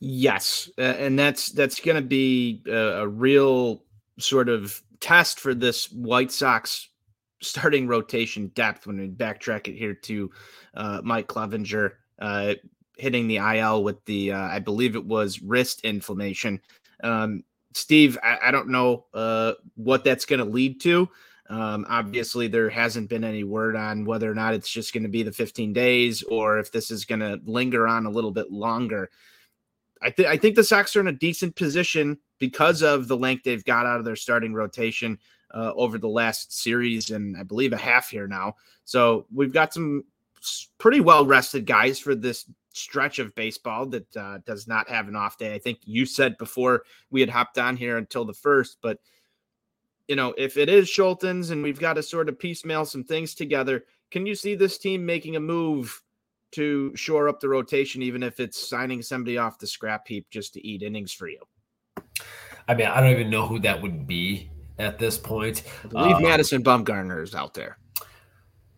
Yes, 0.00 0.68
uh, 0.76 0.82
and 0.82 1.16
that's 1.16 1.50
that's 1.52 1.78
going 1.80 1.94
to 1.94 2.02
be 2.02 2.60
a, 2.66 3.02
a, 3.02 3.08
real 3.08 3.84
sort 4.18 4.48
of 4.48 4.82
test 4.98 5.38
for 5.38 5.54
this 5.54 5.90
White 5.92 6.32
Sox 6.32 6.88
starting 7.40 7.86
rotation 7.86 8.48
depth 8.48 8.86
when 8.86 8.98
we 8.98 9.08
backtrack 9.08 9.68
it 9.68 9.76
here 9.76 9.94
to 9.94 10.30
uh, 10.74 11.00
Mike 11.04 11.28
Clevinger 11.28 11.92
uh, 12.18 12.54
hitting 12.98 13.28
the 13.28 13.36
IL 13.36 13.84
with 13.84 14.04
the, 14.06 14.32
uh, 14.32 14.40
I 14.48 14.58
believe 14.58 14.96
it 14.96 15.04
was 15.04 15.40
wrist 15.40 15.82
inflammation. 15.82 16.60
Um, 17.04 17.44
Steve, 17.74 18.18
I, 18.22 18.38
I, 18.46 18.50
don't 18.50 18.68
know 18.68 19.04
uh, 19.14 19.52
what 19.74 20.02
that's 20.02 20.24
going 20.24 20.38
to 20.38 20.50
lead 20.50 20.80
to. 20.80 21.08
Um, 21.48 21.86
obviously, 21.88 22.48
there 22.48 22.70
hasn't 22.70 23.08
been 23.08 23.24
any 23.24 23.44
word 23.44 23.76
on 23.76 24.04
whether 24.04 24.30
or 24.30 24.34
not 24.34 24.54
it's 24.54 24.70
just 24.70 24.92
going 24.92 25.02
to 25.02 25.08
be 25.08 25.22
the 25.22 25.32
15 25.32 25.72
days 25.72 26.22
or 26.24 26.58
if 26.58 26.72
this 26.72 26.90
is 26.90 27.04
going 27.04 27.20
to 27.20 27.40
linger 27.44 27.86
on 27.86 28.06
a 28.06 28.10
little 28.10 28.32
bit 28.32 28.50
longer. 28.50 29.10
I, 30.02 30.10
th- 30.10 30.28
I 30.28 30.36
think 30.36 30.56
the 30.56 30.64
Sox 30.64 30.94
are 30.96 31.00
in 31.00 31.08
a 31.08 31.12
decent 31.12 31.56
position 31.56 32.18
because 32.38 32.82
of 32.82 33.08
the 33.08 33.16
length 33.16 33.44
they've 33.44 33.64
got 33.64 33.86
out 33.86 33.98
of 33.98 34.04
their 34.04 34.16
starting 34.16 34.52
rotation 34.52 35.18
uh, 35.54 35.72
over 35.74 35.98
the 35.98 36.08
last 36.08 36.52
series 36.52 37.10
and 37.10 37.36
I 37.36 37.42
believe 37.42 37.72
a 37.72 37.78
half 37.78 38.10
here 38.10 38.26
now. 38.26 38.56
So 38.84 39.26
we've 39.32 39.52
got 39.52 39.72
some 39.72 40.04
pretty 40.78 41.00
well 41.00 41.26
rested 41.26 41.66
guys 41.66 41.98
for 41.98 42.14
this 42.14 42.44
stretch 42.72 43.18
of 43.18 43.34
baseball 43.34 43.86
that 43.86 44.16
uh, 44.16 44.38
does 44.44 44.68
not 44.68 44.88
have 44.88 45.08
an 45.08 45.16
off 45.16 45.38
day. 45.38 45.54
I 45.54 45.58
think 45.58 45.78
you 45.84 46.04
said 46.04 46.36
before 46.36 46.82
we 47.10 47.20
had 47.20 47.30
hopped 47.30 47.58
on 47.58 47.76
here 47.76 47.96
until 47.96 48.24
the 48.24 48.34
first, 48.34 48.78
but 48.82 48.98
you 50.08 50.16
know, 50.16 50.34
if 50.36 50.56
it 50.56 50.68
is 50.68 50.88
Scholtens 50.88 51.50
and 51.50 51.62
we've 51.62 51.80
got 51.80 51.94
to 51.94 52.02
sort 52.02 52.28
of 52.28 52.38
piecemeal 52.38 52.84
some 52.84 53.04
things 53.04 53.34
together, 53.34 53.84
can 54.10 54.26
you 54.26 54.34
see 54.34 54.54
this 54.54 54.78
team 54.78 55.04
making 55.04 55.36
a 55.36 55.40
move 55.40 56.02
to 56.52 56.94
shore 56.94 57.28
up 57.28 57.40
the 57.40 57.48
rotation, 57.48 58.02
even 58.02 58.22
if 58.22 58.40
it's 58.40 58.68
signing 58.68 59.02
somebody 59.02 59.36
off 59.36 59.58
the 59.58 59.66
scrap 59.66 60.06
heap 60.06 60.26
just 60.30 60.54
to 60.54 60.66
eat 60.66 60.82
innings 60.82 61.12
for 61.12 61.28
you? 61.28 61.40
I 62.68 62.74
mean, 62.74 62.86
I 62.86 63.00
don't 63.00 63.10
even 63.10 63.30
know 63.30 63.46
who 63.46 63.58
that 63.60 63.80
would 63.82 64.06
be 64.06 64.50
at 64.78 64.98
this 64.98 65.18
point. 65.18 65.64
I 65.84 65.88
believe 65.88 66.16
um, 66.16 66.22
Madison 66.22 66.62
Bumgarner 66.62 67.22
is 67.22 67.34
out 67.34 67.54
there. 67.54 67.78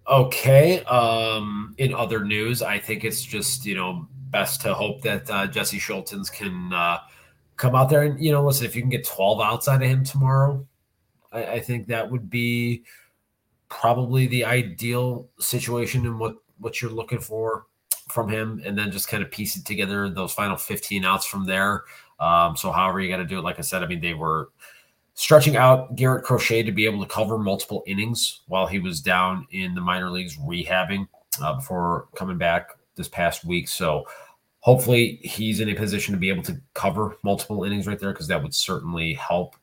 Okay. 0.09 0.83
Um, 0.85 1.75
in 1.79 1.95
other 1.95 2.25
news, 2.25 2.62
I 2.62 2.79
think 2.79 3.05
it's 3.05 3.23
just 3.23 3.67
you 3.67 3.75
know 3.75 4.09
best 4.31 4.61
to 4.62 4.75
hope 4.75 5.03
that 5.03 5.31
uh, 5.31 5.47
Jesse 5.47 5.79
Scholtens 5.79 6.33
can 6.33 6.73
uh, 6.73 6.99
come 7.57 7.75
out 7.75 7.91
there 7.91 8.03
and 8.03 8.23
you 8.23 8.33
know 8.33 8.45
listen 8.45 8.67
if 8.67 8.75
you 8.75 8.83
can 8.83 8.91
get 8.91 9.05
12 9.05 9.41
outside 9.41 9.83
of 9.83 9.88
him 9.88 10.05
tomorrow, 10.05 10.67
I, 11.33 11.45
I 11.45 11.61
think 11.61 11.87
that 11.88 12.11
would 12.11 12.31
be 12.31 12.85
probably 13.69 14.27
the 14.27 14.45
ideal 14.45 15.29
situation 15.38 16.07
and 16.07 16.19
what 16.19 16.37
what 16.59 16.83
you're 16.83 16.91
looking 16.91 17.21
for 17.21 17.67
from 18.09 18.29
him, 18.29 18.61
and 18.64 18.77
then 18.77 18.91
just 18.91 19.09
kind 19.09 19.23
of 19.23 19.31
piece 19.31 19.57
it 19.57 19.64
together 19.64 20.09
those 20.09 20.33
final 20.33 20.57
15 20.57 21.05
outs 21.05 21.27
from 21.27 21.45
there. 21.47 21.85
Um, 22.19 22.57
so 22.57 22.73
however 22.73 23.01
you 23.01 23.09
got 23.09 23.19
to 23.19 23.25
do 23.25 23.38
it, 23.38 23.43
like 23.43 23.59
I 23.59 23.62
said, 23.62 23.83
I 23.83 23.87
mean 23.87 24.01
they 24.01 24.14
were 24.14 24.51
stretching 25.14 25.57
out 25.57 25.97
Garrett 25.97 26.25
Crochet 26.25 26.62
to 26.62 26.73
be 26.73 26.85
able 26.85 27.01
to 27.03 27.09
cover 27.09 27.38
multiple 27.38 27.83
innings 27.87 28.43
while 28.47 28.67
he 28.67 28.79
was 28.79 29.01
down 29.01 29.47
in 29.51 29.75
the 29.75 29.81
minor 29.81 30.11
leagues 30.11 30.37
rehabbing 30.38 31.09
uh, 31.43 31.55
before 31.55 32.09
coming 32.14 32.38
back 32.38 32.71
this 32.95 33.09
past 33.09 33.45
week. 33.45 33.69
So 33.69 34.05
hopefully 34.61 35.19
he's 35.23 35.61
in 35.61 35.69
a 35.71 35.75
position 35.75 36.14
to 36.14 36.21
be 36.21 36.29
able 36.31 36.43
to 36.45 36.61
cover 36.75 37.17
multiple 37.23 37.64
innings 37.64 37.87
right 37.87 37.99
there 37.99 38.12
because 38.12 38.29
that 38.29 38.43
would 38.43 38.55
certainly 38.55 39.14
help 39.14 39.57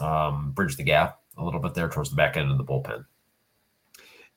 um, 0.00 0.52
bridge 0.52 0.76
the 0.76 0.82
gap 0.82 1.20
a 1.36 1.44
little 1.44 1.60
bit 1.60 1.74
there 1.74 1.88
towards 1.88 2.10
the 2.10 2.16
back 2.16 2.36
end 2.36 2.50
of 2.50 2.58
the 2.58 2.64
bullpen. 2.64 3.04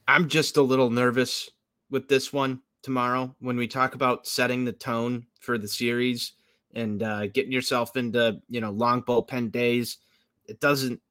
I'm 0.08 0.28
just 0.28 0.58
a 0.58 0.62
little 0.62 0.90
nervous 0.90 1.50
with 1.90 2.08
this 2.08 2.34
one 2.34 2.62
tomorrow 2.82 3.34
when 3.40 3.56
we 3.56 3.68
talk 3.68 3.96
about 3.96 4.28
setting 4.28 4.66
the 4.66 4.74
tone 4.74 5.26
for 5.40 5.58
the 5.58 5.68
series 5.68 6.34
and 6.74 7.04
uh, 7.04 7.28
getting 7.28 7.52
yourself 7.52 7.96
into 7.96 8.42
you 8.50 8.60
know 8.60 8.72
long 8.72 9.04
bullpen 9.04 9.52
days 9.52 9.98
it 10.46 10.60
doesn't 10.60 11.02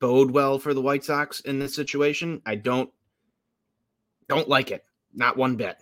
bode 0.00 0.30
well 0.30 0.58
for 0.58 0.74
the 0.74 0.80
White 0.80 1.04
Sox 1.04 1.40
in 1.40 1.58
this 1.58 1.74
situation. 1.74 2.42
I 2.46 2.54
don't 2.56 2.90
don't 4.28 4.48
like 4.48 4.70
it. 4.70 4.84
Not 5.14 5.36
one 5.36 5.56
bit. 5.56 5.76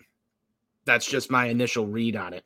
That's 0.85 1.07
just 1.07 1.31
my 1.31 1.47
initial 1.47 1.87
read 1.87 2.17
on 2.17 2.33
it. 2.33 2.45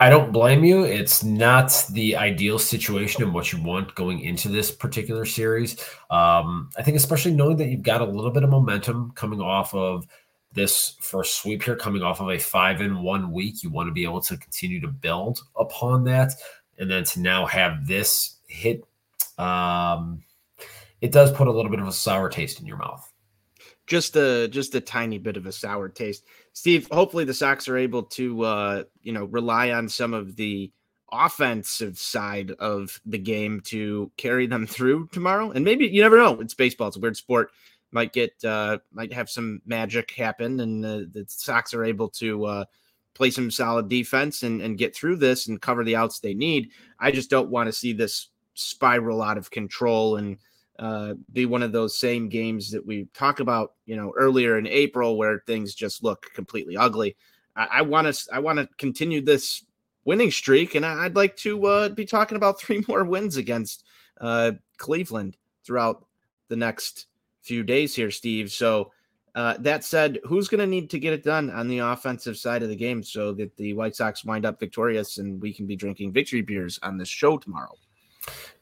I 0.00 0.08
don't 0.08 0.32
blame 0.32 0.64
you. 0.64 0.84
It's 0.84 1.22
not 1.22 1.84
the 1.90 2.16
ideal 2.16 2.58
situation 2.58 3.22
and 3.22 3.34
what 3.34 3.52
you 3.52 3.62
want 3.62 3.94
going 3.94 4.20
into 4.20 4.48
this 4.48 4.70
particular 4.70 5.26
series. 5.26 5.78
Um, 6.10 6.70
I 6.78 6.82
think, 6.82 6.96
especially 6.96 7.32
knowing 7.32 7.58
that 7.58 7.68
you've 7.68 7.82
got 7.82 8.00
a 8.00 8.06
little 8.06 8.30
bit 8.30 8.42
of 8.42 8.48
momentum 8.48 9.12
coming 9.14 9.42
off 9.42 9.74
of 9.74 10.06
this 10.54 10.96
first 11.02 11.42
sweep 11.42 11.62
here, 11.62 11.76
coming 11.76 12.02
off 12.02 12.20
of 12.20 12.30
a 12.30 12.38
five 12.38 12.80
in 12.80 13.02
one 13.02 13.30
week, 13.30 13.62
you 13.62 13.68
want 13.68 13.88
to 13.88 13.92
be 13.92 14.04
able 14.04 14.22
to 14.22 14.38
continue 14.38 14.80
to 14.80 14.88
build 14.88 15.40
upon 15.54 16.04
that 16.04 16.32
and 16.78 16.90
then 16.90 17.04
to 17.04 17.20
now 17.20 17.44
have 17.44 17.86
this 17.86 18.38
hit, 18.48 18.82
um, 19.38 20.22
it 21.00 21.12
does 21.12 21.30
put 21.30 21.46
a 21.46 21.52
little 21.52 21.70
bit 21.70 21.80
of 21.80 21.86
a 21.86 21.92
sour 21.92 22.28
taste 22.28 22.58
in 22.58 22.66
your 22.66 22.78
mouth. 22.78 23.06
Just 23.86 24.16
a 24.16 24.48
just 24.48 24.74
a 24.74 24.80
tiny 24.80 25.18
bit 25.18 25.36
of 25.36 25.46
a 25.46 25.52
sour 25.52 25.88
taste, 25.88 26.24
Steve. 26.60 26.88
Hopefully, 26.92 27.24
the 27.24 27.32
Sox 27.32 27.68
are 27.68 27.78
able 27.78 28.02
to 28.02 28.42
uh, 28.42 28.84
you 29.00 29.12
know 29.12 29.24
rely 29.24 29.70
on 29.70 29.88
some 29.88 30.12
of 30.12 30.36
the 30.36 30.70
offensive 31.10 31.98
side 31.98 32.50
of 32.58 33.00
the 33.06 33.16
game 33.16 33.62
to 33.62 34.12
carry 34.18 34.46
them 34.46 34.66
through 34.66 35.08
tomorrow. 35.10 35.50
And 35.52 35.64
maybe 35.64 35.86
you 35.86 36.02
never 36.02 36.18
know. 36.18 36.38
It's 36.38 36.52
baseball. 36.52 36.88
It's 36.88 36.98
a 36.98 37.00
weird 37.00 37.16
sport. 37.16 37.52
Might 37.92 38.12
get 38.12 38.34
uh, 38.44 38.76
might 38.92 39.10
have 39.10 39.30
some 39.30 39.62
magic 39.64 40.10
happen, 40.10 40.60
and 40.60 40.84
the, 40.84 41.08
the 41.10 41.24
Sox 41.28 41.72
are 41.72 41.82
able 41.82 42.10
to 42.10 42.44
uh, 42.44 42.64
play 43.14 43.30
some 43.30 43.50
solid 43.50 43.88
defense 43.88 44.42
and, 44.42 44.60
and 44.60 44.76
get 44.76 44.94
through 44.94 45.16
this 45.16 45.48
and 45.48 45.62
cover 45.62 45.82
the 45.82 45.96
outs 45.96 46.20
they 46.20 46.34
need. 46.34 46.72
I 46.98 47.10
just 47.10 47.30
don't 47.30 47.48
want 47.48 47.68
to 47.68 47.72
see 47.72 47.94
this 47.94 48.28
spiral 48.52 49.22
out 49.22 49.38
of 49.38 49.50
control 49.50 50.16
and 50.16 50.36
uh, 50.80 51.12
be 51.34 51.44
one 51.44 51.62
of 51.62 51.72
those 51.72 51.98
same 51.98 52.28
games 52.28 52.70
that 52.70 52.84
we 52.84 53.06
talked 53.12 53.38
about, 53.38 53.74
you 53.84 53.96
know, 53.96 54.12
earlier 54.16 54.58
in 54.58 54.66
April 54.66 55.18
where 55.18 55.42
things 55.46 55.74
just 55.74 56.02
look 56.02 56.26
completely 56.34 56.76
ugly. 56.76 57.16
I 57.54 57.82
want 57.82 58.12
to 58.12 58.34
I 58.34 58.38
want 58.38 58.58
to 58.58 58.68
continue 58.78 59.20
this 59.20 59.64
winning 60.04 60.30
streak, 60.30 60.74
and 60.76 60.86
I'd 60.86 61.16
like 61.16 61.36
to 61.38 61.66
uh, 61.66 61.88
be 61.90 62.06
talking 62.06 62.36
about 62.36 62.58
three 62.62 62.82
more 62.88 63.04
wins 63.04 63.36
against 63.36 63.84
uh, 64.20 64.52
Cleveland 64.78 65.36
throughout 65.66 66.06
the 66.48 66.56
next 66.56 67.06
few 67.42 67.62
days 67.62 67.94
here, 67.94 68.10
Steve. 68.10 68.50
So 68.50 68.92
uh, 69.34 69.56
that 69.58 69.84
said, 69.84 70.18
who's 70.24 70.48
going 70.48 70.60
to 70.60 70.66
need 70.66 70.88
to 70.90 70.98
get 70.98 71.12
it 71.12 71.22
done 71.22 71.50
on 71.50 71.68
the 71.68 71.80
offensive 71.80 72.38
side 72.38 72.62
of 72.62 72.70
the 72.70 72.76
game 72.76 73.02
so 73.02 73.32
that 73.32 73.54
the 73.56 73.74
White 73.74 73.96
Sox 73.96 74.24
wind 74.24 74.46
up 74.46 74.58
victorious 74.58 75.18
and 75.18 75.42
we 75.42 75.52
can 75.52 75.66
be 75.66 75.76
drinking 75.76 76.12
victory 76.12 76.40
beers 76.40 76.78
on 76.82 76.96
this 76.96 77.08
show 77.08 77.36
tomorrow? 77.36 77.74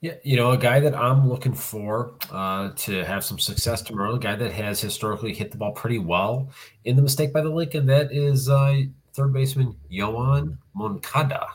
Yeah, 0.01 0.14
you 0.22 0.36
know, 0.36 0.53
a 0.53 0.57
guy 0.57 0.78
that 0.78 0.94
I'm 0.94 1.28
looking 1.28 1.53
for 1.55 2.14
uh, 2.30 2.70
to 2.76 3.05
have 3.05 3.24
some 3.24 3.38
success 3.38 3.82
tomorrow, 3.82 4.14
a 4.14 4.18
guy 4.18 4.36
that 4.36 4.53
has 4.53 4.80
historically 4.80 5.34
hit 5.34 5.51
the 5.51 5.57
ball 5.57 5.72
pretty 5.72 5.99
well 5.99 6.51
in 6.84 6.94
the 6.94 7.03
mistake 7.03 7.32
by 7.32 7.40
the 7.40 7.51
lake, 7.51 7.74
and 7.74 7.88
that 7.88 8.12
is 8.12 8.49
uh, 8.49 8.82
third 9.14 9.32
baseman 9.32 9.74
Yoan 9.90 10.57
Moncada. 10.74 11.49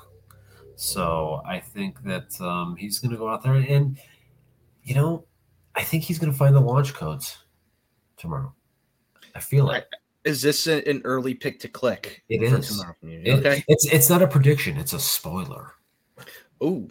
So 0.76 1.42
I 1.46 1.60
think 1.60 2.04
that 2.04 2.40
um, 2.42 2.76
he's 2.76 3.00
going 3.00 3.12
to 3.12 3.18
go 3.18 3.30
out 3.30 3.44
there 3.44 3.54
and, 3.54 3.98
you 4.84 4.96
know, 4.96 5.24
I 5.76 5.84
think 5.84 6.04
he's 6.04 6.20
going 6.20 6.32
to 6.32 6.38
find 6.38 6.54
the 6.54 6.60
launch 6.60 6.94
codes 6.94 7.38
tomorrow. 8.18 8.54
I 9.36 9.40
feel 9.40 9.66
like. 9.66 9.86
Is 10.26 10.42
this 10.42 10.68
an 10.68 11.02
early 11.06 11.34
pick 11.34 11.60
to 11.60 11.68
click? 11.68 12.24
It 12.30 12.44
is. 12.44 12.84
It, 13.02 13.40
okay. 13.40 13.64
It's 13.68 13.86
it's 13.92 14.10
not 14.10 14.22
a 14.22 14.28
prediction. 14.28 14.78
It's 14.78 14.94
a 14.94 15.00
spoiler. 15.00 15.74
Oh, 16.62 16.90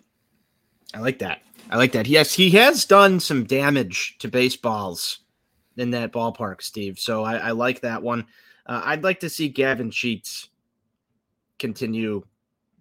I 0.94 1.00
like 1.00 1.18
that. 1.20 1.42
I 1.70 1.76
like 1.76 1.92
that. 1.92 2.06
Yes, 2.06 2.34
he 2.34 2.50
has 2.50 2.84
done 2.84 3.18
some 3.18 3.44
damage 3.44 4.16
to 4.18 4.28
baseballs 4.28 5.20
in 5.76 5.90
that 5.92 6.12
ballpark, 6.12 6.62
Steve. 6.62 6.98
So 6.98 7.24
I, 7.24 7.36
I 7.36 7.50
like 7.52 7.80
that 7.80 8.02
one. 8.02 8.26
Uh, 8.66 8.82
I'd 8.84 9.02
like 9.02 9.20
to 9.20 9.30
see 9.30 9.48
Gavin 9.48 9.90
Sheets 9.90 10.48
continue 11.58 12.22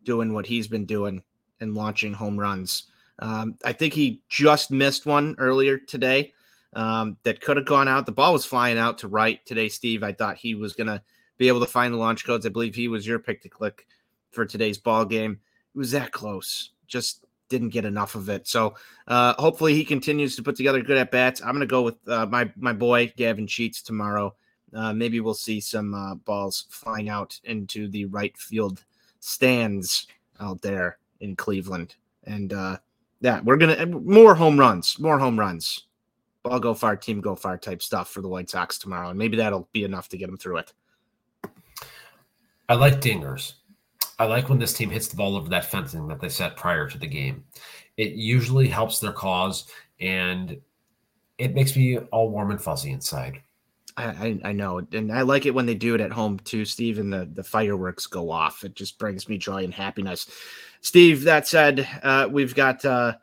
doing 0.03 0.33
what 0.33 0.45
he's 0.45 0.67
been 0.67 0.85
doing 0.85 1.23
and 1.59 1.75
launching 1.75 2.13
home 2.13 2.39
runs. 2.39 2.83
Um, 3.19 3.57
I 3.63 3.71
think 3.71 3.93
he 3.93 4.21
just 4.29 4.71
missed 4.71 5.05
one 5.05 5.35
earlier 5.37 5.77
today 5.77 6.33
um, 6.73 7.17
that 7.23 7.41
could 7.41 7.57
have 7.57 7.65
gone 7.65 7.87
out. 7.87 8.05
The 8.05 8.11
ball 8.11 8.33
was 8.33 8.45
flying 8.45 8.77
out 8.77 8.97
to 8.99 9.07
right 9.07 9.45
today, 9.45 9.69
Steve. 9.69 10.03
I 10.03 10.11
thought 10.11 10.37
he 10.37 10.55
was 10.55 10.73
going 10.73 10.87
to 10.87 11.01
be 11.37 11.47
able 11.47 11.59
to 11.59 11.65
find 11.65 11.93
the 11.93 11.97
launch 11.97 12.25
codes. 12.25 12.45
I 12.45 12.49
believe 12.49 12.75
he 12.75 12.87
was 12.87 13.05
your 13.05 13.19
pick 13.19 13.41
to 13.43 13.49
click 13.49 13.87
for 14.31 14.45
today's 14.45 14.77
ball 14.77 15.05
game. 15.05 15.39
It 15.73 15.77
was 15.77 15.91
that 15.91 16.11
close, 16.11 16.71
just 16.87 17.25
didn't 17.51 17.69
get 17.69 17.85
enough 17.85 18.15
of 18.15 18.29
it. 18.29 18.47
So 18.47 18.73
uh, 19.07 19.35
hopefully 19.37 19.75
he 19.75 19.85
continues 19.85 20.35
to 20.37 20.43
put 20.43 20.55
together 20.55 20.81
good 20.81 20.97
at 20.97 21.11
bats. 21.11 21.41
I'm 21.41 21.49
going 21.49 21.59
to 21.59 21.67
go 21.67 21.83
with 21.83 21.97
uh, 22.07 22.25
my 22.25 22.51
my 22.55 22.73
boy 22.73 23.13
Gavin 23.15 23.45
Sheets 23.45 23.83
tomorrow. 23.83 24.33
Uh, 24.73 24.93
maybe 24.93 25.19
we'll 25.19 25.35
see 25.35 25.59
some 25.59 25.93
uh, 25.93 26.15
balls 26.15 26.65
flying 26.69 27.09
out 27.09 27.39
into 27.43 27.87
the 27.89 28.05
right 28.05 28.35
field 28.37 28.83
stands 29.19 30.07
out 30.39 30.61
there 30.63 30.97
in 31.19 31.35
Cleveland. 31.35 31.93
And 32.23 32.53
uh, 32.53 32.77
yeah, 33.19 33.41
we're 33.41 33.57
gonna 33.57 33.85
more 33.85 34.33
home 34.33 34.59
runs, 34.59 34.97
more 34.97 35.19
home 35.19 35.39
runs 35.39 35.85
ball 36.43 36.59
go 36.59 36.73
far, 36.73 36.95
team 36.95 37.21
go 37.21 37.35
far 37.35 37.57
type 37.57 37.81
stuff 37.81 38.09
for 38.09 38.21
the 38.21 38.27
White 38.27 38.49
Sox 38.49 38.77
tomorrow. 38.77 39.09
And 39.09 39.19
maybe 39.19 39.37
that'll 39.37 39.67
be 39.71 39.83
enough 39.83 40.09
to 40.09 40.17
get 40.17 40.27
them 40.27 40.37
through 40.37 40.57
it. 40.57 40.73
I 42.69 42.75
like 42.75 43.01
dingers. 43.01 43.53
I 44.21 44.25
like 44.25 44.49
when 44.49 44.59
this 44.59 44.73
team 44.73 44.91
hits 44.91 45.07
the 45.07 45.15
ball 45.15 45.35
over 45.35 45.49
that 45.49 45.65
fencing 45.65 46.07
that 46.07 46.19
they 46.19 46.29
set 46.29 46.55
prior 46.55 46.87
to 46.87 46.97
the 46.99 47.07
game. 47.07 47.43
It 47.97 48.11
usually 48.11 48.67
helps 48.67 48.99
their 48.99 49.11
cause 49.11 49.65
and 49.99 50.61
it 51.39 51.55
makes 51.55 51.75
me 51.75 51.97
all 51.97 52.29
warm 52.29 52.51
and 52.51 52.61
fuzzy 52.61 52.91
inside. 52.91 53.41
I, 53.97 54.39
I, 54.43 54.51
know, 54.51 54.85
and 54.93 55.11
I 55.11 55.23
like 55.23 55.47
it 55.47 55.55
when 55.55 55.65
they 55.65 55.73
do 55.73 55.95
it 55.95 56.01
at 56.01 56.11
home 56.11 56.37
too, 56.37 56.65
Steve. 56.65 56.99
And 56.99 57.11
the 57.11 57.29
the 57.33 57.43
fireworks 57.43 58.05
go 58.05 58.29
off. 58.29 58.63
It 58.63 58.75
just 58.75 58.99
brings 58.99 59.27
me 59.27 59.39
joy 59.39 59.63
and 59.63 59.73
happiness. 59.73 60.29
Steve, 60.81 61.23
that 61.23 61.47
said, 61.47 61.87
uh, 62.03 62.27
we've 62.31 62.53
got 62.53 62.85
uh, 62.85 63.13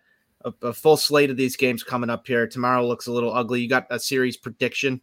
a, 0.45 0.53
a, 0.63 0.73
full 0.73 0.97
slate 0.97 1.31
of 1.31 1.37
these 1.37 1.57
games 1.57 1.85
coming 1.85 2.11
up 2.11 2.27
here. 2.27 2.49
Tomorrow 2.49 2.87
looks 2.87 3.07
a 3.07 3.13
little 3.13 3.33
ugly. 3.33 3.61
You 3.61 3.69
got 3.69 3.87
a 3.89 4.01
series 4.01 4.37
prediction? 4.37 5.01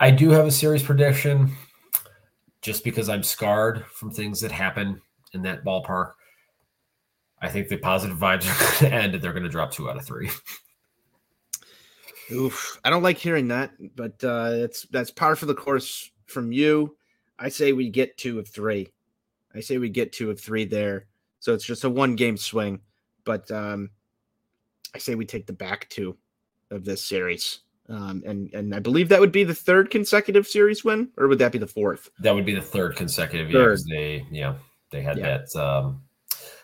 I 0.00 0.10
do 0.10 0.30
have 0.30 0.46
a 0.46 0.50
series 0.50 0.82
prediction, 0.82 1.52
just 2.62 2.84
because 2.84 3.08
I'm 3.08 3.22
scarred 3.22 3.84
from 3.86 4.10
things 4.10 4.40
that 4.40 4.52
happen 4.52 5.00
in 5.34 5.42
that 5.42 5.64
ballpark. 5.64 6.12
I 7.40 7.48
think 7.48 7.68
the 7.68 7.76
positive 7.76 8.16
vibes 8.16 8.44
are 8.48 8.58
going 8.58 8.92
to 8.92 8.96
end, 8.96 9.14
and 9.14 9.22
they're 9.22 9.32
going 9.32 9.42
to 9.42 9.48
drop 9.48 9.72
two 9.72 9.90
out 9.90 9.96
of 9.96 10.06
three. 10.06 10.30
Oof, 12.30 12.78
I 12.84 12.90
don't 12.90 13.02
like 13.02 13.18
hearing 13.18 13.48
that, 13.48 13.72
but 13.94 14.22
uh, 14.24 14.50
it's 14.52 14.86
that's 14.86 15.10
par 15.10 15.36
for 15.36 15.46
the 15.46 15.54
course 15.54 16.10
from 16.26 16.52
you. 16.52 16.96
I 17.38 17.48
say 17.48 17.72
we 17.72 17.90
get 17.90 18.16
two 18.16 18.38
of 18.38 18.48
three. 18.48 18.88
I 19.54 19.60
say 19.60 19.78
we 19.78 19.90
get 19.90 20.12
two 20.12 20.30
of 20.30 20.40
three 20.40 20.64
there. 20.64 21.06
So 21.40 21.52
it's 21.52 21.64
just 21.64 21.84
a 21.84 21.90
one 21.90 22.14
game 22.14 22.36
swing, 22.36 22.80
but 23.24 23.50
um, 23.50 23.90
I 24.94 24.98
say 24.98 25.16
we 25.16 25.26
take 25.26 25.46
the 25.46 25.52
back 25.52 25.88
two 25.88 26.16
of 26.70 26.84
this 26.84 27.04
series. 27.04 27.60
Um, 27.92 28.22
and 28.24 28.52
and 28.54 28.74
I 28.74 28.78
believe 28.78 29.10
that 29.10 29.20
would 29.20 29.32
be 29.32 29.44
the 29.44 29.54
third 29.54 29.90
consecutive 29.90 30.46
series 30.46 30.82
win, 30.82 31.10
or 31.18 31.28
would 31.28 31.38
that 31.40 31.52
be 31.52 31.58
the 31.58 31.66
fourth? 31.66 32.08
That 32.20 32.34
would 32.34 32.46
be 32.46 32.54
the 32.54 32.62
third 32.62 32.96
consecutive. 32.96 33.52
Third. 33.52 33.80
Yeah, 33.86 33.96
they 33.96 34.26
yeah 34.30 34.54
they 34.90 35.02
had 35.02 35.18
yeah. 35.18 35.38
that 35.38 35.62
um, 35.62 36.02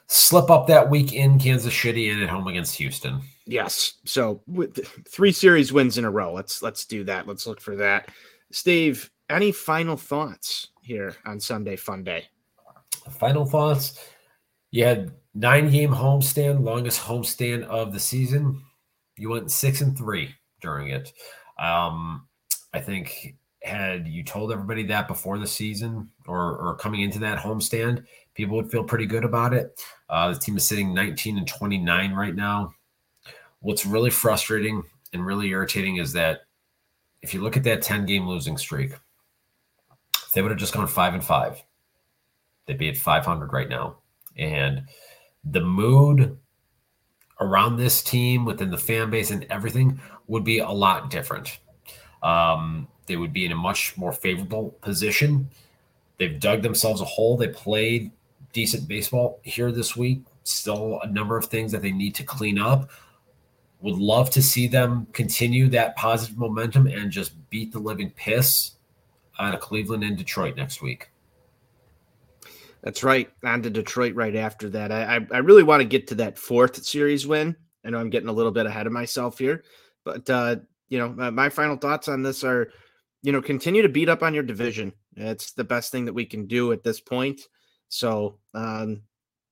slip 0.06 0.50
up 0.50 0.66
that 0.68 0.88
week 0.88 1.12
in 1.12 1.38
Kansas 1.38 1.78
City 1.78 2.08
and 2.08 2.22
at 2.22 2.30
home 2.30 2.46
against 2.46 2.76
Houston. 2.76 3.20
Yes. 3.44 3.94
So 4.06 4.40
with 4.46 4.78
three 5.06 5.32
series 5.32 5.70
wins 5.70 5.98
in 5.98 6.06
a 6.06 6.10
row. 6.10 6.32
Let's 6.32 6.62
let's 6.62 6.86
do 6.86 7.04
that. 7.04 7.26
Let's 7.26 7.46
look 7.46 7.60
for 7.60 7.76
that. 7.76 8.08
Steve, 8.50 9.10
any 9.28 9.52
final 9.52 9.98
thoughts 9.98 10.68
here 10.80 11.14
on 11.26 11.40
Sunday 11.40 11.76
Fun 11.76 12.04
Day? 12.04 12.24
Final 13.18 13.44
thoughts. 13.44 14.02
You 14.70 14.84
had 14.84 15.12
nine 15.34 15.70
game 15.70 15.90
homestand, 15.90 16.62
longest 16.62 17.02
homestand 17.02 17.64
of 17.64 17.92
the 17.92 18.00
season. 18.00 18.62
You 19.18 19.28
went 19.28 19.50
six 19.50 19.82
and 19.82 19.96
three 19.96 20.34
during 20.60 20.88
it. 20.88 21.12
Um, 21.58 22.26
I 22.72 22.80
think 22.80 23.36
had 23.62 24.06
you 24.06 24.22
told 24.22 24.52
everybody 24.52 24.84
that 24.84 25.08
before 25.08 25.38
the 25.38 25.46
season 25.46 26.10
or, 26.26 26.56
or 26.58 26.76
coming 26.76 27.00
into 27.00 27.18
that 27.20 27.38
homestand, 27.38 28.04
people 28.34 28.56
would 28.56 28.70
feel 28.70 28.84
pretty 28.84 29.06
good 29.06 29.24
about 29.24 29.52
it. 29.52 29.80
Uh, 30.08 30.32
the 30.32 30.38
team 30.38 30.56
is 30.56 30.66
sitting 30.66 30.94
19 30.94 31.38
and 31.38 31.46
29 31.46 32.12
right 32.12 32.34
now. 32.34 32.72
What's 33.60 33.84
really 33.84 34.10
frustrating 34.10 34.82
and 35.12 35.26
really 35.26 35.48
irritating 35.48 35.96
is 35.96 36.12
that 36.12 36.42
if 37.22 37.34
you 37.34 37.42
look 37.42 37.56
at 37.56 37.64
that 37.64 37.82
10 37.82 38.06
game 38.06 38.28
losing 38.28 38.56
streak, 38.56 38.92
they 40.32 40.42
would 40.42 40.50
have 40.50 40.60
just 40.60 40.74
gone 40.74 40.86
five 40.86 41.14
and 41.14 41.24
five. 41.24 41.62
They'd 42.66 42.78
be 42.78 42.88
at 42.88 42.96
500 42.96 43.52
right 43.52 43.68
now. 43.68 43.98
And 44.36 44.82
the 45.42 45.60
mood 45.60 46.38
around 47.40 47.76
this 47.76 48.02
team 48.02 48.44
within 48.44 48.70
the 48.70 48.78
fan 48.78 49.10
base 49.10 49.30
and 49.30 49.46
everything 49.50 50.00
would 50.26 50.44
be 50.44 50.58
a 50.58 50.70
lot 50.70 51.10
different. 51.10 51.58
Um, 52.22 52.88
they 53.06 53.16
would 53.16 53.32
be 53.32 53.46
in 53.46 53.52
a 53.52 53.56
much 53.56 53.96
more 53.96 54.12
favorable 54.12 54.70
position. 54.80 55.48
They've 56.18 56.38
dug 56.38 56.62
themselves 56.62 57.00
a 57.00 57.04
hole. 57.04 57.36
They 57.36 57.48
played 57.48 58.10
decent 58.52 58.88
baseball 58.88 59.40
here 59.42 59.72
this 59.72 59.96
week. 59.96 60.22
Still 60.44 61.00
a 61.02 61.06
number 61.06 61.36
of 61.36 61.46
things 61.46 61.72
that 61.72 61.82
they 61.82 61.92
need 61.92 62.14
to 62.16 62.24
clean 62.24 62.58
up. 62.58 62.90
Would 63.80 63.96
love 63.96 64.30
to 64.30 64.42
see 64.42 64.66
them 64.66 65.06
continue 65.12 65.68
that 65.68 65.96
positive 65.96 66.36
momentum 66.36 66.86
and 66.88 67.10
just 67.10 67.32
beat 67.50 67.72
the 67.72 67.78
living 67.78 68.10
piss 68.10 68.72
out 69.38 69.54
of 69.54 69.60
Cleveland 69.60 70.02
and 70.02 70.16
Detroit 70.16 70.56
next 70.56 70.82
week. 70.82 71.10
That's 72.82 73.02
right. 73.02 73.30
On 73.44 73.62
to 73.62 73.70
Detroit 73.70 74.14
right 74.14 74.36
after 74.36 74.70
that. 74.70 74.92
I, 74.92 75.26
I, 75.32 75.38
really 75.38 75.62
want 75.62 75.80
to 75.80 75.88
get 75.88 76.06
to 76.08 76.14
that 76.16 76.38
fourth 76.38 76.84
series 76.84 77.26
win. 77.26 77.56
I 77.84 77.90
know 77.90 77.98
I'm 77.98 78.10
getting 78.10 78.28
a 78.28 78.32
little 78.32 78.52
bit 78.52 78.66
ahead 78.66 78.86
of 78.86 78.92
myself 78.92 79.38
here, 79.38 79.64
but 80.04 80.28
uh, 80.30 80.56
you 80.88 80.98
know, 80.98 81.30
my 81.30 81.48
final 81.48 81.76
thoughts 81.76 82.08
on 82.08 82.22
this 82.22 82.44
are, 82.44 82.70
you 83.22 83.32
know, 83.32 83.42
continue 83.42 83.82
to 83.82 83.88
beat 83.88 84.08
up 84.08 84.22
on 84.22 84.34
your 84.34 84.42
division. 84.42 84.92
It's 85.16 85.52
the 85.52 85.64
best 85.64 85.90
thing 85.90 86.04
that 86.04 86.12
we 86.12 86.24
can 86.24 86.46
do 86.46 86.72
at 86.72 86.82
this 86.82 87.00
point. 87.00 87.42
So, 87.88 88.38
um, 88.54 89.02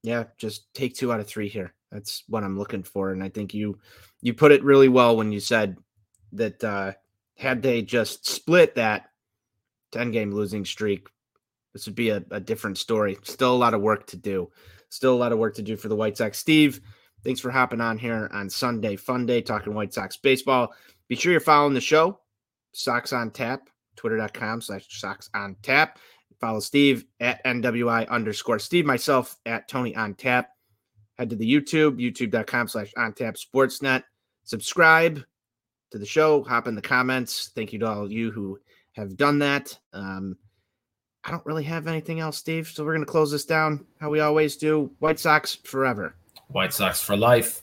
yeah, 0.03 0.24
just 0.39 0.72
take 0.72 0.95
two 0.95 1.12
out 1.12 1.20
of 1.20 1.27
three 1.27 1.49
here. 1.49 1.74
That's 1.91 2.22
what 2.29 2.45
I'm 2.45 2.59
looking 2.59 2.83
for, 2.83 3.11
and 3.11 3.22
I 3.22 3.29
think 3.29 3.55
you 3.55 3.79
you 4.20 4.35
put 4.35 4.53
it 4.53 4.64
really 4.64 4.89
well 4.89 5.16
when 5.16 5.33
you 5.33 5.41
said 5.41 5.77
that 6.33 6.62
uh, 6.62 6.93
had 7.37 7.62
they 7.62 7.83
just 7.83 8.27
split 8.27 8.74
that 8.74 9.11
10 9.93 10.11
game 10.11 10.33
losing 10.33 10.64
streak 10.64 11.09
this 11.77 11.85
would 11.85 11.95
be 11.95 12.09
a, 12.09 12.24
a 12.31 12.41
different 12.41 12.79
story. 12.79 13.18
Still 13.22 13.55
a 13.55 13.55
lot 13.55 13.74
of 13.74 13.83
work 13.83 14.07
to 14.07 14.16
do. 14.16 14.51
Still 14.89 15.12
a 15.12 15.20
lot 15.20 15.31
of 15.31 15.39
work 15.39 15.55
to 15.57 15.62
do 15.62 15.77
for 15.77 15.89
the 15.89 15.95
White 15.95 16.16
Sox. 16.16 16.39
Steve, 16.39 16.81
thanks 17.22 17.39
for 17.39 17.51
hopping 17.51 17.83
on 17.83 17.99
here 17.99 18.31
on 18.33 18.49
Sunday 18.49 18.97
Fun 18.97 19.27
Day, 19.27 19.43
talking 19.43 19.74
White 19.74 19.93
Sox 19.93 20.16
baseball. 20.16 20.72
Be 21.09 21.16
sure 21.16 21.33
you're 21.33 21.41
following 21.43 21.74
the 21.74 21.81
show, 21.83 22.18
Sox 22.72 23.12
on 23.12 23.31
Tap, 23.31 23.68
twitter.com 23.95 24.62
slash 24.62 24.87
Sox 24.89 25.29
on 25.35 25.55
Tap. 25.61 25.99
Follow 26.41 26.61
Steve 26.61 27.05
at 27.20 27.45
NWI 27.45 28.09
underscore 28.09 28.59
Steve, 28.59 28.87
myself 28.87 29.37
at 29.45 29.68
Tony 29.68 29.95
on 29.97 30.14
Tap. 30.14 30.49
Head 31.18 31.29
to 31.29 31.37
the 31.37 31.51
YouTube, 31.51 32.01
youtube.com 32.01 32.68
slash 32.68 32.91
on 32.97 33.12
tap 33.12 33.35
sportsnet. 33.35 34.05
Subscribe 34.45 35.22
to 35.91 35.99
the 35.99 36.07
show, 36.07 36.43
hop 36.45 36.68
in 36.68 36.74
the 36.74 36.81
comments. 36.81 37.51
Thank 37.55 37.74
you 37.74 37.79
to 37.81 37.87
all 37.87 38.05
of 38.05 38.12
you 38.12 38.31
who 38.31 38.59
have 38.93 39.18
done 39.18 39.41
that. 39.41 39.79
Um, 39.93 40.39
I 41.27 41.33
don't 41.33 41.45
really 41.45 41.64
have 41.64 41.89
anything 41.89 42.20
else, 42.20 42.39
Steve. 42.39 42.68
So 42.68 42.85
we're 42.85 42.93
going 42.95 43.05
to 43.05 43.11
close 43.11 43.33
this 43.33 43.45
down 43.45 43.85
how 44.01 44.11
we 44.11 44.20
always 44.20 44.57
do. 44.57 44.93
White 45.01 45.18
Sox 45.18 45.57
forever. 45.57 46.14
White 46.49 46.72
Sox 46.72 47.03
for 47.03 47.16
life. 47.16 47.62